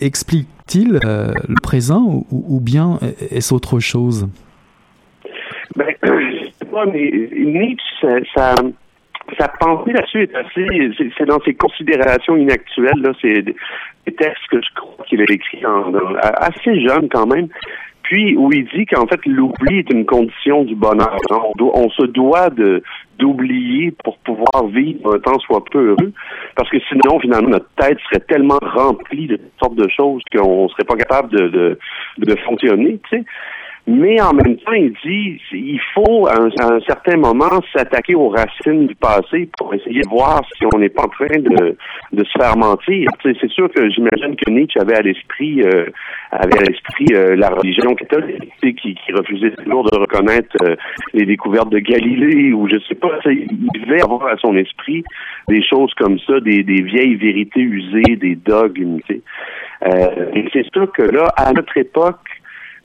explique-t-il 0.72 1.00
le 1.04 1.62
présent, 1.62 2.24
ou, 2.32 2.60
bien 2.60 3.00
est-ce 3.32 3.54
autre 3.54 3.80
chose? 3.80 4.28
Ben, 5.76 5.94
pas, 6.72 6.86
mais 6.86 7.12
Nietzsche, 7.32 7.84
ça, 8.02 8.16
ça 8.36 8.56
sa 9.40 9.48
pensée 9.48 9.94
là-dessus 9.94 10.24
est 10.24 10.36
assez, 10.36 10.92
c'est 11.18 11.26
dans 11.26 11.40
ses 11.42 11.54
considérations 11.54 12.36
inactuelles, 12.36 13.02
là, 13.02 13.12
c'est 13.22 13.42
des, 13.42 13.56
textes 14.18 14.48
que 14.50 14.58
je 14.62 14.74
crois 14.76 15.06
qu'il 15.06 15.22
a 15.22 15.24
écrits 15.24 15.64
assez 16.22 16.82
jeune 16.82 17.08
quand 17.10 17.28
même. 17.28 17.48
Puis 18.12 18.36
où 18.36 18.52
il 18.52 18.68
dit 18.76 18.86
qu'en 18.88 19.08
fait 19.08 19.26
l'oubli 19.26 19.80
est 19.80 19.90
une 19.90 20.06
condition 20.06 20.66
du 20.66 20.76
bonheur. 20.76 21.16
On, 21.58 21.90
se 21.92 22.06
doit 22.08 22.50
de 22.50 22.84
d'oublier 23.18 23.92
pour 24.04 24.18
pouvoir 24.18 24.68
vivre 24.68 25.16
un 25.16 25.20
temps 25.20 25.40
soit 25.40 25.64
peu 25.72 25.92
heureux, 25.92 26.12
parce 26.58 26.70
que 26.70 26.78
sinon 26.90 27.22
finalement 27.22 27.52
notre 27.52 27.70
tête 27.78 27.98
serait 28.10 28.20
tellement 28.28 28.60
remplie 28.62 29.28
de 29.28 29.38
toutes 29.38 29.60
sortes 29.64 29.76
de 29.76 29.88
choses 29.88 30.22
qu'on 30.36 30.68
serait 30.68 30.84
pas 30.84 30.98
capable 30.98 31.30
de, 31.32 31.48
de, 31.48 31.80
de 32.18 32.36
fonctionner. 32.42 33.00
Mais 33.88 34.22
en 34.22 34.34
même 34.34 34.58
temps, 34.58 34.74
il 34.74 34.94
dit 35.04 35.40
il 35.52 35.80
faut 35.94 36.28
à 36.28 36.36
un, 36.40 36.80
certain 36.82 37.18
moment 37.18 37.62
s'attaquer 37.76 38.16
aux 38.16 38.30
racines 38.30 38.88
du 38.88 38.96
passé 38.96 39.50
pour 39.58 39.74
essayer 39.74 40.02
de 40.02 40.10
voir 40.10 40.42
si 40.56 40.66
on 40.74 40.78
n'est 40.78 40.90
pas 40.90 41.04
en 41.04 41.10
train 41.10 41.40
de, 41.40 41.76
de 42.14 42.24
se 42.24 42.32
faire 42.40 42.56
mentir. 42.58 43.10
C'est 43.24 43.50
sûr 43.50 43.70
que 43.72 43.90
j'imagine 43.90 44.36
que 44.36 44.50
Nietzsche 44.52 44.80
avait 44.80 44.98
à 44.98 45.02
l'esprit 45.02 45.62
euh, 45.64 45.86
avait 46.32 46.60
à 46.60 46.62
l'esprit 46.62 47.08
euh, 47.14 47.36
la 47.36 47.50
religion 47.50 47.94
catholique 47.96 48.54
qui, 48.62 48.96
qui 48.96 49.12
refusait 49.14 49.52
toujours 49.52 49.84
de 49.90 49.98
reconnaître 49.98 50.56
euh, 50.64 50.76
les 51.14 51.26
découvertes 51.26 51.70
de 51.70 51.80
Galilée 51.80 52.54
ou 52.54 52.70
je 52.70 52.78
sais 52.88 52.96
pas. 52.96 53.20
Il 53.26 53.68
devait 53.82 54.02
avoir 54.02 54.28
à 54.28 54.38
son 54.38 54.56
esprit 54.56 55.04
des 55.50 55.64
choses 55.64 55.94
comme 55.96 56.20
ça, 56.20 56.40
des, 56.40 56.64
des 56.64 56.82
vieilles 56.82 57.16
vérités 57.16 57.62
usées, 57.62 58.16
des 58.16 58.36
dogmes. 58.36 59.00
Euh, 59.10 60.32
et 60.34 60.48
c'est 60.54 60.66
sûr 60.72 60.92
que 60.92 61.02
là, 61.02 61.28
à 61.36 61.52
notre 61.54 61.76
époque, 61.78 62.20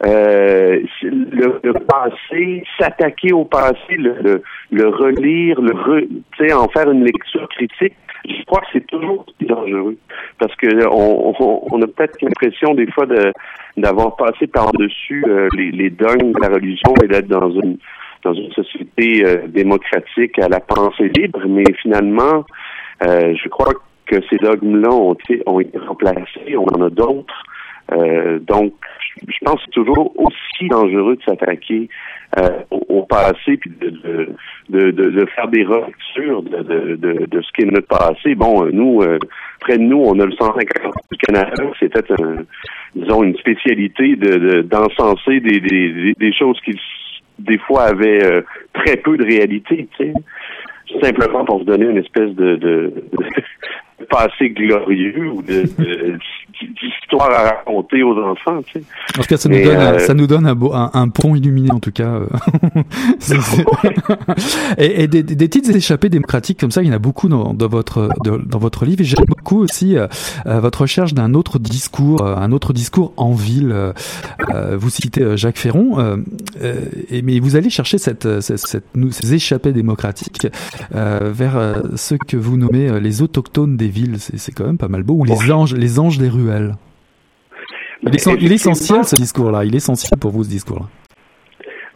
euh, 0.04 0.80
le, 1.02 1.72
passé, 1.72 2.64
s'attaquer 2.78 3.32
au 3.32 3.44
passé, 3.44 3.96
le, 3.96 4.42
le, 4.70 4.88
relire, 4.88 5.60
le 5.60 5.72
re, 5.72 6.52
en 6.54 6.68
faire 6.68 6.90
une 6.90 7.04
lecture 7.04 7.48
critique, 7.48 7.94
je 8.28 8.44
crois 8.44 8.60
que 8.60 8.66
c'est 8.74 8.86
toujours 8.86 9.24
dangereux. 9.40 9.96
Parce 10.38 10.54
que 10.56 10.86
on, 10.88 11.34
on, 11.70 11.82
a 11.82 11.86
peut-être 11.86 12.20
l'impression 12.20 12.74
des 12.74 12.90
fois 12.90 13.06
de 13.06 13.32
d'avoir 13.76 14.16
passé 14.16 14.46
par-dessus 14.46 15.24
euh, 15.28 15.48
les, 15.54 15.70
les 15.70 15.90
dogmes 15.90 16.32
de 16.32 16.40
la 16.40 16.48
religion 16.48 16.94
et 17.02 17.08
d'être 17.08 17.28
dans 17.28 17.50
une 17.50 17.78
dans 18.22 18.34
une 18.34 18.50
société 18.52 19.24
euh, 19.24 19.46
démocratique, 19.46 20.38
à 20.38 20.48
la 20.48 20.60
pensée 20.60 21.10
libre, 21.16 21.40
mais 21.46 21.64
finalement, 21.80 22.44
euh, 23.06 23.34
je 23.34 23.48
crois 23.48 23.72
que 24.06 24.16
ces 24.28 24.36
dogmes-là 24.36 24.90
ont 24.90 25.16
ont 25.46 25.60
été 25.60 25.78
remplacés, 25.78 26.56
on 26.56 26.66
en 26.66 26.82
a 26.82 26.90
d'autres. 26.90 27.42
Euh, 27.92 28.38
donc, 28.40 28.72
je 29.26 29.38
pense 29.44 29.56
que 29.56 29.62
c'est 29.66 29.80
toujours 29.80 30.12
aussi 30.16 30.68
dangereux 30.68 31.16
de 31.16 31.22
s'attaquer 31.22 31.88
euh, 32.38 32.48
au, 32.70 32.84
au, 32.88 33.02
passé 33.04 33.56
puis 33.56 33.70
de, 33.80 33.90
de, 34.68 34.90
de, 34.90 35.10
de, 35.10 35.26
faire 35.26 35.48
des 35.48 35.64
relectures 35.64 36.42
de, 36.42 36.62
de, 36.62 36.96
de, 36.96 37.26
de 37.26 37.40
ce 37.40 37.52
qui 37.52 37.62
est 37.62 37.70
notre 37.70 37.86
passé. 37.86 38.34
Bon, 38.34 38.64
euh, 38.64 38.70
nous, 38.72 39.00
euh, 39.02 39.18
près 39.60 39.78
de 39.78 39.82
nous, 39.82 40.02
on 40.02 40.18
a 40.18 40.26
le 40.26 40.32
150 40.32 40.94
du 41.10 41.18
Canada. 41.18 41.64
C'était, 41.78 42.12
un, 42.12 42.36
disons, 42.94 43.22
une 43.22 43.36
spécialité 43.36 44.16
de 44.16 44.62
d'encenser 44.62 45.40
des, 45.40 45.60
des, 45.60 46.14
des 46.14 46.32
choses 46.32 46.60
qui, 46.64 46.78
des 47.38 47.58
fois, 47.58 47.84
avaient 47.84 48.24
euh, 48.24 48.42
très 48.74 48.96
peu 48.96 49.16
de 49.16 49.24
réalité, 49.24 49.88
tu 49.96 50.06
sais 50.06 50.12
simplement 51.02 51.44
pour 51.44 51.58
vous 51.58 51.64
donner 51.64 51.86
une 51.86 51.98
espèce 51.98 52.30
de, 52.34 52.56
de, 52.56 52.92
de 53.98 54.04
passé 54.10 54.50
glorieux 54.50 55.30
ou 55.32 55.42
de, 55.42 55.64
d'histoire 56.60 57.30
à 57.30 57.42
raconter 57.56 58.02
aux 58.02 58.16
enfants. 58.22 58.60
Tu 58.66 58.80
sais. 58.80 58.84
En 59.18 59.22
tout 59.22 59.28
cas, 59.28 59.36
ça 59.36 59.48
nous 59.48 59.62
donne, 59.62 59.76
euh, 59.76 59.98
ça 59.98 60.14
nous 60.14 60.26
donne 60.26 60.46
un, 60.46 60.54
beau- 60.54 60.72
un, 60.74 60.90
un 60.94 61.08
pont 61.08 61.34
illuminé, 61.34 61.70
en 61.70 61.80
tout 61.80 61.92
cas. 61.92 62.08
euh. 62.20 62.26
Et 64.78 65.02
et 65.04 65.08
des, 65.08 65.22
des 65.22 65.48
petites 65.48 65.68
échappées 65.74 66.08
démocratiques 66.08 66.58
comme 66.60 66.70
ça, 66.70 66.82
il 66.82 66.88
y 66.88 66.90
en 66.90 66.94
a 66.94 66.98
beaucoup 66.98 67.28
dans, 67.28 67.54
dans 67.54 67.68
votre 67.68 68.08
de- 68.24 68.36
dans 68.38 68.58
votre 68.58 68.84
livre. 68.84 69.00
Et 69.00 69.04
j'aime 69.04 69.24
beaucoup 69.26 69.58
aussi 69.62 69.96
euh, 69.96 70.06
votre 70.46 70.82
recherche 70.82 71.14
d'un 71.14 71.34
autre 71.34 71.58
discours, 71.58 72.22
euh, 72.22 72.36
un 72.36 72.52
autre 72.52 72.72
discours 72.72 73.12
en 73.16 73.32
ville. 73.32 73.74
Vous 74.72 74.90
citez 74.90 75.36
Jacques 75.36 75.58
Ferron, 75.58 76.22
et, 77.10 77.22
mais 77.22 77.38
vous 77.40 77.56
allez 77.56 77.70
chercher 77.70 77.98
cette, 77.98 78.40
cette, 78.40 78.58
cette- 78.58 78.84
nous- 78.94 79.10
ces 79.10 79.34
échappées 79.34 79.72
démocratiques 79.72 80.46
vers 80.92 81.82
ceux 81.96 82.18
que 82.26 82.36
vous 82.36 82.56
nommez 82.56 83.00
les 83.00 83.22
autochtones 83.22 83.76
des 83.76 83.88
villes. 83.88 84.16
C'est 84.18 84.52
quand 84.52 84.64
même 84.66 84.78
pas 84.78 84.88
mal 84.88 85.02
beau. 85.02 85.14
Ou 85.14 85.24
les 85.24 85.52
anges, 85.52 85.74
les 85.74 85.98
anges 85.98 86.18
des 86.18 86.28
Il 88.02 88.14
est, 88.14 88.18
sen- 88.18 88.36
il 88.40 88.52
est 88.52 88.56
essentiel 88.56 89.04
ce 89.04 89.16
discours-là. 89.16 89.64
Il 89.64 89.74
est 89.74 89.78
essentiel 89.78 90.18
pour 90.20 90.30
vous 90.30 90.44
ce 90.44 90.50
discours-là. 90.50 90.86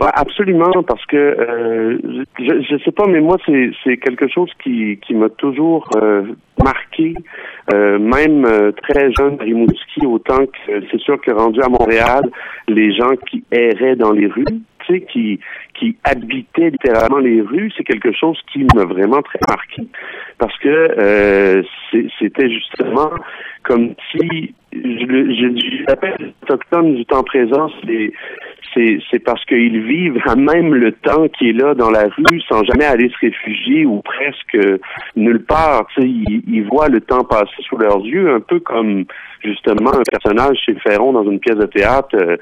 Ouais, 0.01 0.09
absolument, 0.15 0.83
parce 0.87 1.05
que 1.05 1.17
euh, 1.17 1.99
je, 2.39 2.63
je 2.71 2.83
sais 2.83 2.91
pas, 2.91 3.07
mais 3.07 3.21
moi 3.21 3.37
c'est 3.47 3.99
quelque 3.99 4.29
chose 4.29 4.51
qui 4.63 4.99
qui 5.07 5.13
m'a 5.13 5.29
toujours 5.29 5.91
euh, 5.95 6.23
marqué, 6.65 7.13
euh, 7.75 7.99
même 7.99 8.47
très 8.89 9.13
jeune 9.13 9.37
à 9.39 9.43
Rimouski, 9.43 10.07
autant 10.07 10.47
que 10.47 10.73
c'est 10.91 11.01
sûr 11.01 11.21
que 11.21 11.31
rendu 11.33 11.61
à 11.61 11.69
Montréal, 11.69 12.23
les 12.67 12.95
gens 12.95 13.15
qui 13.29 13.45
erraient 13.53 13.97
dans 13.97 14.13
les 14.13 14.27
rues, 14.27 14.47
qui 15.13 15.41
qui 15.75 15.97
habitaient 16.05 16.71
littéralement 16.71 17.19
les 17.19 17.41
rues, 17.41 17.73
c'est 17.77 17.85
quelque 17.85 18.13
chose 18.13 18.39
qui 18.53 18.67
m'a 18.75 18.85
vraiment 18.85 19.23
très 19.23 19.39
marqué, 19.49 19.83
parce 20.39 20.57
que 20.59 20.69
euh, 20.69 21.63
c'était 22.19 22.51
justement 22.51 23.11
comme 23.63 23.95
si 24.11 24.55
je, 24.73 24.79
je, 24.79 25.47
les 25.47 26.35
autochtones 26.43 26.95
du 26.95 27.05
temps 27.05 27.23
présent, 27.23 27.71
c'est 27.85 28.13
c'est 28.73 28.99
c'est 29.11 29.19
parce 29.19 29.45
qu'ils 29.47 29.83
vivent 29.83 30.21
à 30.27 30.37
même 30.37 30.75
le 30.75 30.93
temps 30.93 31.27
qui 31.29 31.51
est 31.51 31.53
là 31.53 31.75
dans 31.75 31.91
la 31.91 32.05
rue 32.05 32.41
sans 32.49 32.63
jamais 32.65 32.85
aller 32.85 33.09
se 33.11 33.19
réfugier 33.21 33.85
ou 33.85 34.01
presque 34.03 34.59
nulle 35.17 35.45
part. 35.45 35.87
Tu 35.95 36.03
sais, 36.03 36.09
ils, 36.09 36.43
ils 36.47 36.65
voient 36.65 36.89
le 36.89 37.01
temps 37.01 37.25
passer 37.25 37.63
sous 37.69 37.77
leurs 37.77 38.05
yeux, 38.05 38.33
un 38.33 38.41
peu 38.41 38.61
comme 38.61 39.05
justement 39.43 39.93
un 39.95 40.03
personnage 40.11 40.59
chez 40.65 40.75
Ferron 40.75 41.13
dans 41.13 41.29
une 41.29 41.41
pièce 41.41 41.59
de 41.59 41.67
théâtre. 41.67 42.15
Euh, 42.15 42.37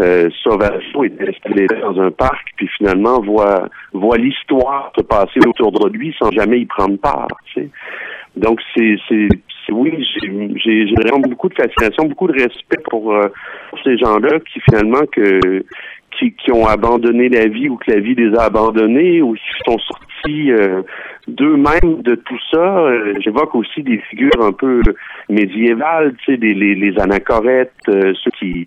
euh, 0.00 0.28
Sauvageau 0.42 1.04
est 1.04 1.20
installé 1.20 1.66
dans 1.80 2.00
un 2.00 2.10
parc, 2.10 2.46
puis 2.56 2.68
finalement 2.76 3.20
voit 3.20 3.68
voit 3.92 4.16
l'histoire 4.16 4.92
se 4.96 5.02
passer 5.02 5.40
autour 5.46 5.72
de 5.72 5.88
lui 5.96 6.14
sans 6.18 6.30
jamais 6.32 6.60
y 6.60 6.66
prendre 6.66 6.98
part. 6.98 7.28
Tu 7.46 7.60
sais. 7.60 7.68
Donc 8.36 8.60
c'est 8.74 8.96
c'est 9.08 9.28
oui, 9.70 10.06
j'ai 10.22 10.94
vraiment 11.02 11.20
beaucoup 11.20 11.48
de 11.48 11.54
fascination, 11.54 12.04
beaucoup 12.04 12.26
de 12.26 12.34
respect 12.34 12.82
pour, 12.90 13.14
euh, 13.14 13.28
pour 13.70 13.78
ces 13.82 13.96
gens-là 13.96 14.38
qui 14.40 14.60
finalement 14.60 15.06
que 15.10 15.64
qui, 16.18 16.32
qui 16.32 16.52
ont 16.52 16.66
abandonné 16.66 17.28
la 17.28 17.46
vie 17.46 17.68
ou 17.68 17.76
que 17.76 17.90
la 17.90 18.00
vie 18.00 18.14
les 18.14 18.36
a 18.36 18.44
abandonnés 18.44 19.20
ou 19.22 19.34
qui 19.34 19.42
sont 19.66 19.78
sortis 19.78 20.52
euh, 20.52 20.82
d'eux-mêmes 21.26 22.02
de 22.02 22.14
tout 22.14 22.38
ça. 22.52 22.78
Euh, 22.78 23.14
J'évoque 23.20 23.54
aussi 23.54 23.82
des 23.82 23.98
figures 24.10 24.40
un 24.40 24.52
peu 24.52 24.80
médiévales, 25.28 26.14
tu 26.18 26.32
sais, 26.32 26.36
des, 26.36 26.54
les, 26.54 26.74
les 26.74 26.98
anachorètes, 27.00 27.72
euh, 27.88 28.12
ceux 28.22 28.30
qui, 28.38 28.66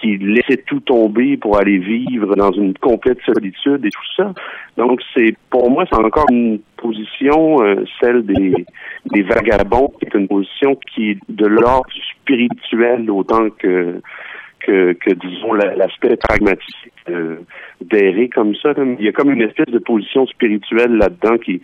qui, 0.00 0.16
laissaient 0.18 0.62
tout 0.66 0.80
tomber 0.80 1.36
pour 1.36 1.58
aller 1.58 1.78
vivre 1.78 2.34
dans 2.36 2.52
une 2.52 2.74
complète 2.78 3.18
solitude 3.24 3.84
et 3.84 3.90
tout 3.90 4.12
ça. 4.16 4.32
Donc 4.76 5.00
c'est 5.14 5.34
pour 5.50 5.70
moi 5.70 5.84
c'est 5.90 5.98
encore 5.98 6.26
une 6.30 6.60
position, 6.76 7.62
euh, 7.62 7.84
celle 8.00 8.24
des, 8.26 8.54
vagabonds, 9.22 9.92
qui 9.98 10.06
est 10.06 10.14
une 10.14 10.28
position 10.28 10.76
qui 10.92 11.10
est 11.10 11.18
de 11.28 11.46
l'ordre 11.46 11.90
spirituel 12.20 13.10
autant 13.10 13.48
que 13.58 14.00
que, 14.66 15.14
disons 15.26 15.52
la- 15.52 15.74
l'aspect 15.74 16.16
pragmatique 16.16 16.92
euh, 17.10 17.36
d'errer 17.82 18.30
comme 18.30 18.54
ça. 18.54 18.72
Il 18.98 19.04
y 19.04 19.08
a 19.08 19.12
comme 19.12 19.30
une 19.30 19.42
espèce 19.42 19.66
de 19.66 19.78
position 19.78 20.26
spirituelle 20.26 20.96
là-dedans 20.96 21.36
qui 21.36 21.60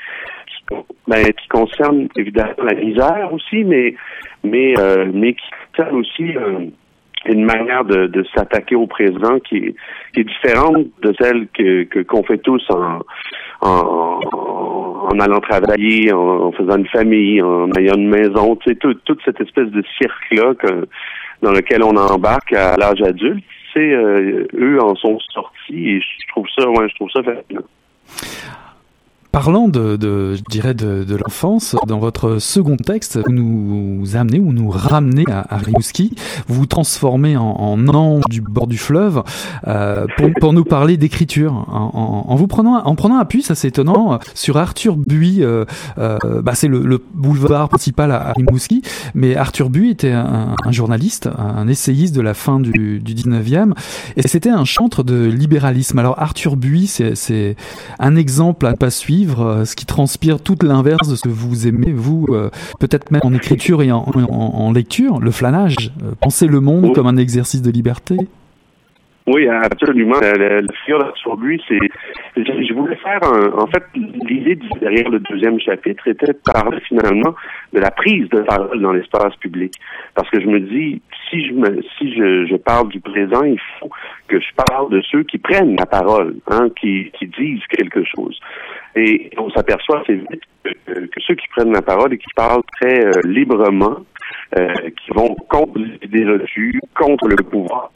ben, 1.08 1.24
qui 1.32 1.48
concerne 1.48 2.08
évidemment 2.16 2.62
la 2.62 2.74
misère 2.74 3.30
aussi, 3.32 3.64
mais 3.64 3.94
mais 4.44 4.74
euh, 4.78 5.10
mais 5.12 5.34
qui 5.34 5.46
concerne 5.72 5.96
aussi 5.96 6.36
une 7.26 7.44
manière 7.44 7.84
de, 7.84 8.06
de 8.06 8.24
s'attaquer 8.34 8.74
au 8.76 8.86
présent 8.86 9.38
qui 9.40 9.56
est, 9.56 9.74
qui 10.14 10.20
est 10.20 10.24
différente 10.24 10.86
de 11.02 11.14
celle 11.20 11.48
que 11.48 12.02
qu'on 12.04 12.22
fait 12.22 12.38
tous 12.38 12.64
en, 12.70 13.00
en 13.60 14.20
en 15.12 15.18
allant 15.18 15.40
travailler, 15.40 16.12
en, 16.12 16.52
faisant 16.52 16.76
une 16.76 16.86
famille, 16.88 17.42
en 17.42 17.70
ayant 17.72 17.96
une 17.96 18.08
maison, 18.10 18.54
tu 18.56 18.70
sais, 18.70 18.76
tout- 18.76 18.94
toute 19.04 19.18
cette 19.24 19.40
espèce 19.40 19.68
de 19.70 19.82
cirque-là 19.98 20.54
que- 20.54 20.86
dans 21.42 21.50
lequel 21.52 21.82
on 21.82 21.96
embarque 21.96 22.52
à 22.52 22.76
l'âge 22.76 23.00
adulte, 23.02 23.42
tu 23.72 23.80
sais, 23.80 23.92
euh, 23.92 24.46
eux 24.54 24.78
en 24.80 24.94
sont 24.94 25.18
sortis 25.32 25.88
et 25.96 26.00
je 26.00 26.28
trouve 26.28 26.46
ça, 26.56 26.68
ouais, 26.68 26.88
je 26.88 26.94
trouve 26.94 27.10
ça 27.10 27.22
fascinant. 27.22 27.62
Parlant 29.32 29.68
de, 29.68 29.94
de 29.96 30.34
je 30.34 30.42
dirais, 30.50 30.74
de, 30.74 31.04
de 31.04 31.14
l'enfance, 31.14 31.76
dans 31.86 32.00
votre 32.00 32.38
second 32.38 32.76
texte, 32.76 33.20
vous 33.24 33.32
nous 33.32 34.16
amenez 34.16 34.40
ou 34.40 34.52
nous 34.52 34.68
ramenez 34.70 35.24
à, 35.30 35.46
à 35.48 35.56
Rimouski, 35.58 36.16
vous 36.48 36.54
vous 36.56 36.66
transformez 36.66 37.36
en, 37.36 37.44
en 37.44 37.88
ange 37.88 38.24
du 38.28 38.40
bord 38.40 38.66
du 38.66 38.76
fleuve 38.76 39.22
euh, 39.68 40.06
pour, 40.16 40.30
pour 40.40 40.52
nous 40.52 40.64
parler 40.64 40.96
d'écriture, 40.96 41.52
en, 41.68 41.90
en- 41.94 42.24
en 42.32 42.34
vous 42.34 42.48
prenant, 42.48 42.82
en 42.84 42.94
prenant 42.96 43.18
appui, 43.18 43.42
ça 43.42 43.54
c'est 43.54 43.68
étonnant, 43.68 44.18
sur 44.34 44.56
Arthur 44.56 44.96
Buis. 44.96 45.44
Euh, 45.44 45.64
euh, 45.98 46.18
bah, 46.42 46.56
c'est 46.56 46.66
le, 46.68 46.80
le 46.80 47.00
boulevard 47.14 47.68
principal 47.68 48.10
à, 48.10 48.30
à 48.30 48.32
Rimouski, 48.32 48.82
mais 49.14 49.36
Arthur 49.36 49.70
Buis 49.70 49.90
était 49.90 50.10
un, 50.10 50.56
un 50.64 50.72
journaliste, 50.72 51.28
un 51.38 51.68
essayiste 51.68 52.16
de 52.16 52.20
la 52.20 52.34
fin 52.34 52.58
du, 52.58 52.98
du 52.98 53.14
19e, 53.14 53.74
et 54.16 54.26
c'était 54.26 54.50
un 54.50 54.64
chantre 54.64 55.04
de 55.04 55.24
libéralisme. 55.26 56.00
Alors 56.00 56.18
Arthur 56.18 56.56
Buis, 56.56 56.88
c'est- 56.88 57.54
un 58.00 58.16
exemple 58.16 58.66
à 58.66 58.72
ne 58.72 58.76
pas 58.76 58.90
suivre, 58.90 59.19
euh, 59.40 59.64
ce 59.64 59.76
qui 59.76 59.86
transpire 59.86 60.42
tout 60.42 60.56
l'inverse 60.62 61.08
de 61.08 61.14
ce 61.16 61.22
que 61.22 61.28
vous 61.28 61.66
aimez, 61.66 61.92
vous, 61.92 62.26
euh, 62.30 62.50
peut-être 62.78 63.10
même 63.10 63.20
en 63.24 63.32
écriture 63.34 63.82
et 63.82 63.90
en, 63.92 64.04
en- 64.14 64.30
en 64.32 64.72
lecture, 64.72 65.20
le 65.20 65.30
flanage, 65.30 65.76
euh, 66.02 66.12
penser 66.20 66.46
le 66.46 66.60
monde 66.60 66.84
Oui. 66.86 66.92
comme 66.92 67.06
un 67.06 67.16
exercice 67.16 67.62
de 67.62 67.70
liberté. 67.70 68.16
Oui, 69.26 69.46
absolument. 69.46 70.16
Figure 70.84 71.12
sur 71.16 71.36
lui, 71.36 71.62
c'est. 71.68 71.78
Je, 72.36 72.42
je 72.42 72.74
voulais 72.74 72.96
faire 72.96 73.20
un. 73.22 73.52
En 73.62 73.66
fait, 73.68 73.84
l'idée 73.94 74.58
derrière 74.80 75.08
le 75.08 75.20
deuxième 75.20 75.60
chapitre 75.60 76.08
était 76.08 76.26
de 76.28 76.38
parler 76.52 76.80
finalement 76.88 77.34
de 77.72 77.78
la 77.78 77.90
prise 77.92 78.28
de 78.30 78.40
parole 78.40 78.80
dans 78.80 78.92
l'espace 78.92 79.36
public. 79.36 79.74
Parce 80.14 80.28
que 80.30 80.40
je 80.40 80.46
me 80.46 80.58
dis, 80.58 81.00
si 81.30 81.46
je 81.46 81.52
me, 81.52 81.82
si 81.98 82.12
je, 82.14 82.56
parle 82.56 82.88
du 82.88 83.00
présent, 83.00 83.42
il 83.44 83.60
faut 83.78 83.90
que 84.28 84.40
je 84.40 84.48
parle 84.68 84.90
de 84.90 85.00
ceux 85.02 85.22
qui 85.22 85.38
prennent 85.38 85.76
la 85.76 85.86
parole, 85.86 86.36
hein, 86.48 86.68
qui, 86.78 87.10
disent 87.22 87.64
quelque 87.70 88.04
chose. 88.04 88.38
Et 88.96 89.30
on 89.38 89.48
s'aperçoit 89.50 90.00
assez 90.00 90.16
vite 90.16 90.42
que, 90.64 90.92
que 90.92 91.20
ceux 91.20 91.34
qui 91.36 91.46
prennent 91.48 91.72
la 91.72 91.82
parole 91.82 92.12
et 92.12 92.18
qui 92.18 92.32
parlent 92.34 92.62
très 92.80 93.04
euh, 93.04 93.20
librement, 93.24 93.98
euh, 94.58 94.74
qui 94.74 95.10
vont 95.12 95.34
contre 95.48 95.80
les 96.10 96.24
reçues, 96.24 96.80
contre 96.94 97.28
le 97.28 97.36
pouvoir, 97.36 97.92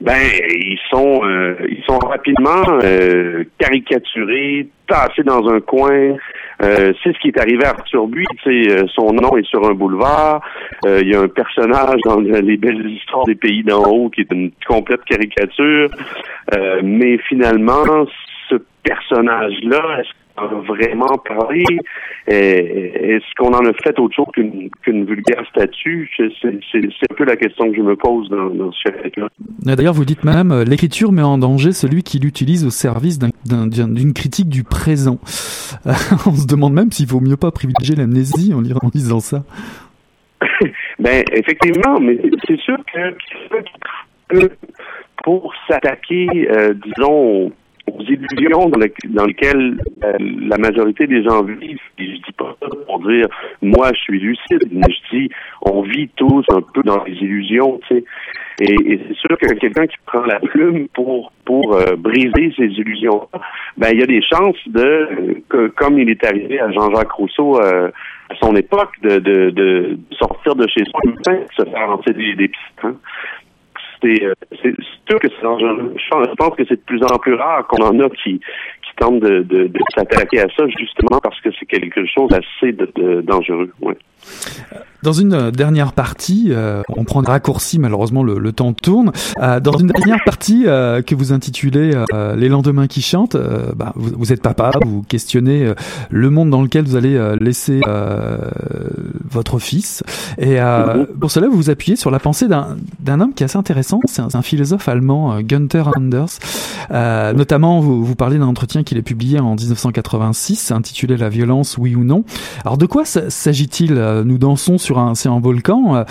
ben 0.00 0.18
ils 0.50 0.78
sont 0.90 1.20
euh, 1.24 1.56
ils 1.68 1.82
sont 1.84 1.98
rapidement 1.98 2.62
euh, 2.82 3.44
caricaturés, 3.58 4.68
tassés 4.86 5.22
dans 5.22 5.48
un 5.48 5.60
coin. 5.60 6.16
Euh, 6.62 6.92
c'est 7.02 7.12
ce 7.12 7.18
qui 7.18 7.28
est 7.28 7.38
arrivé 7.38 7.64
à 7.64 7.70
Arthur 7.70 8.06
Buis. 8.06 8.26
euh, 8.46 8.86
son 8.94 9.12
nom 9.12 9.36
est 9.36 9.46
sur 9.46 9.64
un 9.66 9.72
boulevard. 9.72 10.40
Euh, 10.86 11.00
Il 11.02 11.08
y 11.08 11.14
a 11.14 11.20
un 11.20 11.28
personnage 11.28 12.00
dans 12.04 12.20
les 12.20 12.56
belles 12.56 12.88
histoires 12.88 13.24
des 13.24 13.34
pays 13.34 13.62
d'en 13.62 13.84
haut 13.84 14.08
qui 14.10 14.22
est 14.22 14.32
une 14.32 14.50
complète 14.66 15.04
caricature. 15.04 15.90
Euh, 16.54 16.80
mais 16.82 17.18
finalement, 17.28 18.06
ce 18.48 18.56
personnage-là, 18.82 20.00
est-ce 20.00 20.12
en 20.36 20.44
a 20.58 20.60
vraiment 20.66 21.18
parlé? 21.26 21.64
Est-ce 22.26 23.24
qu'on 23.38 23.52
en 23.52 23.64
a 23.64 23.72
fait 23.84 23.98
autre 23.98 24.14
chose 24.14 24.26
qu'une 24.32 24.68
qu'une 24.82 25.04
vulgaire 25.04 25.44
statue? 25.50 26.10
C'est 26.16 26.24
un 26.46 27.14
peu 27.16 27.24
la 27.24 27.36
question 27.36 27.70
que 27.70 27.76
je 27.76 27.82
me 27.82 27.96
pose 27.96 28.28
dans, 28.30 28.50
dans 28.50 28.72
ce 28.72 28.78
chapitre-là. 28.90 29.28
D'ailleurs, 29.62 29.94
vous 29.94 30.04
dites 30.04 30.24
même, 30.24 30.52
euh, 30.52 30.64
l'écriture 30.64 31.12
met 31.12 31.22
en 31.22 31.38
danger 31.38 31.72
celui 31.72 32.02
qui 32.02 32.18
l'utilise 32.18 32.64
au 32.66 32.70
service 32.70 33.18
d'un- 33.18 33.28
d'un- 33.44 33.66
d'un- 33.66 33.88
d'une 33.88 34.12
critique 34.12 34.48
du 34.48 34.64
présent. 34.64 35.18
Euh, 35.86 35.92
On 36.26 36.32
se 36.34 36.46
demande 36.46 36.72
même 36.74 36.90
s'il 36.90 37.06
vaut 37.06 37.20
mieux 37.20 37.36
pas 37.36 37.50
privilégier 37.50 37.94
l'amnésie 37.96 38.52
en, 38.54 38.60
lisant 38.94 39.20
ça. 39.20 39.44
Ben, 40.98 41.22
effectivement, 41.32 42.00
mais 42.00 42.18
c'est 42.46 42.58
sûr 42.60 42.78
que 42.92 43.14
que 44.28 44.50
pour 45.22 45.52
s'attaquer, 45.68 46.26
euh, 46.50 46.72
disons, 46.74 47.52
aux 47.92 48.02
illusions 48.02 48.68
dans, 48.68 48.78
le- 48.78 48.92
dans 49.10 49.24
lesquelles 49.26 49.78
euh, 50.04 50.12
la 50.48 50.58
majorité 50.58 51.06
des 51.06 51.22
gens 51.22 51.42
vivent, 51.42 51.78
et 51.98 52.04
je 52.06 52.16
dis 52.16 52.32
pas 52.36 52.56
ça 52.60 52.66
pour 52.86 52.98
dire 53.00 53.26
moi 53.62 53.90
je 53.94 54.00
suis 54.00 54.20
lucide, 54.20 54.68
mais 54.72 54.86
je 54.90 55.16
dis 55.16 55.28
on 55.62 55.82
vit 55.82 56.08
tous 56.16 56.44
un 56.52 56.60
peu 56.74 56.82
dans 56.82 57.02
les 57.04 57.12
illusions, 57.14 57.80
tu 57.88 57.96
sais. 57.96 58.04
Et, 58.58 58.98
c'est 59.06 59.16
sûr 59.16 59.36
que 59.38 59.52
quelqu'un 59.54 59.86
qui 59.86 59.96
prend 60.06 60.24
la 60.24 60.40
plume 60.40 60.88
pour 60.94 61.30
pour 61.44 61.76
euh, 61.76 61.94
briser 61.96 62.52
ces 62.56 62.64
illusions, 62.64 63.28
ben 63.76 63.90
il 63.92 64.00
y 64.00 64.02
a 64.02 64.06
des 64.06 64.22
chances 64.22 64.56
de 64.66 65.42
que 65.48 65.68
comme 65.68 65.98
il 65.98 66.08
est 66.08 66.24
arrivé 66.24 66.58
à 66.58 66.70
Jean-Jacques 66.72 67.12
Rousseau 67.12 67.60
euh, 67.60 67.90
à 68.30 68.34
son 68.36 68.56
époque 68.56 68.92
de, 69.02 69.18
de, 69.18 69.50
de 69.50 69.98
sortir 70.18 70.56
de 70.56 70.66
chez 70.68 70.84
soi 70.86 71.00
de 71.04 71.46
se 71.54 71.70
faire 71.70 71.86
lancer 71.86 72.12
des, 72.14 72.34
des 72.34 72.48
pistes. 72.48 72.80
hein. 72.82 72.94
C'est 74.06 74.24
euh, 74.24 74.34
c'est 74.62 74.74
sûr 75.08 75.18
que 75.18 75.28
c'est 75.28 75.42
dangereux. 75.42 75.94
Je 75.96 76.34
pense- 76.36 76.56
que 76.56 76.64
c'est 76.68 76.76
de 76.76 76.86
plus 76.86 77.02
en 77.02 77.18
plus 77.18 77.34
rare 77.34 77.66
qu'on 77.66 77.84
en 77.84 77.98
a 78.00 78.08
qui, 78.10 78.38
qui 78.38 78.96
tentent 78.96 79.20
de, 79.20 79.70
s'attaquer 79.94 80.40
à 80.40 80.46
ça 80.56 80.64
justement 80.78 81.18
parce 81.22 81.40
que 81.40 81.50
c'est 81.58 81.66
quelque 81.66 82.06
chose 82.06 82.30
assez 82.32 82.72
de, 82.72 83.20
dangereux. 83.22 83.70
Dans 85.02 85.12
une 85.12 85.34
euh, 85.34 85.50
dernière 85.50 85.92
partie, 85.92 86.48
euh, 86.50 86.82
on 86.88 87.04
prend 87.04 87.22
des 87.22 87.30
raccourcis, 87.30 87.78
malheureusement 87.78 88.22
le, 88.24 88.38
le 88.38 88.52
temps 88.52 88.72
tourne. 88.72 89.12
Euh, 89.40 89.60
dans 89.60 89.76
une 89.76 89.88
dernière 89.88 90.18
partie 90.24 90.64
euh, 90.66 91.02
que 91.02 91.14
vous 91.14 91.32
intitulez 91.32 91.92
euh, 92.12 92.34
Les 92.34 92.48
lendemains 92.48 92.86
qui 92.86 93.02
chantent, 93.02 93.36
euh, 93.36 93.72
bah, 93.76 93.92
vous, 93.94 94.10
vous 94.16 94.32
êtes 94.32 94.42
papa, 94.42 94.72
vous 94.84 95.02
questionnez 95.02 95.64
euh, 95.64 95.74
le 96.10 96.30
monde 96.30 96.50
dans 96.50 96.62
lequel 96.62 96.86
vous 96.86 96.96
allez 96.96 97.14
euh, 97.14 97.36
laisser 97.40 97.80
euh, 97.86 98.38
votre 99.30 99.58
fils. 99.58 100.02
Et 100.38 100.60
euh, 100.60 101.06
pour 101.20 101.30
cela, 101.30 101.48
vous 101.48 101.56
vous 101.56 101.70
appuyez 101.70 101.96
sur 101.96 102.10
la 102.10 102.18
pensée 102.18 102.48
d'un 102.48 103.20
homme 103.20 103.32
qui 103.34 103.42
est 103.42 103.46
assez 103.46 103.58
intéressant, 103.58 104.00
c'est 104.06 104.22
un, 104.34 104.42
philosophe 104.42 104.88
allemand, 104.88 105.34
euh, 105.34 105.40
Gunther 105.42 105.88
Anders. 105.96 106.38
Euh, 106.90 107.32
notamment, 107.32 107.80
vous, 107.80 108.04
vous 108.04 108.16
parlez 108.16 108.38
d'un 108.38 108.46
entretien 108.46 108.82
qu'il 108.82 108.98
a 108.98 109.02
publié 109.02 109.38
en 109.38 109.54
1986, 109.54 110.72
intitulé 110.72 111.16
La 111.16 111.28
violence, 111.28 111.78
oui 111.78 111.94
ou 111.94 112.02
non. 112.02 112.24
Alors 112.64 112.78
de 112.78 112.86
quoi 112.86 113.04
s'agit-il 113.04 113.94
Euh, 113.96 114.15
Nous 114.24 114.38
dansons 114.38 114.78
sur 114.78 114.98
un, 114.98 115.14
c'est 115.14 115.28
un 115.28 115.40
volcan. 115.40 115.96
Euh, 115.96 116.04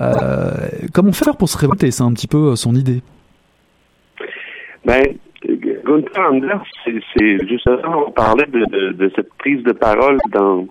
euh, 0.00 0.50
comment 0.94 1.12
faire 1.12 1.36
pour 1.36 1.48
se 1.48 1.58
révolter? 1.58 1.90
C'est 1.90 2.02
un 2.02 2.12
petit 2.12 2.28
peu 2.28 2.52
euh, 2.52 2.56
son 2.56 2.74
idée. 2.74 3.00
Ben, 4.84 5.02
Gunther 5.44 6.22
Anders, 6.30 6.62
c'est- 6.84 7.00
c'est 7.16 7.46
justement, 7.48 8.04
on 8.08 8.10
parlait 8.10 8.46
de, 8.46 8.64
de, 8.66 8.92
de 8.92 9.12
cette 9.14 9.32
prise 9.34 9.62
de 9.62 9.72
parole 9.72 10.18
dans, 10.30 10.66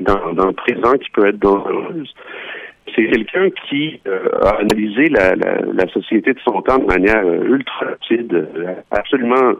dans, 0.00 0.32
dans 0.32 0.46
le 0.46 0.52
présent 0.52 0.92
qui 0.92 1.10
peut 1.10 1.26
être 1.26 1.38
dangereuse. 1.38 2.12
C'est 2.94 3.06
quelqu'un 3.06 3.48
qui 3.68 4.00
euh, 4.06 4.28
a 4.42 4.56
analysé 4.60 5.08
la, 5.08 5.88
société 5.92 6.32
de 6.34 6.38
son 6.40 6.60
temps 6.62 6.78
de 6.78 6.84
manière 6.86 7.22
euh, 7.24 7.44
ultra 7.44 7.86
rapide, 7.86 8.32
euh, 8.34 8.74
absolument. 8.90 9.52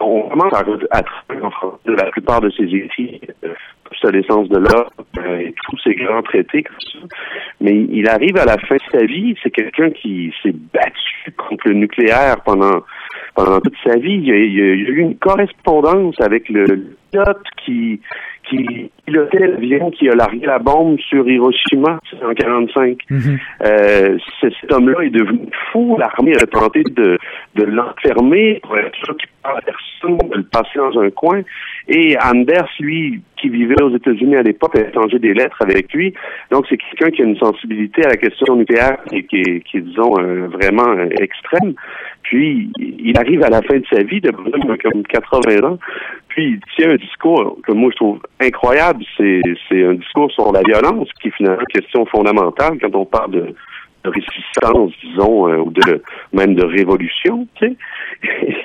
On 0.00 0.22
commence 0.30 0.52
à, 0.54 0.64
à 0.96 1.02
en 1.44 1.50
français 1.50 1.78
la 1.86 2.10
plupart 2.10 2.40
de 2.40 2.48
ses 2.50 2.64
écrits, 2.64 3.20
euh, 3.44 3.48
sur 3.92 4.10
l'essence 4.10 4.48
de 4.48 4.58
l'homme 4.58 4.88
euh, 5.18 5.38
et 5.38 5.54
tous 5.64 5.78
ces 5.84 5.94
grands 5.94 6.22
traités 6.22 6.62
comme 6.62 6.76
ça. 6.80 6.98
Mais 7.60 7.76
il 7.90 8.08
arrive 8.08 8.36
à 8.36 8.44
la 8.44 8.58
fin 8.58 8.76
de 8.76 8.82
sa 8.98 9.04
vie, 9.04 9.34
c'est 9.42 9.50
quelqu'un 9.50 9.90
qui 9.90 10.32
s'est 10.42 10.54
battu 10.72 11.32
contre 11.36 11.68
le 11.68 11.74
nucléaire 11.74 12.36
pendant 12.44 12.80
pendant 13.34 13.60
toute 13.60 13.76
sa 13.84 13.96
vie. 13.96 14.14
Il 14.14 14.26
y 14.26 14.32
a, 14.32 14.36
il 14.36 14.52
y 14.52 14.58
eu 14.58 14.98
une 15.00 15.16
correspondance 15.16 16.20
avec 16.20 16.48
le 16.48 16.96
pilote 17.10 17.42
qui 17.64 18.00
qui 18.48 18.90
pilotait 19.06 19.46
l'avion 19.46 19.90
qui 19.90 20.08
a 20.08 20.14
largué 20.14 20.44
la 20.46 20.58
bombe 20.58 20.98
sur 20.98 21.28
Hiroshima 21.28 22.00
en 22.24 22.32
45. 22.34 22.98
Euh, 23.62 24.18
ce- 24.40 24.50
cet 24.60 24.72
homme-là 24.72 25.02
est 25.04 25.10
devenu 25.10 25.46
fou. 25.70 25.96
L'armée 26.00 26.34
a 26.36 26.46
tenté 26.46 26.82
de, 26.82 27.18
de 27.54 27.62
l'enfermer 27.64 28.58
pour 28.62 28.76
être 28.78 28.96
sûr 29.04 29.16
qu'il 29.16 29.28
parle 29.42 29.58
à 29.58 29.60
personne, 29.60 30.16
de 30.30 30.36
le 30.38 30.42
passer 30.44 30.78
dans 30.78 30.98
un 31.00 31.10
coin. 31.10 31.42
Et 31.92 32.16
Anders, 32.24 32.68
lui, 32.78 33.20
qui 33.36 33.48
vivait 33.48 33.82
aux 33.82 33.92
États-Unis 33.96 34.36
à 34.36 34.42
l'époque, 34.42 34.76
a 34.76 34.88
échangé 34.88 35.18
des 35.18 35.34
lettres 35.34 35.56
avec 35.60 35.92
lui. 35.92 36.14
Donc, 36.52 36.64
c'est 36.68 36.76
quelqu'un 36.76 37.10
qui 37.10 37.22
a 37.22 37.24
une 37.24 37.36
sensibilité 37.36 38.04
à 38.04 38.10
la 38.10 38.16
question 38.16 38.54
nucléaire 38.54 38.98
qui, 39.08 39.24
qui, 39.24 39.40
est- 39.40 39.80
disons, 39.80 40.12
euh, 40.20 40.46
vraiment 40.48 40.86
euh, 40.88 41.08
extrême. 41.20 41.74
Puis, 42.22 42.70
il 42.78 43.18
arrive 43.18 43.42
à 43.42 43.48
la 43.50 43.60
fin 43.62 43.78
de 43.78 43.84
sa 43.92 44.04
vie, 44.04 44.20
de 44.20 44.30
comme 44.30 45.02
80 45.02 45.68
ans, 45.68 45.78
puis 46.28 46.52
il 46.52 46.60
tient 46.76 46.90
un 46.92 46.96
discours 46.96 47.58
que 47.66 47.72
moi 47.72 47.90
je 47.90 47.96
trouve 47.96 48.20
incroyable. 48.40 49.02
C'est 49.16 49.42
un 49.84 49.94
discours 49.94 50.30
sur 50.30 50.52
la 50.52 50.60
violence 50.62 51.08
qui 51.20 51.28
est 51.28 51.36
finalement 51.36 51.60
une 51.60 51.80
question 51.80 52.06
fondamentale 52.06 52.78
quand 52.80 52.94
on 52.94 53.04
parle 53.04 53.32
de, 53.32 53.54
de 54.04 54.10
résistance, 54.10 54.92
disons, 55.02 55.48
euh, 55.48 55.58
ou 55.58 55.70
de 55.70 56.02
même 56.32 56.54
de 56.54 56.64
révolution, 56.64 57.46
tu 57.56 57.66
sais. 57.66 57.76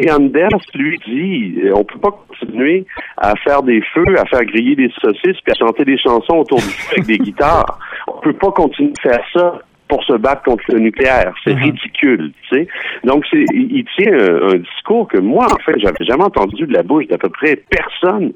Et 0.00 0.10
Anders 0.10 0.60
lui 0.74 0.98
dit, 1.06 1.60
euh, 1.64 1.72
on 1.74 1.84
peut 1.84 1.98
pas 1.98 2.12
continuer 2.28 2.86
à 3.16 3.34
faire 3.36 3.62
des 3.62 3.82
feux, 3.92 4.16
à 4.16 4.24
faire 4.26 4.44
griller 4.44 4.76
des 4.76 4.90
saucisses, 5.00 5.40
puis 5.42 5.52
à 5.52 5.66
chanter 5.66 5.84
des 5.84 5.98
chansons 5.98 6.36
autour 6.36 6.58
du 6.58 6.64
feu 6.64 6.92
avec 6.92 7.06
des 7.06 7.18
guitares. 7.24 7.78
On 8.06 8.20
peut 8.20 8.32
pas 8.32 8.52
continuer 8.52 8.92
de 8.92 9.10
faire 9.10 9.24
ça 9.32 9.60
pour 9.88 10.04
se 10.04 10.12
battre 10.12 10.42
contre 10.42 10.62
le 10.68 10.78
nucléaire. 10.78 11.34
C'est 11.42 11.54
ridicule, 11.54 12.32
tu 12.42 12.56
sais. 12.56 12.68
Donc, 13.04 13.24
c'est, 13.30 13.44
il 13.52 13.78
il 13.78 13.84
tient 13.96 14.12
un, 14.12 14.54
un 14.54 14.58
discours 14.58 15.08
que 15.08 15.18
moi, 15.18 15.46
en 15.46 15.58
fait, 15.64 15.78
j'avais 15.78 16.04
jamais 16.04 16.24
entendu 16.24 16.66
de 16.66 16.72
la 16.72 16.82
bouche 16.82 17.06
d'à 17.06 17.18
peu 17.18 17.30
près 17.30 17.56
personne, 17.70 18.32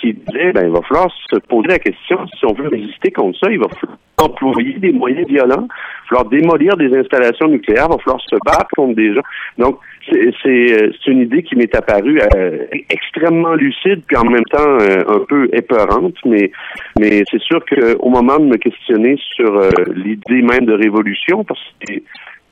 qui 0.00 0.12
disait, 0.12 0.52
ben, 0.52 0.66
il 0.66 0.72
va 0.72 0.82
falloir 0.82 1.10
se 1.30 1.36
poser 1.36 1.68
la 1.68 1.78
question, 1.78 2.26
si 2.38 2.44
on 2.44 2.54
veut 2.54 2.68
résister 2.68 3.10
contre 3.10 3.38
ça, 3.38 3.50
il 3.50 3.58
va 3.58 3.68
falloir 3.68 3.98
employer 4.18 4.78
des 4.78 4.92
moyens 4.92 5.26
violents, 5.26 5.66
il 5.66 6.14
va 6.14 6.18
falloir 6.18 6.24
démolir 6.26 6.76
des 6.76 6.94
installations 6.96 7.48
nucléaires, 7.48 7.86
il 7.88 7.92
va 7.92 7.98
falloir 7.98 8.20
se 8.20 8.36
battre 8.44 8.68
contre 8.76 8.94
des 8.96 9.14
gens. 9.14 9.22
Donc, 9.58 9.78
c'est, 10.10 10.72
euh, 10.72 10.92
une 11.06 11.20
idée 11.20 11.42
qui 11.42 11.56
m'est 11.56 11.74
apparue 11.74 12.20
euh, 12.36 12.66
extrêmement 12.90 13.54
lucide, 13.54 14.02
puis 14.06 14.16
en 14.16 14.24
même 14.24 14.44
temps 14.44 14.78
euh, 14.80 15.02
un 15.06 15.20
peu 15.28 15.48
épeurante, 15.52 16.14
mais 16.24 16.50
mais 16.98 17.22
c'est 17.30 17.40
sûr 17.40 17.64
qu'au 17.64 18.08
moment 18.08 18.38
de 18.38 18.46
me 18.46 18.56
questionner 18.56 19.16
sur 19.34 19.60
l'idée 19.94 20.42
même 20.42 20.66
de 20.66 20.74
révolution, 20.74 21.44
parce 21.44 21.60
que 21.86 21.94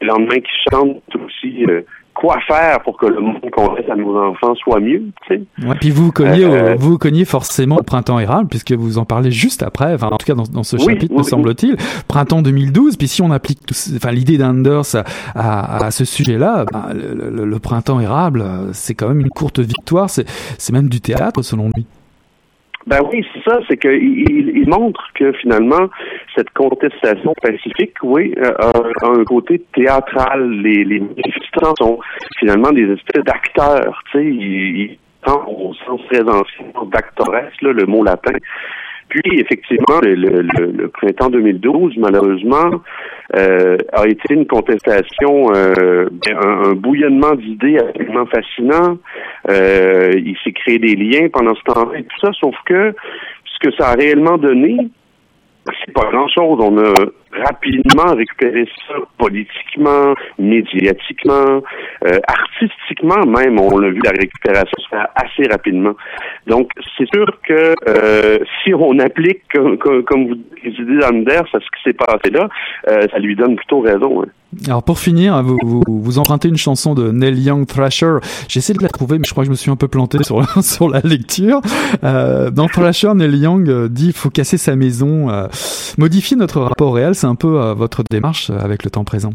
le 0.01 0.07
lendemain 0.07 0.39
qui 0.39 0.53
chante 0.71 1.03
aussi 1.17 1.67
quoi 2.21 2.37
faire 2.47 2.81
pour 2.83 2.97
que 2.99 3.07
le 3.07 3.21
monde 3.21 3.37
qu'on 3.53 3.75
laisse 3.75 3.89
à 3.91 3.97
nos 3.97 4.17
enfants 4.17 4.55
soit 4.57 4.79
mieux, 4.81 5.03
tu 5.27 5.35
sais? 5.37 5.43
Ouais, 5.67 5.75
puis 5.81 5.91
vous 5.91 6.11
au- 6.45 6.53
Euh, 6.55 6.75
vous 6.79 6.99
cognez 6.99 7.25
forcément 7.25 7.77
au 7.77 7.83
printemps 7.83 8.19
érable, 8.19 8.49
puisque 8.49 8.73
vous 8.73 8.99
en 8.99 9.05
parlez 9.05 9.31
juste 9.31 9.63
après, 9.63 9.95
enfin 9.95 10.09
en 10.09 10.17
tout 10.19 10.27
cas 10.27 10.35
dans, 10.35 10.45
dans 10.45 10.63
ce 10.63 10.77
Oui, 10.77 10.85
chapitre, 10.85 11.13
oui, 11.13 11.19
me 11.19 11.23
semble-t-il, 11.23 11.77
printemps 12.09 12.43
2012. 12.43 12.97
Puis 12.97 13.09
si 13.09 13.23
on 13.23 13.31
applique 13.31 13.65
tout 13.67 13.75
enfin, 13.97 14.11
l'idée 14.13 14.39
d'Anders 14.39 14.83
à, 14.95 15.05
à, 15.35 15.85
à 15.87 15.91
ce 15.91 16.05
sujet-là, 16.05 16.67
ben, 16.73 16.87
le, 16.95 17.31
le- 17.31 17.45
le 17.47 17.59
printemps 17.59 18.01
érable, 18.01 18.43
euh, 18.43 18.73
c'est 18.73 18.95
quand 18.95 19.09
même 19.09 19.21
une 19.21 19.31
courte 19.31 19.59
victoire. 19.61 20.11
C'est 20.11 20.27
même 20.73 20.89
du 20.89 21.01
théâtre 21.01 21.43
selon 21.43 21.71
lui. 21.75 21.87
Ben 22.91 22.99
oui, 23.09 23.25
c'est 23.33 23.49
ça, 23.49 23.61
c'est 23.69 23.77
qu'il 23.77 23.93
il, 23.93 24.69
montre 24.69 25.01
que 25.15 25.31
finalement, 25.35 25.89
cette 26.35 26.51
contestation 26.51 27.33
pacifique, 27.41 27.95
oui, 28.03 28.35
euh, 28.37 28.51
a, 28.59 29.07
un 29.07 29.23
côté 29.23 29.63
théâtral. 29.73 30.51
Les, 30.61 30.85
manifestants 30.99 31.73
sont 31.79 32.01
finalement 32.41 32.73
des 32.73 32.91
espèces 32.93 33.23
d'acteurs, 33.23 34.03
tu 34.11 34.19
sais, 34.19 34.25
ils, 34.27 34.81
ils 34.83 34.99
au 35.31 35.73
sens 35.87 36.01
très 36.11 36.23
ancien 36.23 36.65
d'actoresse, 36.91 37.53
là, 37.63 37.73
le 37.73 37.87
mot 37.87 38.03
latin. 38.03 38.35
Puis, 39.09 39.39
effectivement, 39.39 40.01
le- 40.03 40.43
le 40.43 40.89
printemps 40.89 41.31
2012, 41.31 41.97
malheureusement, 41.97 42.81
euh, 43.37 43.77
a 43.93 44.09
été 44.09 44.35
une 44.35 44.47
contestation, 44.47 45.53
euh, 45.55 46.09
ben, 46.11 46.37
un, 46.37 46.71
un 46.71 46.73
bouillonnement 46.75 47.35
d'idées 47.35 47.79
absolument 47.79 48.27
fascinant. 48.27 48.99
Euh, 49.49 50.11
il 50.17 50.37
s'est 50.43 50.53
créé 50.53 50.79
des 50.79 50.97
liens 50.97 51.29
pendant 51.33 51.55
ce 51.55 51.63
temps-là 51.63 51.99
et 51.99 52.03
tout 52.03 52.21
ça, 52.21 52.33
sauf 52.41 52.55
que 52.67 52.95
ce 53.45 53.69
que 53.69 53.75
ça 53.77 53.91
a 53.91 53.95
réellement 53.95 54.37
donné, 54.37 54.77
c'est 55.85 55.93
pas 55.93 56.09
grand-chose. 56.11 56.59
On 56.61 56.79
a 56.79 56.95
rapidement 57.33 58.15
récupéré 58.15 58.67
ça 58.89 58.95
politiquement, 59.19 60.15
médiatiquement, 60.39 61.63
euh, 62.07 62.19
artistiquement 62.27 63.25
même. 63.27 63.59
On 63.59 63.83
a 63.83 63.89
vu 63.89 64.01
la 64.05 64.11
récupération 64.11 64.77
se 64.79 64.89
faire 64.89 65.09
assez 65.15 65.49
rapidement. 65.51 65.95
Donc, 66.47 66.71
c'est 66.97 67.09
sûr 67.15 67.27
que 67.47 67.75
euh, 67.89 68.39
si 68.65 68.75
on 68.75 68.99
applique, 68.99 69.43
comme, 69.53 69.79
comme, 69.79 70.27
vous 70.27 70.35
dites, 70.35 70.99
d'Anders 71.01 71.47
à 71.55 71.59
ce 71.61 71.67
qui 71.77 71.83
s'est 71.85 71.97
passé 71.97 72.31
là, 72.31 72.49
euh, 72.89 73.07
ça 73.11 73.19
lui 73.19 73.37
donne 73.37 73.57
plutôt 73.57 73.81
raison. 73.81 74.23
hein. 74.23 74.27
Alors 74.67 74.83
pour 74.83 74.99
finir, 74.99 75.43
vous, 75.43 75.59
vous, 75.63 75.83
vous, 75.87 76.19
empruntez 76.19 76.49
une 76.49 76.57
chanson 76.57 76.95
de 76.95 77.13
Neil 77.13 77.41
Young 77.41 77.67
Thrasher. 77.67 78.17
J'essaie 78.49 78.73
de 78.73 78.83
la 78.83 78.89
trouver, 78.89 79.19
mais 79.19 79.25
je 79.25 79.31
crois 79.31 79.45
que 79.45 79.47
je 79.47 79.51
me 79.51 79.57
suis 79.57 79.71
un 79.71 79.77
peu 79.77 79.87
planté 79.87 80.23
sur, 80.25 80.45
sur 80.65 80.89
la 80.89 81.01
lecture. 81.01 81.61
Euh, 82.03 82.51
dans 82.51 82.67
Thrasher, 82.67 83.15
Neil 83.15 83.37
Young 83.37 83.69
euh, 83.69 83.89
dit 83.89 84.13
faut 84.13 84.31
casser 84.31 84.59
sa 84.59 84.75
maison, 84.75 85.31
euh, 85.31 85.47
modifier 85.99 86.37
notre 86.37 86.61
rapport 86.61 86.95
réel. 86.95 87.15
C'est 87.15 87.29
un 87.29 87.37
peu 87.37 87.61
euh, 87.61 87.75
votre 87.75 88.03
démarche 88.03 88.51
avec 88.51 88.85
le 88.85 88.91
temps 88.91 89.05
présent. 89.05 89.33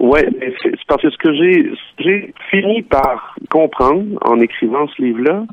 Ouais, 0.00 0.26
c'est 0.62 0.72
parce 0.88 1.02
que 1.02 1.10
ce 1.10 1.18
que 1.18 1.34
j'ai 1.34 1.70
j'ai 1.98 2.34
fini 2.50 2.82
par 2.82 3.34
comprendre 3.50 4.18
en 4.22 4.40
écrivant 4.40 4.88
ce 4.88 5.02
livre-là, 5.02 5.44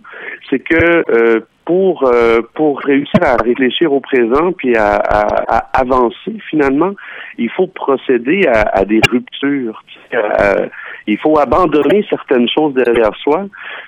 c'est 0.50 0.60
que 0.60 1.04
euh, 1.12 1.42
pour 1.68 2.08
euh, 2.08 2.40
pour 2.54 2.80
réussir 2.80 3.22
à 3.22 3.36
réfléchir 3.36 3.92
au 3.92 4.00
présent 4.00 4.54
puis 4.54 4.76
à, 4.78 4.96
à, 4.96 5.58
à 5.58 5.82
avancer 5.82 6.34
finalement, 6.50 6.94
il 7.38 7.50
faut 7.50 7.68
procéder 7.68 8.48
à, 8.48 8.62
à 8.80 8.86
des 8.86 9.02
ruptures. 9.12 9.84
Euh, 10.14 10.68
il 11.08 11.18
faut 11.18 11.38
abandonner 11.38 12.06
certaines 12.10 12.48
choses 12.48 12.74
derrière 12.74 13.14
soi. 13.18 13.48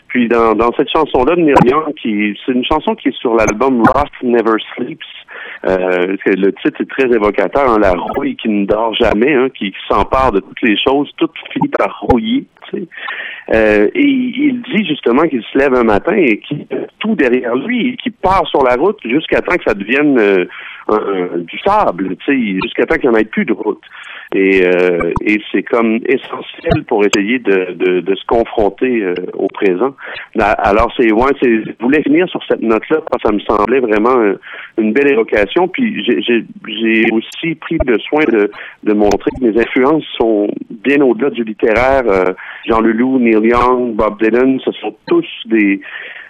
Puis 0.10 0.28
dans, 0.28 0.56
dans 0.56 0.72
cette 0.74 0.90
chanson-là 0.90 1.36
de 1.38 1.70
Young, 1.70 1.94
qui 1.96 2.38
c'est 2.46 2.52
une 2.52 2.66
chanson 2.66 2.96
qui 2.96 3.10
est 3.10 3.18
sur 3.18 3.34
l'album 3.34 3.82
Rust 3.96 4.14
Never 4.24 4.58
Sleeps. 4.76 5.19
Euh, 5.68 6.16
le 6.26 6.52
titre 6.54 6.82
est 6.82 6.90
très 6.90 7.08
évocateur, 7.10 7.70
hein, 7.70 7.80
la 7.80 7.92
rouille 7.92 8.36
qui 8.38 8.48
ne 8.48 8.66
dort 8.66 8.94
jamais, 8.96 9.34
hein, 9.34 9.50
qui, 9.50 9.74
s'empare 9.90 10.32
de 10.32 10.40
toutes 10.40 10.62
les 10.62 10.78
choses, 10.78 11.12
tout 11.18 11.30
finit 11.52 11.70
par 11.70 12.00
rouiller. 12.02 12.46
Euh, 13.54 13.90
et 13.96 14.06
il 14.06 14.62
dit 14.62 14.86
justement 14.86 15.24
qu'il 15.24 15.42
se 15.42 15.58
lève 15.58 15.74
un 15.74 15.84
matin 15.84 16.14
et 16.14 16.38
qu'il 16.40 16.68
tout 17.00 17.16
derrière 17.16 17.56
lui 17.56 17.98
qu'il 17.98 18.12
part 18.12 18.46
sur 18.48 18.64
la 18.64 18.76
route 18.76 19.00
jusqu'à 19.04 19.42
temps 19.42 19.58
que 19.58 19.64
ça 19.66 19.74
devienne 19.74 20.20
euh, 20.20 20.46
un, 20.88 21.40
du 21.40 21.58
sable, 21.60 22.16
jusqu'à 22.28 22.86
temps 22.86 22.96
qu'il 22.98 23.10
n'y 23.10 23.16
en 23.16 23.20
ait 23.20 23.26
plus 23.26 23.46
de 23.46 23.54
route. 23.54 23.82
Et, 24.36 24.64
euh, 24.64 25.12
et 25.26 25.42
c'est 25.52 25.64
comme 25.64 26.00
essentiel 26.06 26.84
pour 26.88 27.04
essayer 27.04 27.40
de, 27.40 27.74
de, 27.74 28.02
de 28.02 28.16
se 28.16 28.24
confronter 28.28 29.02
euh, 29.02 29.16
au 29.34 29.48
présent. 29.48 29.96
Alors 30.38 30.94
c'est 30.96 31.12
ouais, 31.12 31.32
c'est 31.42 31.64
je 31.64 31.72
voulais 31.80 32.04
finir 32.04 32.30
sur 32.30 32.40
cette 32.48 32.62
note-là 32.62 33.02
parce 33.10 33.24
que 33.24 33.30
ça 33.30 33.34
me 33.34 33.40
semblait 33.40 33.80
vraiment 33.80 34.36
une 34.78 34.94
belle 34.94 35.12
évocation. 35.12 35.68
Puis 35.68 36.04
j'ai 36.06 36.22
j'ai 36.22 37.06
aussi 37.12 37.56
pris 37.56 37.78
le 37.88 37.98
soin 37.98 38.24
de, 38.26 38.52
de 38.84 38.94
montrer 38.94 39.32
que 39.40 39.46
mes 39.46 39.60
influences 39.60 40.06
sont 40.16 40.48
bien 40.70 41.02
au-delà 41.02 41.32
du 41.32 41.44
littéraire. 41.44 42.04
Euh, 42.06 42.34
Jean 42.68 42.82
Leloup, 42.82 43.18
Neil 43.18 43.50
Young, 43.50 43.96
Bob 43.96 44.22
Dylan, 44.22 44.60
ce 44.64 44.72
sont 44.74 44.96
tous 45.08 45.26
des 45.46 45.82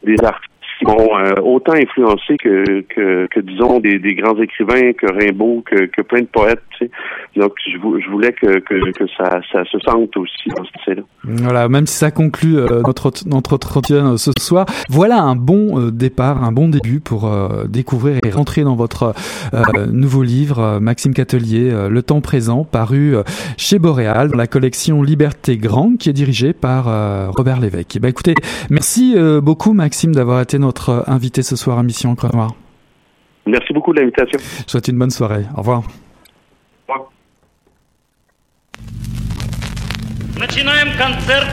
des 0.04 0.24
artistes 0.24 0.50
qui 0.80 0.86
m'ont 0.86 1.18
euh, 1.18 1.34
autant 1.44 1.74
influencé 1.74 2.38
que, 2.38 2.82
que, 2.82 3.28
que 3.28 3.40
disons, 3.42 3.80
des, 3.80 4.00
des, 4.00 4.16
grands 4.16 4.38
écrivains, 4.42 4.94
que 4.94 5.08
Rimbaud, 5.12 5.62
que, 5.66 5.86
que 5.86 6.02
plein 6.02 6.22
de 6.22 6.28
poètes. 6.28 6.62
Tu. 6.78 6.90
Donc, 7.36 7.54
je, 7.66 7.72
je 7.78 8.10
voulais 8.10 8.32
que, 8.32 8.60
que, 8.60 8.92
que 8.92 9.06
ça, 9.18 9.42
ça, 9.52 9.64
se 9.66 9.78
sente 9.80 10.16
aussi 10.16 10.50
dans 10.56 10.64
ce 10.64 10.92
là 10.92 11.02
Voilà, 11.24 11.70
même 11.70 11.86
si 11.86 11.96
ça 11.96 12.12
conclut 12.12 12.58
euh, 12.58 12.82
notre, 12.86 13.12
notre 13.28 13.56
entretien 13.56 14.18
ce 14.18 14.32
soir, 14.40 14.66
voilà 14.90 15.22
un 15.22 15.36
bon 15.36 15.80
euh, 15.80 15.92
départ, 15.92 16.44
un 16.44 16.52
bon 16.52 16.70
début 16.70 17.02
pour 17.02 17.28
euh, 17.28 17.66
découvrir 17.68 18.20
et 18.26 18.30
rentrer 18.32 18.64
dans 18.64 18.76
votre 18.76 19.14
nouveau 19.92 20.24
livre, 20.24 20.80
Maxime 20.80 21.14
Catelier, 21.14 21.72
Le 21.90 22.02
temps 22.02 22.22
présent, 22.22 22.64
paru 22.64 23.16
chez 23.58 23.80
Boréal, 23.80 24.30
dans 24.30 24.38
la 24.38 24.48
collection 24.48 25.04
Liberté 25.04 25.58
Grand, 25.58 25.98
qui 25.98 26.10
est 26.10 26.14
dirigée 26.14 26.54
par 26.54 26.86
Robert 27.36 27.60
Lévesque. 27.60 27.96
Eh 27.96 28.00
ben, 28.00 28.08
écoutez, 28.10 28.36
merci 28.70 29.16
beaucoup 29.42 29.74
Maxime 29.74 30.14
d'avoir 30.14 30.42
été 30.42 30.58
notre 30.58 30.69
notre 30.70 31.04
invité 31.08 31.42
ce 31.42 31.56
soir 31.56 31.80
à 31.80 31.84
Mission 31.84 32.12
Encre 32.12 32.30
Noire. 32.32 32.54
Merci 33.48 33.74
beaucoup 33.74 33.92
de 33.92 34.00
l'invitation. 34.00 34.40
Je 34.66 34.72
souhaite 34.72 34.88
une 34.88 35.00
bonne 35.00 35.10
soirée. 35.10 35.46
Au 35.56 35.62
revoir. 35.62 35.82
Начинаем 40.38 40.90
концерт 40.96 41.50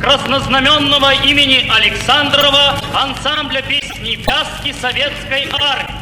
краснознаменного 0.00 1.10
имени 1.30 1.58
Александрова 1.78 2.78
ансамбля 2.94 3.60
песни 3.62 4.12
«Пяски 4.24 4.72
советской 4.72 5.42
армии». 5.72 6.00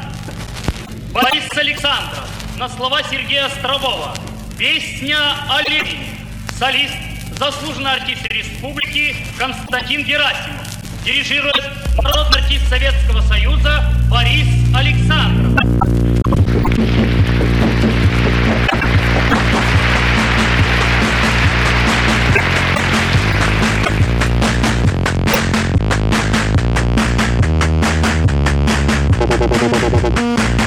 Борис 1.13 1.49
Александров 1.57 2.27
на 2.59 2.69
слова 2.69 3.03
Сергея 3.11 3.47
Острового. 3.47 4.13
Песня 4.59 5.19
о 5.49 5.63
Ленине. 5.69 6.11
Солист, 6.61 6.95
заслуженный 7.39 7.93
артист 7.93 8.25
республики 8.31 9.17
Константин 9.39 10.03
Герасимов. 10.05 10.67
Дирижирует 11.05 11.78
народный 12.03 12.41
артист 12.41 12.69
Советского 12.69 13.21
Союза 13.23 13.85
Борис 14.09 14.47
Александров. 14.75 15.53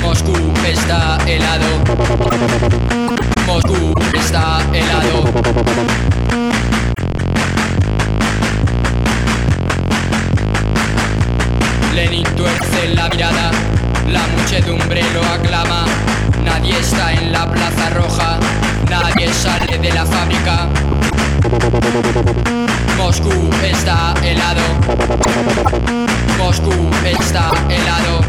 Moscú 0.02 0.36
está 0.68 1.18
helado. 1.26 1.66
Moscú 3.48 3.94
está 4.14 4.62
helado. 4.74 6.11
Lenin 12.12 12.28
la 12.94 13.08
mirada, 13.08 13.52
la 14.12 14.28
muchedumbre 14.36 15.02
lo 15.14 15.24
aclama. 15.24 15.86
Nadie 16.44 16.78
está 16.78 17.14
en 17.14 17.32
la 17.32 17.50
plaza 17.50 17.90
roja, 17.92 18.38
nadie 18.90 19.34
sale 19.34 19.78
de 19.78 19.94
la 19.94 20.06
fábrica. 20.06 20.68
Moscú 22.98 23.50
está 23.64 24.14
helado. 24.22 24.62
Moscú 26.38 26.74
está 27.02 27.50
helado. 27.70 28.20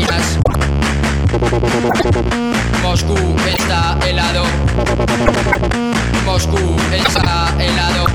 Máquinas. 0.00 0.38
Moscú 2.82 3.16
está 3.46 3.98
helado. 4.06 4.44
Moscú 6.24 6.76
está 6.92 7.54
helado. 7.58 8.06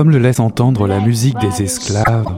Comme 0.00 0.12
le 0.12 0.18
laisse 0.18 0.40
entendre 0.40 0.86
la 0.86 0.98
musique 0.98 1.38
des 1.40 1.62
esclaves, 1.62 2.34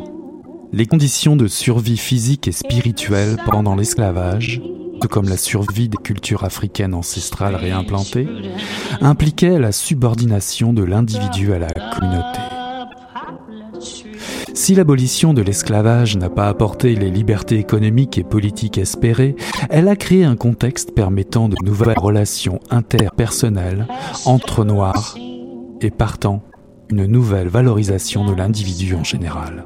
les 0.72 0.84
conditions 0.84 1.36
de 1.36 1.46
survie 1.46 1.96
physique 1.96 2.48
et 2.48 2.52
spirituelle 2.52 3.36
pendant 3.46 3.76
l'esclavage, 3.76 4.60
tout 5.00 5.06
comme 5.06 5.28
la 5.28 5.36
survie 5.36 5.88
des 5.88 5.96
cultures 5.96 6.42
africaines 6.42 6.92
ancestrales 6.92 7.54
réimplantées, 7.54 8.26
impliquaient 9.00 9.60
la 9.60 9.70
subordination 9.70 10.72
de 10.72 10.82
l'individu 10.82 11.52
à 11.52 11.60
la 11.60 11.68
communauté. 11.68 12.40
Si 14.54 14.74
l'abolition 14.74 15.32
de 15.32 15.42
l'esclavage 15.42 16.16
n'a 16.16 16.30
pas 16.30 16.48
apporté 16.48 16.96
les 16.96 17.12
libertés 17.12 17.60
économiques 17.60 18.18
et 18.18 18.24
politiques 18.24 18.78
espérées, 18.78 19.36
elle 19.70 19.86
a 19.86 19.94
créé 19.94 20.24
un 20.24 20.34
contexte 20.34 20.96
permettant 20.96 21.48
de 21.48 21.54
nouvelles 21.62 21.96
relations 21.96 22.58
interpersonnelles 22.70 23.86
entre 24.24 24.64
Noirs 24.64 25.16
et 25.80 25.92
partant 25.92 26.42
une 26.90 27.06
nouvelle 27.06 27.48
valorisation 27.48 28.24
de 28.24 28.32
l'individu 28.32 28.94
en 28.94 29.04
général. 29.04 29.64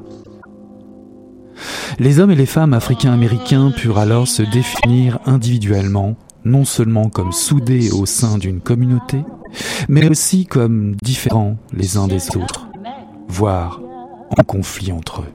Les 1.99 2.19
hommes 2.19 2.31
et 2.31 2.35
les 2.35 2.45
femmes 2.45 2.73
africains-américains 2.73 3.71
purent 3.71 3.97
alors 3.97 4.27
se 4.27 4.43
définir 4.43 5.19
individuellement, 5.25 6.15
non 6.45 6.65
seulement 6.65 7.09
comme 7.09 7.31
soudés 7.31 7.91
au 7.91 8.05
sein 8.05 8.37
d'une 8.37 8.61
communauté, 8.61 9.23
mais 9.89 10.07
aussi 10.09 10.45
comme 10.45 10.95
différents 11.01 11.57
les 11.73 11.97
uns 11.97 12.07
des 12.07 12.37
autres, 12.37 12.67
voire 13.27 13.81
en 14.37 14.43
conflit 14.43 14.91
entre 14.91 15.21
eux. 15.21 15.33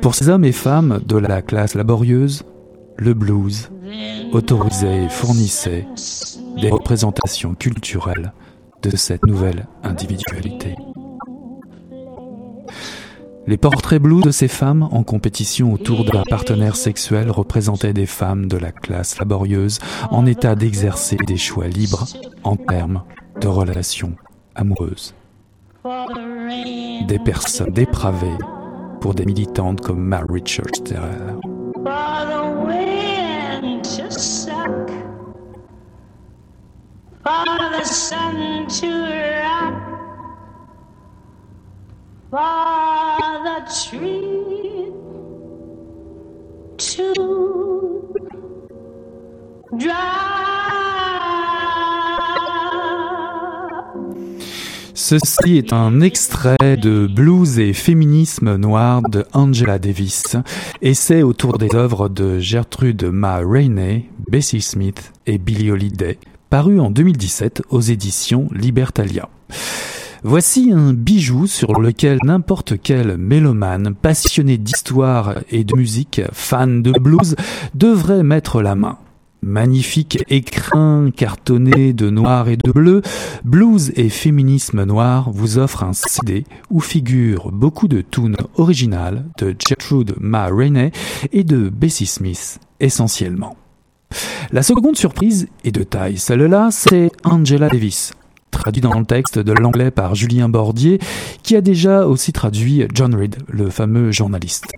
Pour 0.00 0.14
ces 0.14 0.28
hommes 0.28 0.44
et 0.44 0.52
femmes 0.52 1.00
de 1.06 1.16
la 1.16 1.42
classe 1.42 1.74
laborieuse, 1.74 2.44
le 2.96 3.14
blues 3.14 3.70
autorisait 4.32 5.04
et 5.04 5.08
fournissait 5.08 5.86
des 6.60 6.70
représentations 6.70 7.54
culturelles 7.54 8.32
de 8.82 8.96
cette 8.96 9.24
nouvelle 9.26 9.66
individualité. 9.82 10.76
Les 13.46 13.56
portraits 13.56 14.02
blues 14.02 14.22
de 14.22 14.30
ces 14.30 14.46
femmes 14.46 14.86
en 14.92 15.02
compétition 15.02 15.72
autour 15.72 16.04
de 16.04 16.10
leur 16.10 16.24
partenaire 16.24 16.76
sexuel 16.76 17.30
représentaient 17.30 17.94
des 17.94 18.04
femmes 18.04 18.46
de 18.46 18.58
la 18.58 18.72
classe 18.72 19.18
laborieuse 19.18 19.78
en 20.10 20.26
état 20.26 20.54
d'exercer 20.54 21.16
des 21.26 21.38
choix 21.38 21.66
libres 21.66 22.04
en 22.44 22.56
termes 22.56 23.04
de 23.40 23.48
relations 23.48 24.14
amoureuses. 24.54 25.14
Des 27.06 27.18
personnes 27.24 27.72
dépravées 27.72 28.36
pour 29.00 29.14
des 29.14 29.24
militantes 29.24 29.80
comme 29.80 30.00
Mary 30.00 30.42
Church 30.44 30.82
Terrell. 30.84 31.38
Ceci 54.94 55.56
est 55.56 55.72
un 55.72 56.02
extrait 56.02 56.76
de 56.76 57.06
Blues 57.06 57.58
et 57.58 57.72
féminisme 57.72 58.56
noir 58.56 59.00
de 59.02 59.24
Angela 59.32 59.78
Davis, 59.78 60.36
essai 60.82 61.22
autour 61.22 61.56
des 61.56 61.74
œuvres 61.74 62.10
de 62.10 62.38
Gertrude 62.38 63.04
Ma 63.04 63.38
Rainey, 63.38 64.10
Bessie 64.30 64.60
Smith 64.60 65.12
et 65.26 65.38
Billie 65.38 65.70
Holiday, 65.70 66.18
paru 66.50 66.80
en 66.80 66.90
2017 66.90 67.62
aux 67.70 67.80
éditions 67.80 68.48
Libertalia. 68.52 69.28
Voici 70.24 70.72
un 70.72 70.92
bijou 70.92 71.46
sur 71.46 71.80
lequel 71.80 72.18
n'importe 72.24 72.74
quel 72.82 73.16
mélomane, 73.18 73.94
passionné 73.94 74.58
d'histoire 74.58 75.34
et 75.50 75.62
de 75.62 75.76
musique, 75.76 76.22
fan 76.32 76.82
de 76.82 76.90
blues, 76.90 77.36
devrait 77.74 78.24
mettre 78.24 78.60
la 78.62 78.74
main. 78.74 78.98
Magnifique 79.40 80.24
écrin 80.28 81.12
cartonné 81.14 81.92
de 81.92 82.10
noir 82.10 82.48
et 82.48 82.56
de 82.56 82.72
bleu, 82.72 83.02
Blues 83.44 83.92
et 83.94 84.08
Féminisme 84.08 84.84
Noir 84.84 85.30
vous 85.30 85.58
offre 85.58 85.84
un 85.84 85.92
CD 85.92 86.44
où 86.70 86.80
figurent 86.80 87.52
beaucoup 87.52 87.86
de 87.86 88.00
tunes 88.00 88.36
originales 88.56 89.26
de 89.38 89.54
Gertrude 89.56 90.14
Ma 90.18 90.46
Rainey 90.46 90.90
et 91.32 91.44
de 91.44 91.68
Bessie 91.68 92.06
Smith 92.06 92.58
essentiellement. 92.80 93.56
La 94.52 94.62
seconde 94.62 94.96
surprise 94.96 95.48
est 95.64 95.72
de 95.72 95.82
taille. 95.82 96.18
Celle-là, 96.18 96.68
c'est 96.70 97.10
Angela 97.24 97.68
Davis, 97.68 98.12
traduit 98.50 98.80
dans 98.80 98.98
le 98.98 99.04
texte 99.04 99.38
de 99.38 99.52
l'anglais 99.52 99.90
par 99.90 100.14
Julien 100.14 100.48
Bordier, 100.48 100.98
qui 101.42 101.56
a 101.56 101.60
déjà 101.60 102.06
aussi 102.06 102.32
traduit 102.32 102.86
John 102.94 103.14
Reed, 103.14 103.36
le 103.48 103.70
fameux 103.70 104.10
journaliste. 104.10 104.72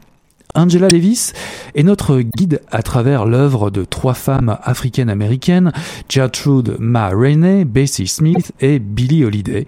Angela 0.54 0.88
Davis 0.88 1.32
est 1.74 1.82
notre 1.82 2.20
guide 2.20 2.60
à 2.70 2.82
travers 2.82 3.24
l'œuvre 3.26 3.70
de 3.70 3.84
trois 3.84 4.14
femmes 4.14 4.58
africaines-américaines, 4.62 5.72
Gertrude 6.08 6.76
Ma 6.78 7.08
Rainey, 7.08 7.64
Bessie 7.64 8.06
Smith 8.06 8.52
et 8.60 8.78
Billie 8.78 9.24
Holiday, 9.24 9.66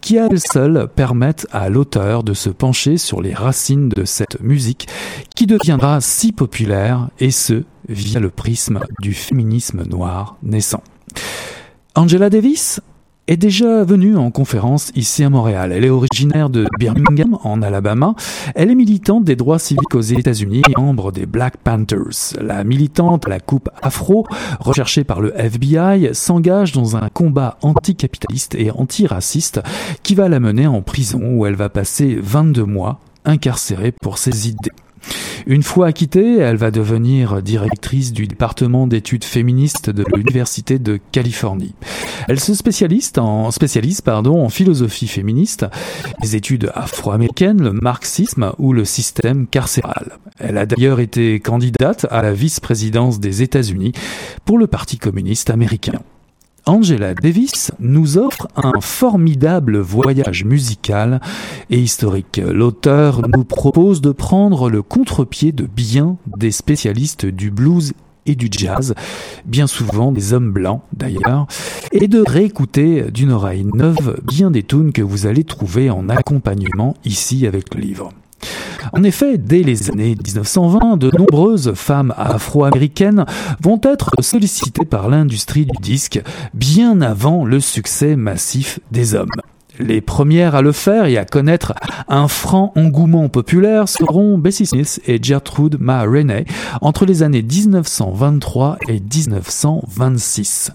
qui 0.00 0.18
à 0.18 0.28
elles 0.30 0.40
seules 0.40 0.88
permettent 0.94 1.46
à 1.52 1.68
l'auteur 1.68 2.22
de 2.22 2.34
se 2.34 2.50
pencher 2.50 2.96
sur 2.96 3.20
les 3.20 3.34
racines 3.34 3.88
de 3.88 4.04
cette 4.04 4.40
musique 4.40 4.88
qui 5.36 5.46
deviendra 5.46 6.00
si 6.00 6.32
populaire, 6.32 7.08
et 7.20 7.30
ce, 7.30 7.64
via 7.88 8.20
le 8.20 8.30
prisme 8.30 8.80
du 9.00 9.12
féminisme 9.12 9.84
noir 9.84 10.36
naissant. 10.42 10.82
Angela 11.94 12.30
Davis 12.30 12.80
est 13.28 13.36
déjà 13.36 13.84
venue 13.84 14.16
en 14.16 14.30
conférence 14.30 14.90
ici 14.94 15.22
à 15.22 15.30
Montréal. 15.30 15.72
Elle 15.72 15.84
est 15.84 15.90
originaire 15.90 16.50
de 16.50 16.66
Birmingham, 16.78 17.38
en 17.44 17.62
Alabama. 17.62 18.14
Elle 18.54 18.70
est 18.70 18.74
militante 18.74 19.24
des 19.24 19.36
droits 19.36 19.58
civiques 19.58 19.94
aux 19.94 20.00
États-Unis 20.00 20.62
et 20.68 20.80
membre 20.80 21.12
des 21.12 21.26
Black 21.26 21.56
Panthers. 21.58 22.34
La 22.40 22.64
militante 22.64 23.28
la 23.28 23.40
coupe 23.40 23.70
afro, 23.80 24.26
recherchée 24.60 25.04
par 25.04 25.20
le 25.20 25.32
FBI, 25.38 26.10
s'engage 26.14 26.72
dans 26.72 26.96
un 26.96 27.08
combat 27.08 27.58
anticapitaliste 27.62 28.54
et 28.56 28.70
antiraciste 28.70 29.60
qui 30.02 30.14
va 30.14 30.28
la 30.28 30.40
mener 30.40 30.66
en 30.66 30.82
prison 30.82 31.20
où 31.22 31.46
elle 31.46 31.54
va 31.54 31.68
passer 31.68 32.18
22 32.20 32.64
mois 32.64 33.00
incarcérée 33.24 33.92
pour 33.92 34.18
ses 34.18 34.48
idées. 34.48 34.72
Une 35.46 35.62
fois 35.62 35.88
acquittée, 35.88 36.38
elle 36.38 36.56
va 36.56 36.70
devenir 36.70 37.42
directrice 37.42 38.12
du 38.12 38.26
département 38.26 38.86
d'études 38.86 39.24
féministes 39.24 39.90
de 39.90 40.04
l'Université 40.14 40.78
de 40.78 40.98
Californie. 41.10 41.74
Elle 42.28 42.40
se 42.40 42.54
spécialise 42.54 43.12
en, 43.18 43.50
philosophie 44.48 45.08
féministe, 45.08 45.66
les 46.22 46.36
études 46.36 46.70
afro-américaines, 46.74 47.62
le 47.62 47.72
marxisme 47.72 48.52
ou 48.58 48.72
le 48.72 48.84
système 48.84 49.46
carcéral. 49.46 50.18
Elle 50.38 50.58
a 50.58 50.66
d'ailleurs 50.66 51.00
été 51.00 51.40
candidate 51.40 52.06
à 52.10 52.22
la 52.22 52.32
vice-présidence 52.32 53.18
des 53.18 53.42
États-Unis 53.42 53.92
pour 54.44 54.58
le 54.58 54.66
Parti 54.66 54.98
communiste 54.98 55.50
américain. 55.50 56.00
Angela 56.64 57.12
Davis 57.14 57.72
nous 57.80 58.18
offre 58.18 58.46
un 58.54 58.80
formidable 58.80 59.78
voyage 59.78 60.44
musical 60.44 61.20
et 61.70 61.78
historique. 61.78 62.40
L'auteur 62.44 63.22
nous 63.28 63.42
propose 63.44 64.00
de 64.00 64.12
prendre 64.12 64.70
le 64.70 64.80
contre-pied 64.80 65.50
de 65.50 65.66
bien 65.66 66.18
des 66.38 66.52
spécialistes 66.52 67.26
du 67.26 67.50
blues 67.50 67.94
et 68.26 68.36
du 68.36 68.48
jazz, 68.48 68.94
bien 69.44 69.66
souvent 69.66 70.12
des 70.12 70.32
hommes 70.32 70.52
blancs 70.52 70.82
d'ailleurs, 70.92 71.48
et 71.90 72.06
de 72.06 72.22
réécouter 72.24 73.10
d'une 73.10 73.32
oreille 73.32 73.66
neuve 73.74 74.20
bien 74.22 74.52
des 74.52 74.62
tunes 74.62 74.92
que 74.92 75.02
vous 75.02 75.26
allez 75.26 75.42
trouver 75.42 75.90
en 75.90 76.08
accompagnement 76.08 76.94
ici 77.04 77.44
avec 77.48 77.74
le 77.74 77.80
livre. 77.80 78.10
En 78.92 79.02
effet, 79.04 79.38
dès 79.38 79.62
les 79.62 79.90
années 79.90 80.14
1920, 80.14 80.96
de 80.96 81.10
nombreuses 81.16 81.72
femmes 81.74 82.12
afro-américaines 82.16 83.24
vont 83.60 83.80
être 83.82 84.10
sollicitées 84.20 84.84
par 84.84 85.08
l'industrie 85.08 85.66
du 85.66 85.76
disque 85.80 86.20
bien 86.52 87.00
avant 87.00 87.44
le 87.44 87.60
succès 87.60 88.16
massif 88.16 88.80
des 88.90 89.14
hommes. 89.14 89.30
Les 89.78 90.00
premières 90.00 90.54
à 90.54 90.62
le 90.62 90.72
faire 90.72 91.06
et 91.06 91.16
à 91.16 91.24
connaître 91.24 91.74
un 92.08 92.28
franc 92.28 92.72
engouement 92.76 93.28
populaire 93.28 93.88
seront 93.88 94.36
Bessie 94.36 94.66
Smith 94.66 95.00
et 95.06 95.22
Gertrude 95.22 95.78
Ma 95.80 96.04
entre 96.80 97.06
les 97.06 97.22
années 97.22 97.42
1923 97.42 98.78
et 98.88 99.00
1926. 99.00 100.72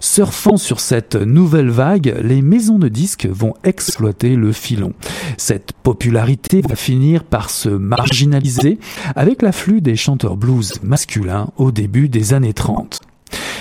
Surfant 0.00 0.56
sur 0.56 0.80
cette 0.80 1.14
nouvelle 1.14 1.70
vague, 1.70 2.16
les 2.22 2.42
maisons 2.42 2.78
de 2.78 2.88
disques 2.88 3.26
vont 3.26 3.54
exploiter 3.64 4.34
le 4.34 4.52
filon. 4.52 4.92
Cette 5.36 5.72
popularité 5.72 6.62
va 6.68 6.74
finir 6.74 7.24
par 7.24 7.50
se 7.50 7.68
marginaliser 7.68 8.78
avec 9.14 9.42
l'afflux 9.42 9.80
des 9.80 9.96
chanteurs 9.96 10.36
blues 10.36 10.80
masculins 10.82 11.50
au 11.56 11.70
début 11.70 12.08
des 12.08 12.34
années 12.34 12.54
30. 12.54 13.00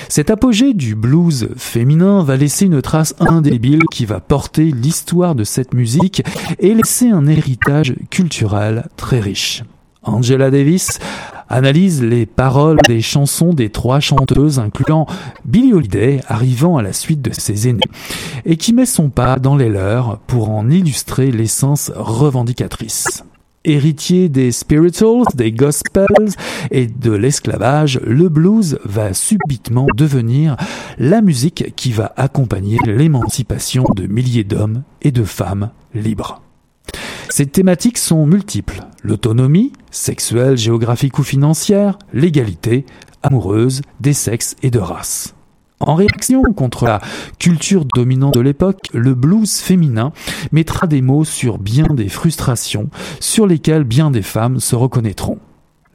Cet 0.09 0.29
apogée 0.29 0.73
du 0.73 0.95
blues 0.95 1.49
féminin 1.55 2.23
va 2.23 2.35
laisser 2.35 2.65
une 2.65 2.81
trace 2.81 3.15
indélébile 3.19 3.83
qui 3.91 4.05
va 4.05 4.19
porter 4.19 4.65
l'histoire 4.65 5.35
de 5.35 5.43
cette 5.43 5.73
musique 5.73 6.23
et 6.59 6.73
laisser 6.73 7.09
un 7.09 7.27
héritage 7.27 7.95
culturel 8.09 8.87
très 8.97 9.19
riche. 9.19 9.63
Angela 10.03 10.49
Davis 10.49 10.99
analyse 11.47 12.01
les 12.01 12.25
paroles 12.25 12.79
des 12.87 13.01
chansons 13.01 13.53
des 13.53 13.69
trois 13.69 13.99
chanteuses, 13.99 14.57
incluant 14.59 15.05
Billie 15.45 15.73
Holiday, 15.73 16.21
arrivant 16.27 16.77
à 16.77 16.81
la 16.81 16.93
suite 16.93 17.21
de 17.21 17.31
ses 17.33 17.67
aînés, 17.67 17.81
et 18.45 18.57
qui 18.57 18.73
met 18.73 18.85
son 18.85 19.09
pas 19.09 19.37
dans 19.37 19.55
les 19.55 19.69
leurs 19.69 20.19
pour 20.27 20.49
en 20.49 20.69
illustrer 20.69 21.31
l'essence 21.31 21.91
revendicatrice. 21.95 23.23
Héritier 23.63 24.27
des 24.27 24.51
spirituals, 24.51 25.25
des 25.35 25.51
gospels 25.51 26.05
et 26.71 26.87
de 26.87 27.11
l'esclavage, 27.11 27.99
le 28.03 28.27
blues 28.27 28.79
va 28.85 29.13
subitement 29.13 29.85
devenir 29.95 30.57
la 30.97 31.21
musique 31.21 31.75
qui 31.75 31.91
va 31.91 32.11
accompagner 32.17 32.79
l'émancipation 32.87 33.83
de 33.95 34.07
milliers 34.07 34.43
d'hommes 34.43 34.81
et 35.03 35.11
de 35.11 35.23
femmes 35.23 35.69
libres. 35.93 36.41
Ces 37.29 37.45
thématiques 37.45 37.99
sont 37.99 38.25
multiples. 38.25 38.81
L'autonomie, 39.03 39.73
sexuelle, 39.91 40.57
géographique 40.57 41.19
ou 41.19 41.23
financière, 41.23 41.99
l'égalité, 42.13 42.85
amoureuse, 43.21 43.81
des 43.99 44.13
sexes 44.13 44.55
et 44.63 44.71
de 44.71 44.79
races. 44.79 45.35
En 45.81 45.95
réaction 45.95 46.43
contre 46.55 46.85
la 46.85 47.01
culture 47.39 47.85
dominante 47.95 48.35
de 48.35 48.39
l'époque, 48.39 48.89
le 48.93 49.15
blues 49.15 49.59
féminin 49.59 50.13
mettra 50.51 50.85
des 50.85 51.01
mots 51.01 51.25
sur 51.25 51.57
bien 51.57 51.87
des 51.91 52.07
frustrations 52.07 52.89
sur 53.19 53.47
lesquelles 53.47 53.83
bien 53.83 54.11
des 54.11 54.21
femmes 54.21 54.59
se 54.59 54.75
reconnaîtront. 54.75 55.39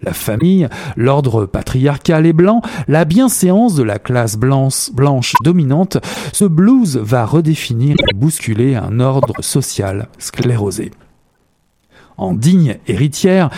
La 0.03 0.13
famille, 0.13 0.69
l'ordre 0.97 1.47
patriarcal 1.47 2.27
et 2.27 2.33
blanc, 2.33 2.61
la 2.89 3.05
bienséance 3.05 3.77
de 3.77 3.83
la 3.83 3.99
classe 3.99 4.37
blanche, 4.37 4.91
blanche 4.93 5.35
dominante, 5.43 5.99
ce 6.33 6.45
blues 6.45 6.97
va 6.97 7.25
redéfinir 7.25 7.97
et 8.11 8.15
bousculer 8.15 8.75
un 8.75 9.01
ordre 9.01 9.33
social 9.41 10.09
sclérosé. 10.19 10.91
En 12.19 12.33
digne 12.33 12.79
héritière, 12.87 13.51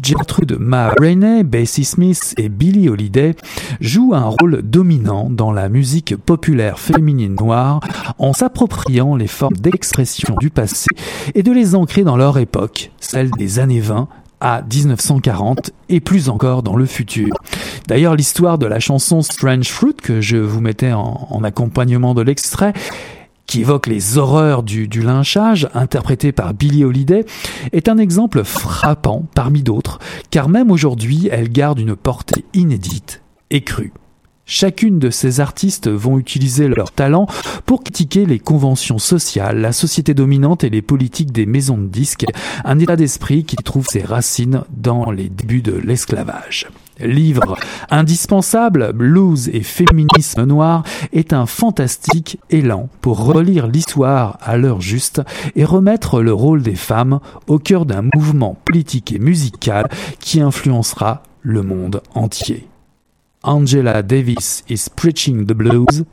Gertrude 0.00 0.56
Ma 0.60 0.90
Rainey, 0.90 1.42
Bessie 1.42 1.84
Smith 1.84 2.34
et 2.38 2.48
Billie 2.48 2.88
Holiday 2.88 3.34
jouent 3.80 4.14
un 4.14 4.28
rôle 4.28 4.62
dominant 4.62 5.28
dans 5.30 5.50
la 5.50 5.68
musique 5.68 6.16
populaire 6.16 6.78
féminine 6.78 7.34
noire 7.34 7.80
en 8.18 8.32
s'appropriant 8.32 9.16
les 9.16 9.26
formes 9.26 9.56
d'expression 9.56 10.36
du 10.38 10.50
passé 10.50 10.86
et 11.34 11.42
de 11.42 11.50
les 11.50 11.74
ancrer 11.74 12.04
dans 12.04 12.16
leur 12.16 12.38
époque, 12.38 12.92
celle 13.00 13.30
des 13.32 13.58
années 13.58 13.80
20 13.80 14.08
à 14.40 14.62
1940 14.62 15.70
et 15.88 16.00
plus 16.00 16.28
encore 16.28 16.62
dans 16.62 16.76
le 16.76 16.86
futur. 16.86 17.34
D'ailleurs, 17.88 18.14
l'histoire 18.14 18.58
de 18.58 18.66
la 18.66 18.78
chanson 18.78 19.22
Strange 19.22 19.68
Fruit 19.68 19.94
que 19.94 20.20
je 20.20 20.36
vous 20.36 20.60
mettais 20.60 20.92
en, 20.92 21.26
en 21.30 21.44
accompagnement 21.44 22.14
de 22.14 22.22
l'extrait 22.22 22.74
qui 23.46 23.60
évoque 23.60 23.86
les 23.86 24.18
horreurs 24.18 24.62
du, 24.62 24.86
lynchage, 24.86 25.68
interprété 25.74 26.32
par 26.32 26.54
Billie 26.54 26.84
Holiday, 26.84 27.24
est 27.72 27.88
un 27.88 27.98
exemple 27.98 28.44
frappant 28.44 29.24
parmi 29.34 29.62
d'autres, 29.62 29.98
car 30.30 30.48
même 30.48 30.70
aujourd'hui, 30.70 31.28
elle 31.30 31.50
garde 31.50 31.78
une 31.78 31.96
portée 31.96 32.44
inédite 32.54 33.22
et 33.50 33.62
crue. 33.62 33.92
Chacune 34.46 34.98
de 34.98 35.08
ces 35.08 35.40
artistes 35.40 35.88
vont 35.88 36.18
utiliser 36.18 36.68
leur 36.68 36.92
talent 36.92 37.26
pour 37.64 37.82
critiquer 37.82 38.26
les 38.26 38.38
conventions 38.38 38.98
sociales, 38.98 39.58
la 39.58 39.72
société 39.72 40.12
dominante 40.12 40.64
et 40.64 40.70
les 40.70 40.82
politiques 40.82 41.32
des 41.32 41.46
maisons 41.46 41.78
de 41.78 41.86
disques, 41.86 42.26
un 42.64 42.78
état 42.78 42.96
d'esprit 42.96 43.44
qui 43.44 43.56
trouve 43.56 43.86
ses 43.86 44.02
racines 44.02 44.64
dans 44.70 45.10
les 45.10 45.30
débuts 45.30 45.62
de 45.62 45.72
l'esclavage. 45.72 46.66
Livre 47.00 47.56
indispensable, 47.90 48.92
Blues 48.92 49.48
et 49.48 49.62
féminisme 49.62 50.44
noir 50.44 50.84
est 51.12 51.32
un 51.32 51.46
fantastique 51.46 52.38
élan 52.50 52.88
pour 53.00 53.24
relire 53.24 53.66
l'histoire 53.66 54.38
à 54.40 54.56
l'heure 54.56 54.80
juste 54.80 55.20
et 55.56 55.64
remettre 55.64 56.22
le 56.22 56.32
rôle 56.32 56.62
des 56.62 56.76
femmes 56.76 57.18
au 57.48 57.58
cœur 57.58 57.84
d'un 57.84 58.08
mouvement 58.14 58.56
politique 58.64 59.12
et 59.12 59.18
musical 59.18 59.88
qui 60.20 60.40
influencera 60.40 61.22
le 61.42 61.62
monde 61.62 62.00
entier. 62.14 62.68
Angela 63.42 64.02
Davis 64.02 64.64
is 64.70 64.88
preaching 64.94 65.46
the 65.46 65.52
blues, 65.52 66.04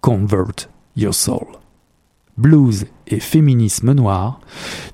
convert 0.00 0.68
your 0.96 1.14
soul. 1.14 1.46
Blues 2.36 2.86
et 3.06 3.20
féminisme 3.20 3.92
noir 3.92 4.40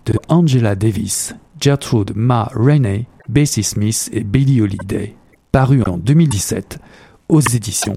de 0.04 0.12
Angela 0.28 0.76
Davis, 0.76 1.34
Gertrude 1.58 2.12
Ma 2.14 2.50
Rainey, 2.54 3.06
Bessie 3.28 3.62
Smith 3.62 4.10
et 4.12 4.22
Billie 4.22 4.60
Holiday, 4.60 5.16
paru 5.52 5.82
en 5.82 5.96
2017 5.98 6.78
aux 7.28 7.40
éditions 7.40 7.96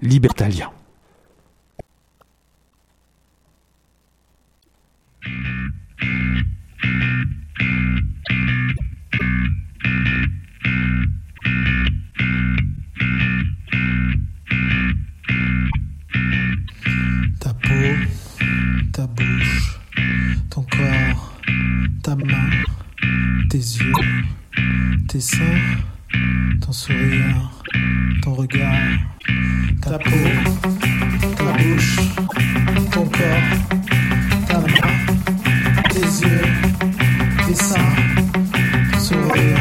Libertalia. 0.00 0.70
Ta 17.40 17.54
peau, 17.54 17.68
ta 18.92 19.06
bouche, 19.06 19.80
ton 20.50 20.62
corps, 20.62 21.32
ta 22.02 22.16
main, 22.16 22.50
tes 23.50 23.58
yeux, 23.58 23.92
tes 25.08 25.20
seins, 25.20 25.76
ton 26.60 26.72
sourire, 26.72 27.50
ton 28.22 28.34
regard, 28.34 28.72
ta 29.82 29.98
peau, 29.98 30.10
ta 31.36 31.52
bouche, 31.52 31.96
ton 32.92 33.04
corps, 33.04 33.78
ta 34.48 34.58
main, 34.60 34.94
tes 35.90 36.00
yeux, 36.00 36.42
tes 37.46 37.54
seins, 37.54 37.94
ton 38.92 38.98
sourire, 39.00 39.58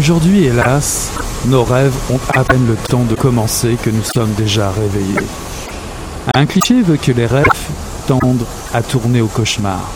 Aujourd'hui, 0.00 0.44
hélas, 0.44 1.12
nos 1.44 1.62
rêves 1.62 1.94
ont 2.10 2.18
à 2.34 2.42
peine 2.42 2.66
le 2.66 2.74
temps 2.74 3.04
de 3.04 3.14
commencer 3.14 3.76
que 3.82 3.90
nous 3.90 4.02
sommes 4.02 4.32
déjà 4.32 4.70
réveillés. 4.70 5.26
Un 6.34 6.46
cliché 6.46 6.80
veut 6.80 6.96
que 6.96 7.12
les 7.12 7.26
rêves 7.26 7.44
tendent 8.06 8.46
à 8.72 8.82
tourner 8.82 9.20
au 9.20 9.26
cauchemar. 9.26 9.90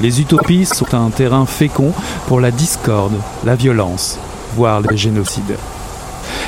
Les 0.00 0.22
utopies 0.22 0.64
sont 0.64 0.94
un 0.94 1.10
terrain 1.10 1.44
fécond 1.44 1.92
pour 2.28 2.40
la 2.40 2.50
discorde, 2.50 3.12
la 3.44 3.56
violence, 3.56 4.18
voire 4.56 4.80
les 4.80 4.96
génocides. 4.96 5.58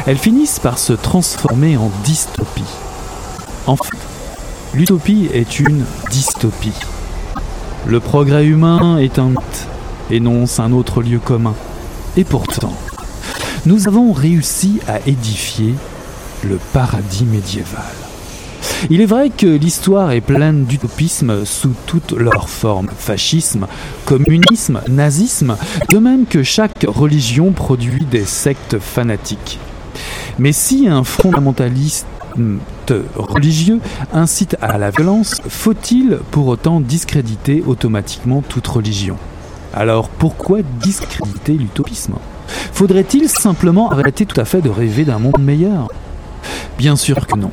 Elles 0.07 0.17
finissent 0.17 0.59
par 0.59 0.79
se 0.79 0.95
transformer 0.95 1.77
en 1.77 1.91
dystopie. 2.05 2.65
En 3.67 3.77
fait, 3.77 3.99
l'utopie 4.73 5.29
est 5.35 5.61
une 5.61 5.85
dystopie. 6.11 6.81
Le 7.85 8.01
progrès 8.01 8.47
humain 8.47 8.97
est 8.97 9.19
un 9.19 9.29
mythe, 9.29 9.67
énonce 10.11 10.59
un 10.59 10.73
autre 10.73 11.03
lieu 11.03 11.19
commun. 11.19 11.55
Et 12.17 12.25
pourtant, 12.25 12.75
nous 13.65 13.89
avons 13.89 14.13
réussi 14.13 14.81
à 14.87 14.99
édifier 15.07 15.75
le 16.45 16.59
paradis 16.75 17.25
médiéval. 17.25 17.83
Il 18.91 19.01
est 19.01 19.07
vrai 19.07 19.31
que 19.31 19.47
l'histoire 19.47 20.11
est 20.11 20.21
pleine 20.21 20.65
d'utopisme 20.65 21.47
sous 21.47 21.73
toutes 21.87 22.13
leurs 22.13 22.51
formes. 22.51 22.91
Fascisme, 22.95 23.67
communisme, 24.05 24.83
nazisme, 24.89 25.57
de 25.89 25.99
même 25.99 26.27
que 26.27 26.43
chaque 26.43 26.85
religion 26.87 27.53
produit 27.53 28.05
des 28.05 28.27
sectes 28.27 28.79
fanatiques. 28.79 29.59
Mais 30.39 30.53
si 30.53 30.89
un 30.89 31.05
fondamentaliste 31.05 32.07
religieux 33.17 33.81
incite 34.13 34.57
à 34.61 34.77
la 34.77 34.91
violence, 34.91 35.41
faut-il 35.49 36.19
pour 36.31 36.49
autant 36.49 36.81
discréditer 36.81 37.63
automatiquement 37.67 38.43
toute 38.43 38.67
religion? 38.67 39.17
Alors 39.75 40.09
pourquoi 40.09 40.61
discréditer 40.63 41.55
l'utopisme? 41.55 42.15
Faudrait-il 42.73 43.29
simplement 43.29 43.91
arrêter 43.91 44.27
tout 44.27 44.41
à 44.41 44.45
fait 44.45 44.61
de 44.61 44.69
rêver 44.69 45.05
d'un 45.05 45.19
monde 45.19 45.41
meilleur? 45.41 45.89
Bien 46.77 46.97
sûr 46.97 47.27
que 47.27 47.39
non. 47.39 47.51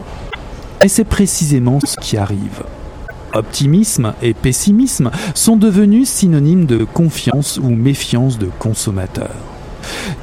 Et 0.84 0.88
c'est 0.88 1.06
précisément 1.06 1.80
ce 1.84 1.96
qui 2.02 2.18
arrive. 2.18 2.64
Optimisme 3.34 4.14
et 4.22 4.34
pessimisme 4.34 5.12
sont 5.36 5.56
devenus 5.56 6.10
synonymes 6.10 6.66
de 6.66 6.84
confiance 6.84 7.58
ou 7.58 7.70
méfiance 7.70 8.38
de 8.38 8.50
consommateurs. 8.60 9.36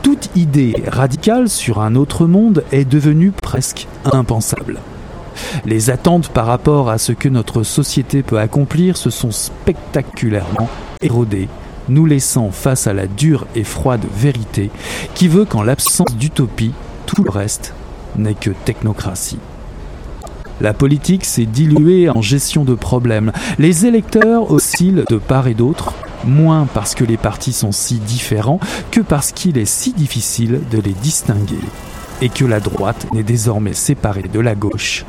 Toute 0.03 0.28
idée 0.36 0.74
radicale 0.88 1.49
sur 1.49 1.80
un 1.80 1.94
autre 1.94 2.26
monde 2.26 2.64
est 2.72 2.84
devenue 2.84 3.30
presque 3.30 3.86
impensable. 4.05 4.80
Les 5.64 5.90
attentes 5.90 6.28
par 6.28 6.47
rapport 6.47 6.90
à 6.90 6.99
ce 6.99 7.12
que 7.12 7.28
notre 7.28 7.62
société 7.62 8.22
peut 8.22 8.38
accomplir 8.38 8.97
se 8.97 9.11
sont 9.11 9.30
spectaculairement 9.30 10.68
érodées, 11.01 11.49
nous 11.89 12.07
laissant 12.07 12.51
face 12.51 12.87
à 12.87 12.93
la 12.93 13.07
dure 13.07 13.47
et 13.55 13.64
froide 13.64 14.05
vérité 14.16 14.70
qui 15.14 15.28
veut 15.28 15.45
qu'en 15.45 15.62
l'absence 15.62 16.16
d'utopie, 16.16 16.72
tout 17.07 17.22
le 17.22 17.30
reste 17.30 17.74
n'est 18.16 18.34
que 18.34 18.51
technocratie. 18.51 19.39
La 20.61 20.72
politique 20.72 21.24
s'est 21.24 21.45
diluée 21.45 22.09
en 22.09 22.22
gestion 22.22 22.64
de 22.64 22.74
problèmes. 22.74 23.30
Les 23.59 23.84
électeurs 23.84 24.51
oscillent 24.51 25.05
de 25.09 25.18
part 25.18 25.49
et 25.49 25.55
d'autre, 25.55 25.93
moins 26.24 26.66
parce 26.72 26.95
que 26.95 27.05
les 27.05 27.18
partis 27.18 27.53
sont 27.53 27.72
si 27.72 27.97
différents 27.97 28.61
que 28.91 29.01
parce 29.01 29.32
qu'il 29.32 29.59
est 29.59 29.66
si 29.66 29.93
difficile 29.93 30.62
de 30.70 30.78
les 30.78 30.95
distinguer 30.95 31.61
et 32.22 32.30
que 32.30 32.47
la 32.47 32.61
droite 32.61 33.07
n'est 33.12 33.22
désormais 33.22 33.74
séparée 33.74 34.30
de 34.32 34.41
la 34.41 34.55
gauche 34.55 35.05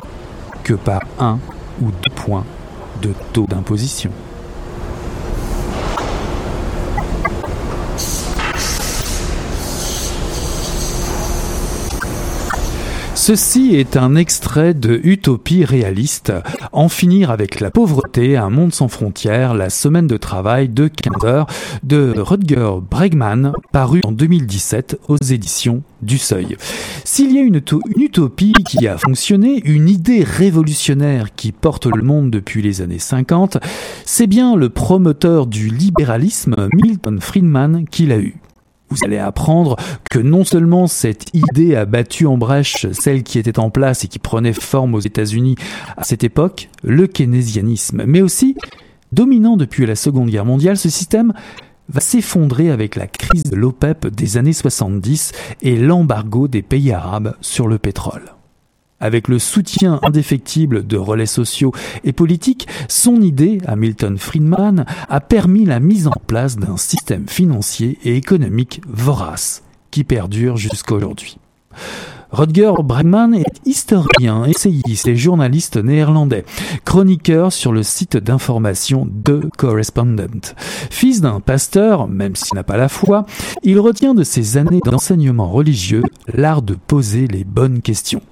que 0.64 0.74
par 0.74 1.00
un 1.18 1.38
ou 1.80 1.86
deux 1.86 2.14
points 2.14 2.44
de 3.00 3.14
taux 3.32 3.46
d'imposition. 3.48 4.10
Ceci 13.28 13.74
est 13.74 13.98
un 13.98 14.16
extrait 14.16 14.72
de 14.72 14.98
Utopie 15.04 15.62
réaliste, 15.62 16.32
En 16.72 16.88
finir 16.88 17.30
avec 17.30 17.60
la 17.60 17.70
pauvreté, 17.70 18.38
un 18.38 18.48
monde 18.48 18.72
sans 18.72 18.88
frontières, 18.88 19.52
la 19.52 19.68
semaine 19.68 20.06
de 20.06 20.16
travail 20.16 20.70
de 20.70 20.88
15 20.88 21.24
heures 21.26 21.46
de 21.82 22.14
Rutger 22.16 22.78
Bregman, 22.90 23.52
paru 23.70 24.00
en 24.04 24.12
2017 24.12 25.00
aux 25.08 25.18
éditions 25.18 25.82
du 26.00 26.16
Seuil. 26.16 26.56
S'il 27.04 27.30
y 27.32 27.38
a 27.38 27.42
une, 27.42 27.60
une, 27.96 28.02
utopie 28.02 28.54
qui 28.66 28.88
a 28.88 28.96
fonctionné, 28.96 29.60
une 29.66 29.90
idée 29.90 30.24
révolutionnaire 30.24 31.34
qui 31.36 31.52
porte 31.52 31.84
le 31.84 32.00
monde 32.00 32.30
depuis 32.30 32.62
les 32.62 32.80
années 32.80 32.98
50, 32.98 33.58
c'est 34.06 34.26
bien 34.26 34.56
le 34.56 34.70
promoteur 34.70 35.46
du 35.46 35.68
libéralisme 35.68 36.56
Milton 36.72 37.20
Friedman 37.20 37.84
qui 37.90 38.06
l'a 38.06 38.16
eu 38.16 38.36
vous 38.90 38.98
allez 39.04 39.18
apprendre 39.18 39.76
que 40.10 40.18
non 40.18 40.44
seulement 40.44 40.86
cette 40.86 41.34
idée 41.34 41.76
a 41.76 41.84
battu 41.84 42.26
en 42.26 42.38
brèche 42.38 42.86
celle 42.92 43.22
qui 43.22 43.38
était 43.38 43.58
en 43.58 43.70
place 43.70 44.04
et 44.04 44.08
qui 44.08 44.18
prenait 44.18 44.52
forme 44.52 44.94
aux 44.94 45.00
États-Unis 45.00 45.56
à 45.96 46.04
cette 46.04 46.24
époque, 46.24 46.68
le 46.82 47.06
keynésianisme, 47.06 48.04
mais 48.06 48.22
aussi, 48.22 48.56
dominant 49.12 49.56
depuis 49.56 49.86
la 49.86 49.94
Seconde 49.94 50.30
Guerre 50.30 50.44
mondiale, 50.44 50.76
ce 50.76 50.88
système 50.88 51.32
va 51.88 52.00
s'effondrer 52.00 52.70
avec 52.70 52.96
la 52.96 53.06
crise 53.06 53.44
de 53.44 53.56
l'OPEP 53.56 54.08
des 54.08 54.36
années 54.36 54.52
70 54.52 55.32
et 55.62 55.76
l'embargo 55.76 56.48
des 56.48 56.62
pays 56.62 56.92
arabes 56.92 57.34
sur 57.40 57.66
le 57.66 57.78
pétrole. 57.78 58.37
Avec 59.00 59.28
le 59.28 59.38
soutien 59.38 60.00
indéfectible 60.02 60.86
de 60.86 60.96
relais 60.96 61.26
sociaux 61.26 61.72
et 62.02 62.12
politiques, 62.12 62.66
son 62.88 63.20
idée, 63.20 63.58
Hamilton 63.66 64.18
Friedman, 64.18 64.86
a 65.08 65.20
permis 65.20 65.64
la 65.64 65.78
mise 65.78 66.08
en 66.08 66.20
place 66.26 66.56
d'un 66.56 66.76
système 66.76 67.28
financier 67.28 67.98
et 68.02 68.16
économique 68.16 68.80
vorace 68.88 69.62
qui 69.92 70.02
perdure 70.02 70.56
jusqu'à 70.56 70.94
aujourd'hui. 70.94 71.38
Rutger 72.30 72.72
Bregman 72.82 73.34
est 73.34 73.60
historien, 73.64 74.44
essayiste 74.44 75.08
et 75.08 75.16
journaliste 75.16 75.76
néerlandais, 75.76 76.44
chroniqueur 76.84 77.52
sur 77.52 77.72
le 77.72 77.82
site 77.82 78.18
d'information 78.18 79.08
The 79.24 79.48
Correspondent. 79.56 80.54
Fils 80.90 81.22
d'un 81.22 81.40
pasteur, 81.40 82.06
même 82.06 82.36
s'il 82.36 82.54
n'a 82.56 82.64
pas 82.64 82.76
la 82.76 82.90
foi, 82.90 83.24
il 83.62 83.78
retient 83.78 84.12
de 84.12 84.24
ses 84.24 84.58
années 84.58 84.80
d'enseignement 84.84 85.48
religieux 85.48 86.02
l'art 86.34 86.60
de 86.60 86.74
poser 86.74 87.28
les 87.28 87.44
bonnes 87.44 87.80
questions. 87.80 88.22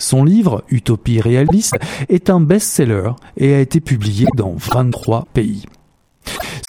Son 0.00 0.24
livre, 0.24 0.64
Utopie 0.70 1.20
réaliste, 1.20 1.76
est 2.08 2.30
un 2.30 2.40
best-seller 2.40 3.10
et 3.36 3.54
a 3.54 3.60
été 3.60 3.80
publié 3.80 4.26
dans 4.34 4.54
23 4.56 5.28
pays. 5.34 5.66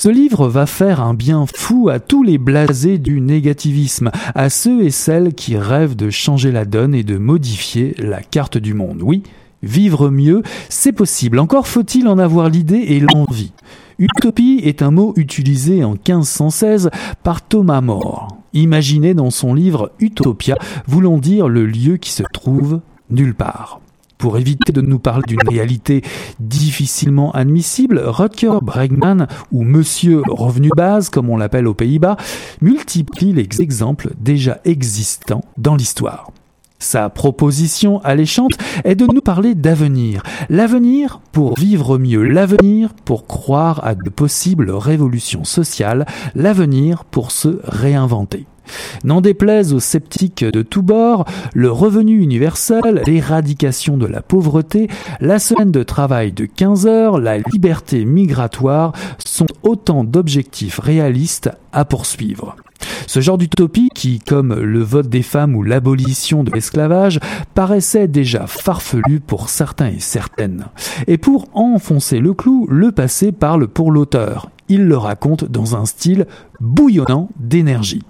Ce 0.02 0.10
livre 0.10 0.50
va 0.50 0.66
faire 0.66 1.00
un 1.02 1.14
bien 1.14 1.46
fou 1.56 1.88
à 1.90 2.00
tous 2.00 2.24
les 2.24 2.38
blasés 2.38 2.98
du 2.98 3.22
négativisme, 3.22 4.12
à 4.36 4.50
ceux 4.50 4.84
et 4.84 4.92
celles 4.92 5.34
qui 5.34 5.58
rêvent 5.58 5.96
de 5.96 6.10
changer 6.10 6.52
la 6.52 6.66
donne 6.66 6.94
et 6.94 7.04
de 7.04 7.18
modifier 7.18 7.96
la 7.98 8.22
carte 8.22 8.58
du 8.58 8.74
monde. 8.74 9.02
Oui, 9.02 9.24
vivre 9.64 10.10
mieux, 10.10 10.44
c'est 10.68 10.92
possible. 10.92 11.40
Encore 11.40 11.68
faut-il 11.68 12.10
en 12.10 12.18
avoir 12.18 12.50
l'idée 12.50 12.84
et 12.90 13.00
l'envie. 13.00 13.54
Utopie 13.98 14.60
est 14.64 14.82
un 14.82 14.92
mot 14.92 15.14
utilisé 15.16 15.86
en 15.86 15.92
1516 15.92 16.90
par 17.24 17.44
Thomas 17.44 17.82
More. 17.82 18.28
Imaginé 18.54 19.14
dans 19.14 19.30
son 19.30 19.54
livre 19.54 19.94
Utopia, 20.00 20.58
voulant 20.86 21.18
dire 21.18 21.48
le 21.48 21.66
lieu 21.66 21.96
qui 21.96 22.12
se 22.12 22.24
trouve 22.34 22.82
nulle 23.12 23.36
part. 23.36 23.82
Pour 24.18 24.38
éviter 24.38 24.72
de 24.72 24.82
nous 24.82 25.00
parler 25.00 25.24
d'une 25.28 25.48
réalité 25.48 26.04
difficilement 26.40 27.32
admissible, 27.32 28.00
Rutger 28.06 28.60
Bregman, 28.62 29.26
ou 29.52 29.64
Monsieur 29.64 30.22
Revenu 30.28 30.70
Base, 30.76 31.10
comme 31.10 31.30
on 31.30 31.38
l'appelle 31.38 31.68
aux 31.68 31.74
Pays-Bas, 31.74 32.18
multiplie 32.62 33.34
les 33.34 33.48
exemples 33.62 34.12
déjà 34.20 34.60
existants 34.64 35.44
dans 35.58 35.76
l'histoire. 35.76 36.32
Sa 36.78 37.10
proposition 37.10 38.00
alléchante 38.04 38.54
est 38.84 38.96
de 38.96 39.06
nous 39.06 39.22
parler 39.22 39.54
d'avenir. 39.54 40.24
L'avenir 40.50 41.20
pour 41.32 41.58
vivre 41.58 41.98
mieux, 41.98 42.24
l'avenir 42.24 42.94
pour 43.06 43.28
croire 43.28 43.84
à 43.84 43.96
de 43.96 44.10
possibles 44.10 44.72
révolutions 44.72 45.44
sociales, 45.44 46.08
l'avenir 46.34 47.06
pour 47.06 47.32
se 47.32 47.60
réinventer. 47.64 48.46
N'en 49.04 49.22
déplaise 49.22 49.74
aux 49.74 49.80
sceptiques 49.80 50.44
de 50.44 50.62
tous 50.62 50.82
bords, 50.82 51.26
le 51.54 51.72
revenu 51.72 52.22
universel, 52.22 53.04
l'éradication 53.06 53.98
de 53.98 54.06
la 54.06 54.22
pauvreté, 54.22 54.88
la 55.20 55.40
semaine 55.40 55.72
de 55.72 55.84
travail 55.84 56.32
de 56.32 56.46
15 56.46 56.88
heures, 56.88 57.20
la 57.20 57.38
liberté 57.38 58.06
migratoire 58.06 58.94
sont 59.18 59.48
autant 59.64 60.04
d'objectifs 60.04 60.80
réalistes 60.80 61.50
à 61.74 61.86
poursuivre. 61.86 62.56
Ce 63.08 63.20
genre 63.20 63.38
d'utopie 63.38 63.90
qui, 63.94 64.20
comme 64.20 64.54
le 64.54 64.82
vote 64.82 65.10
des 65.10 65.22
femmes 65.22 65.56
ou 65.56 65.64
l'abolition 65.64 66.44
de 66.44 66.52
l'esclavage, 66.52 67.20
paraissait 67.54 68.08
déjà 68.08 68.48
farfelu 68.48 69.20
pour 69.20 69.50
certains 69.50 69.90
et 69.90 70.00
certaines. 70.00 70.66
Et 71.08 71.18
pour 71.18 71.50
enfoncer 71.54 72.20
le 72.20 72.34
clou, 72.34 72.68
le 72.70 72.92
passé 72.92 73.32
parle 73.32 73.68
pour 73.68 73.92
l'auteur. 73.92 74.50
Il 74.70 74.86
le 74.86 74.98
raconte 74.98 75.44
dans 75.44 75.76
un 75.76 75.86
style 75.86 76.26
bouillonnant 76.60 77.30
d'énergie. 77.38 78.04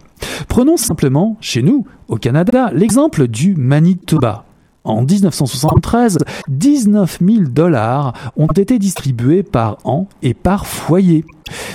Prenons 0.48 0.78
simplement, 0.78 1.38
chez 1.42 1.62
nous, 1.62 1.86
au 2.08 2.18
Canada, 2.18 2.72
l'exemple 2.74 3.28
du 3.28 3.56
Manitoba. 3.56 4.46
En 4.84 5.04
1973, 5.04 6.18
19 6.48 7.20
000 7.22 7.44
dollars 7.50 8.14
ont 8.36 8.48
été 8.48 8.80
distribués 8.80 9.44
par 9.44 9.78
an 9.84 10.08
et 10.24 10.34
par 10.34 10.66
foyer. 10.66 11.24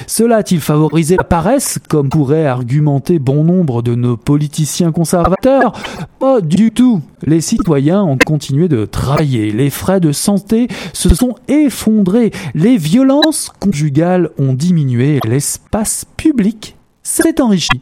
Cela 0.09 0.37
a-t-il 0.37 0.61
favorisé 0.61 1.17
la 1.17 1.23
paresse, 1.23 1.79
comme 1.89 2.09
pourraient 2.09 2.47
argumenter 2.47 3.21
bon 3.21 3.45
nombre 3.45 3.83
de 3.83 3.95
nos 3.95 4.17
politiciens 4.17 4.91
conservateurs? 4.91 5.73
Pas 6.19 6.41
du 6.41 6.73
tout. 6.73 7.01
Les 7.23 7.41
citoyens 7.41 8.03
ont 8.03 8.19
continué 8.19 8.69
de 8.69 8.85
travailler, 8.87 9.53
les 9.53 9.71
frais 9.71 10.01
de 10.01 10.11
santé 10.11 10.67
se 10.93 11.15
sont 11.15 11.37
effondrés, 11.47 12.33
les 12.55 12.77
violences 12.77 13.53
conjugales 13.61 14.31
ont 14.39 14.53
diminué, 14.53 15.21
l'espace 15.25 16.05
public 16.17 16.77
s'est 17.05 17.41
enrichi. 17.41 17.81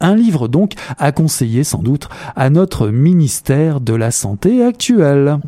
Un 0.00 0.14
livre 0.14 0.48
donc 0.48 0.72
à 0.98 1.12
conseiller 1.12 1.62
sans 1.62 1.82
doute 1.82 2.08
à 2.34 2.48
notre 2.48 2.88
ministère 2.88 3.80
de 3.80 3.94
la 3.94 4.10
Santé 4.10 4.64
actuel. 4.64 5.38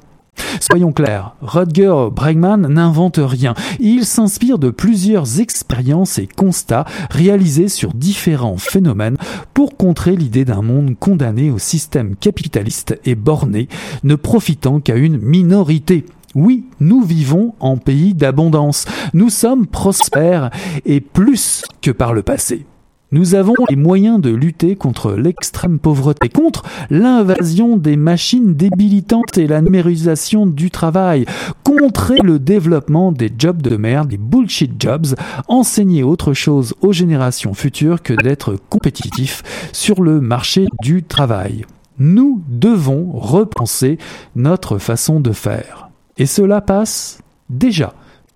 Soyons 0.61 0.92
clairs, 0.92 1.34
Rutger 1.40 2.09
Bregman 2.12 2.68
n'invente 2.68 3.18
rien. 3.22 3.55
Il 3.80 4.05
s'inspire 4.05 4.59
de 4.59 4.70
plusieurs 4.70 5.40
expériences 5.40 6.18
et 6.18 6.26
constats 6.26 6.84
réalisés 7.11 7.68
sur 7.68 7.94
différents 7.94 8.57
phénomènes 8.57 9.16
pour 9.55 9.76
contrer 9.76 10.16
l'idée 10.16 10.44
d'un 10.44 10.62
monde 10.62 10.96
condamné 10.98 11.50
au 11.50 11.59
système 11.59 12.16
capitaliste 12.16 12.98
et 13.05 13.14
borné, 13.14 13.68
ne 14.05 14.14
profitant 14.14 14.80
qu'à 14.80 14.96
une 14.96 15.18
minorité. 15.18 16.05
Oui, 16.34 16.64
nous 16.80 17.03
vivons 17.03 17.55
en 17.61 17.76
pays 17.76 18.14
d'abondance. 18.14 18.86
Nous 19.12 19.28
sommes 19.30 19.66
prospères 19.66 20.50
et 20.86 21.00
plus 21.00 21.62
que 21.82 21.90
par 21.90 22.14
le 22.14 22.22
passé. 22.22 22.66
Nous 23.13 23.35
avons 23.35 23.53
les 23.69 23.77
moyens 23.77 24.19
de 24.23 24.31
lutter 24.31 24.75
contre 24.75 25.13
l'extrême 25.13 25.79
pauvreté, 25.79 26.31
contre 26.31 26.63
l'invasion 26.89 27.77
des 27.77 27.97
machines 27.97 28.55
débilitantes 28.55 29.37
et 29.37 29.47
la 29.47 29.61
numérisation 29.61 30.47
du 30.47 30.71
travail, 30.71 31.27
contrer 31.63 32.21
le 32.25 32.39
développement 32.39 33.13
des 33.13 33.31
jobs 33.37 33.61
de 33.61 33.77
merde, 33.77 34.09
des 34.09 34.17
bullshit 34.17 34.81
jobs, 34.81 35.15
enseigner 35.47 36.03
autre 36.03 36.33
chose 36.33 36.75
aux 36.81 36.95
générations 36.95 37.53
futures 37.53 38.01
que 38.01 38.15
d'être 38.15 38.57
compétitifs 38.71 39.43
sur 39.75 40.03
le 40.03 40.23
marché 40.23 40.65
du 40.83 41.03
travail. 41.03 41.67
Nous 41.99 42.43
devons 42.49 43.13
repenser 43.13 43.99
notre 44.37 44.79
façon 44.79 45.21
de 45.21 45.33
faire. 45.33 45.91
Et 46.17 46.25
cela 46.25 46.63
passe 46.63 47.21
déjà 47.51 47.93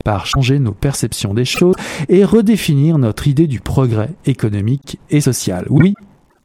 par 0.07 0.25
changer 0.25 0.61
nos 0.61 0.71
perceptions 0.71 1.35
des 1.35 1.45
choses 1.45 1.75
et 2.09 2.25
redéfinir 2.25 2.97
notre 2.97 3.27
idée 3.27 3.49
du 3.49 3.59
progrès 3.59 4.11
économique 4.25 5.01
et 5.11 5.21
social. 5.21 5.67
Oui, 5.69 5.95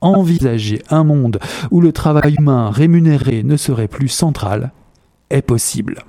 envisager 0.02 0.82
un 0.90 1.04
monde 1.04 1.40
où 1.70 1.80
le 1.80 1.92
travail 1.92 2.38
humain 2.40 2.72
rémunéré 2.72 3.44
ne 3.44 3.58
serait 3.58 3.88
plus 3.88 4.08
central 4.08 4.72
est 5.30 5.44
possible. 5.44 6.00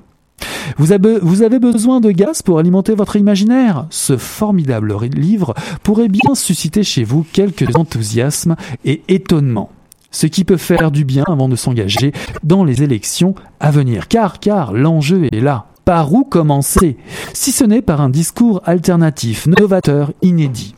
Vous 0.78 0.92
avez, 0.92 1.58
besoin 1.58 2.00
de 2.00 2.10
gaz 2.10 2.40
pour 2.40 2.58
alimenter 2.58 2.94
votre 2.94 3.16
imaginaire? 3.16 3.84
Ce 3.90 4.16
formidable 4.16 4.96
livre 5.14 5.52
pourrait 5.82 6.08
bien 6.08 6.34
susciter 6.34 6.82
chez 6.82 7.04
vous 7.04 7.26
quelques 7.34 7.76
enthousiasmes 7.76 8.56
et 8.86 9.02
étonnements. 9.08 9.70
Ce 10.10 10.26
qui 10.26 10.44
peut 10.44 10.56
faire 10.56 10.90
du 10.90 11.04
bien 11.04 11.24
avant 11.28 11.50
de 11.50 11.56
s'engager 11.56 12.12
dans 12.44 12.64
les 12.64 12.82
élections 12.82 13.34
à 13.60 13.70
venir. 13.70 14.08
Car, 14.08 14.40
car, 14.40 14.72
l'enjeu 14.72 15.28
est 15.30 15.40
là. 15.40 15.66
Par 15.84 16.12
où 16.12 16.24
commencer? 16.24 16.96
Si 17.32 17.50
ce 17.50 17.64
n'est 17.64 17.82
par 17.82 18.00
un 18.00 18.10
discours 18.10 18.62
alternatif, 18.64 19.46
novateur, 19.46 20.12
inédit. 20.22 20.74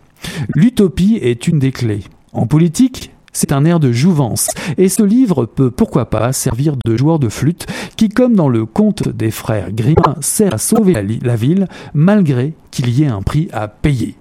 L'utopie 0.54 1.18
est 1.20 1.46
une 1.46 1.58
des 1.58 1.72
clés. 1.72 2.04
En 2.32 2.46
politique, 2.46 3.14
c'est 3.34 3.52
un 3.52 3.64
air 3.64 3.80
de 3.80 3.92
jouvence, 3.92 4.48
et 4.78 4.88
ce 4.88 5.02
livre 5.02 5.44
peut 5.44 5.70
pourquoi 5.70 6.08
pas 6.08 6.32
servir 6.32 6.76
de 6.84 6.96
joueur 6.96 7.18
de 7.18 7.28
flûte 7.28 7.66
qui, 7.96 8.08
comme 8.08 8.34
dans 8.34 8.48
le 8.48 8.64
conte 8.64 9.08
des 9.08 9.30
frères 9.30 9.72
Grimm, 9.72 9.96
sert 10.20 10.54
à 10.54 10.58
sauver 10.58 10.94
la, 11.22 11.36
ville 11.36 11.68
malgré 11.92 12.54
qu'il 12.70 12.88
y 12.88 13.02
ait 13.02 13.08
un 13.08 13.22
prix 13.22 13.48
à 13.52 13.68
payer. 13.68 14.14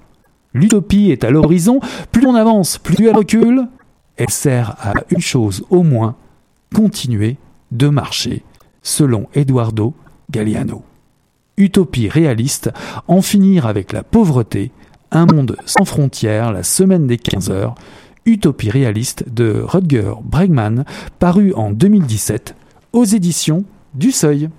L'utopie 0.53 1.11
est 1.11 1.23
à 1.23 1.29
l'horizon, 1.29 1.79
plus 2.11 2.27
on 2.27 2.35
avance, 2.35 2.77
plus 2.77 3.07
elle 3.07 3.15
recule, 3.15 3.67
elle 4.17 4.29
sert 4.29 4.75
à 4.81 4.93
une 5.09 5.21
chose 5.21 5.63
au 5.69 5.83
moins, 5.83 6.15
continuer 6.75 7.37
de 7.71 7.87
marcher, 7.87 8.43
selon 8.81 9.27
Eduardo 9.33 9.93
Galliano. 10.31 10.83
Utopie 11.57 12.09
réaliste, 12.09 12.71
en 13.07 13.21
finir 13.21 13.67
avec 13.67 13.93
la 13.93 14.03
pauvreté, 14.03 14.71
un 15.11 15.25
monde 15.25 15.57
sans 15.65 15.85
frontières, 15.85 16.51
la 16.51 16.63
semaine 16.63 17.07
des 17.07 17.17
15 17.17 17.51
heures, 17.51 17.75
Utopie 18.25 18.69
réaliste 18.69 19.25
de 19.29 19.61
Rutger 19.63 20.13
Bregman, 20.23 20.85
paru 21.19 21.53
en 21.53 21.71
2017 21.71 22.55
aux 22.93 23.03
éditions 23.03 23.65
du 23.93 24.11
Seuil. 24.11 24.49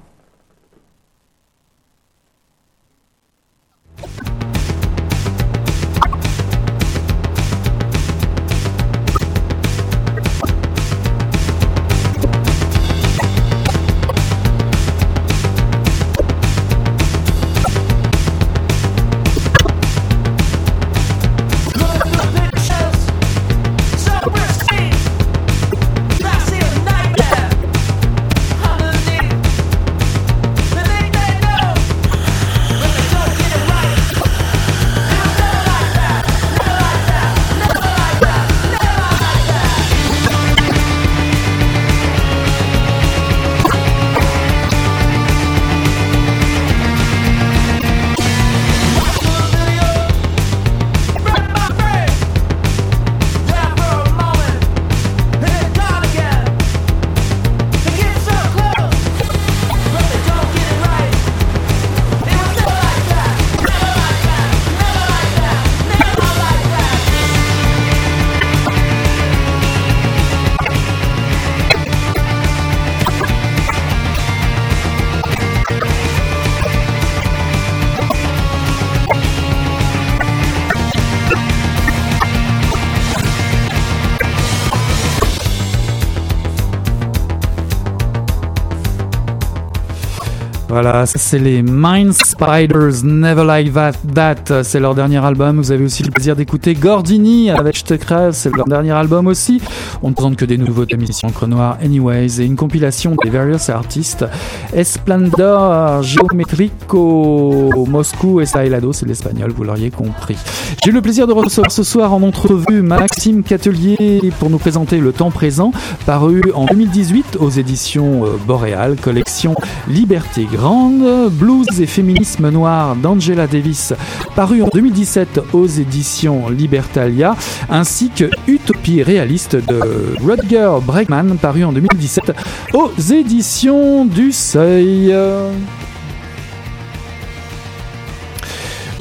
C'est 91.25 91.39
les 91.39 91.63
Mind 91.63 92.13
Spiders, 92.13 93.03
Never 93.03 93.45
Like 93.45 93.73
That, 94.15 94.63
c'est 94.63 94.79
leur 94.79 94.95
dernier 94.95 95.25
album. 95.25 95.57
Vous 95.57 95.73
avez 95.73 95.83
aussi 95.83 96.03
le 96.03 96.11
plaisir 96.11 96.37
d'écouter 96.37 96.75
Gordini 96.75 97.51
avec 97.51 97.83
crève, 97.99 98.33
c'est 98.33 98.55
leur 98.55 98.67
dernier 98.67 98.91
album 98.91 99.27
aussi. 99.27 99.63
On 100.03 100.11
ne 100.11 100.15
présente 100.15 100.37
que 100.37 100.45
des 100.45 100.59
nouveautés 100.59 100.97
d'émissions 100.97 101.33
Noir 101.47 101.79
Anyways 101.83 102.41
et 102.41 102.45
une 102.45 102.57
compilation 102.57 103.17
des 103.23 103.31
various 103.31 103.71
artistes. 103.71 104.27
Esplendor, 104.75 106.03
Geometrico, 106.03 107.87
Moscou 107.89 108.43
et 108.43 108.47
c'est 108.47 108.69
l'espagnol, 109.07 109.51
vous 109.51 109.65
l'auriez 109.65 109.91
compris. 109.91 110.37
J'ai 110.85 110.91
eu 110.91 110.93
le 110.95 111.01
plaisir 111.01 111.27
de 111.27 111.33
recevoir 111.33 111.73
ce 111.73 111.83
soir 111.83 112.13
en 112.13 112.23
entrevue 112.23 112.83
Maxime 112.83 113.43
Catelier 113.43 114.21
pour 114.39 114.51
nous 114.51 114.59
présenter 114.59 114.99
Le 114.99 115.13
Temps 115.13 115.31
Présent, 115.31 115.73
paru 116.05 116.43
en 116.55 116.67
2018 116.67 117.39
aux 117.41 117.51
éditions 117.51 118.27
euh, 118.27 118.37
Boréal, 118.47 118.97
collection 119.01 119.55
Liberté 119.89 120.47
Grande, 120.53 121.24
Blues 121.29 121.81
et 121.81 121.87
féminisme 121.87 122.51
noir 122.51 122.97
d'Angela 122.97 123.47
Davis, 123.47 123.93
paru 124.35 124.63
en 124.63 124.69
2017 124.69 125.41
aux 125.53 125.67
éditions 125.67 126.49
Libertalia, 126.49 127.37
ainsi 127.69 128.11
que 128.11 128.31
Utopie 128.47 129.03
réaliste 129.03 129.57
de 129.57 129.81
Rutger 130.23 130.79
Bregman, 130.85 131.37
paru 131.37 131.65
en 131.65 131.73
2017 131.73 132.33
aux 132.73 132.93
éditions 132.99 134.05
du 134.05 134.33
Seuil. 134.33 135.15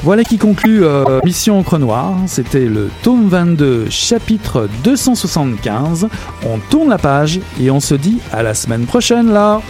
Voilà 0.04 0.26
qui 0.26 0.38
conclut 0.38 0.84
euh, 0.84 1.22
Mission 1.24 1.60
Encre 1.60 1.80
Noire. 1.80 2.14
C'était 2.28 2.66
le 2.66 2.90
tome 3.04 3.30
22, 3.30 3.90
chapitre 3.90 4.68
275. 4.84 6.10
On 6.46 6.58
tourne 6.70 6.90
la 6.90 6.98
page 6.98 7.40
et 7.58 7.72
on 7.72 7.80
se 7.80 7.96
dit 7.96 8.20
à 8.34 8.44
la 8.44 8.54
semaine 8.54 8.86
prochaine 8.86 9.32
là. 9.32 9.62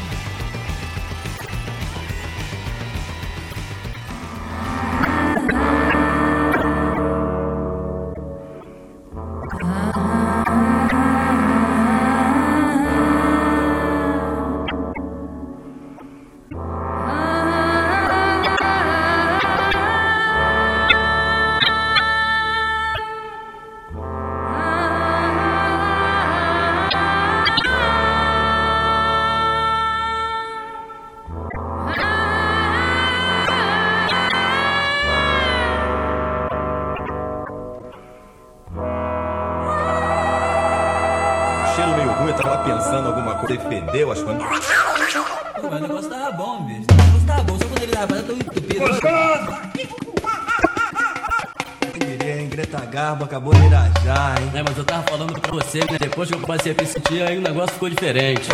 Negócio 57.64 57.74
ficou 57.74 57.90
diferente. 57.90 58.50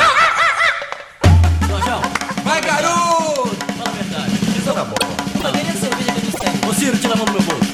Jorjão, 1.67 2.01
Vai, 2.43 2.61
garoto! 2.61 3.55
fala 3.77 3.89
a 3.89 3.93
verdade. 3.93 4.31
Isso 4.57 4.73
tá 4.73 4.83
bom. 4.83 5.51
Nem 5.51 5.61
a 5.61 5.73
cerveja 5.73 6.11
que 6.11 6.17
eu 6.17 6.21
disse. 6.21 6.67
Ô, 6.67 6.73
Ciro, 6.73 6.97
tira 6.97 7.13
a 7.13 7.17
mão 7.17 7.25
do 7.25 7.31
meu 7.31 7.41
bolso. 7.41 7.71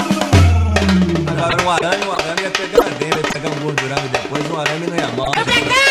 Agora 1.27 1.63
um 1.63 1.69
arame, 1.71 2.05
um 2.05 2.11
arame 2.11 2.41
ia 2.41 2.51
pegar 2.51 2.89
dentro, 2.89 3.19
ia 3.19 3.31
pegar 3.33 3.49
um 3.49 3.59
gordurame 3.59 4.07
depois, 4.09 4.51
um 4.51 4.59
arame 4.59 4.87
não 4.87 4.97
ia 4.97 5.07
mal. 5.09 5.27
Obrigada, 5.27 5.84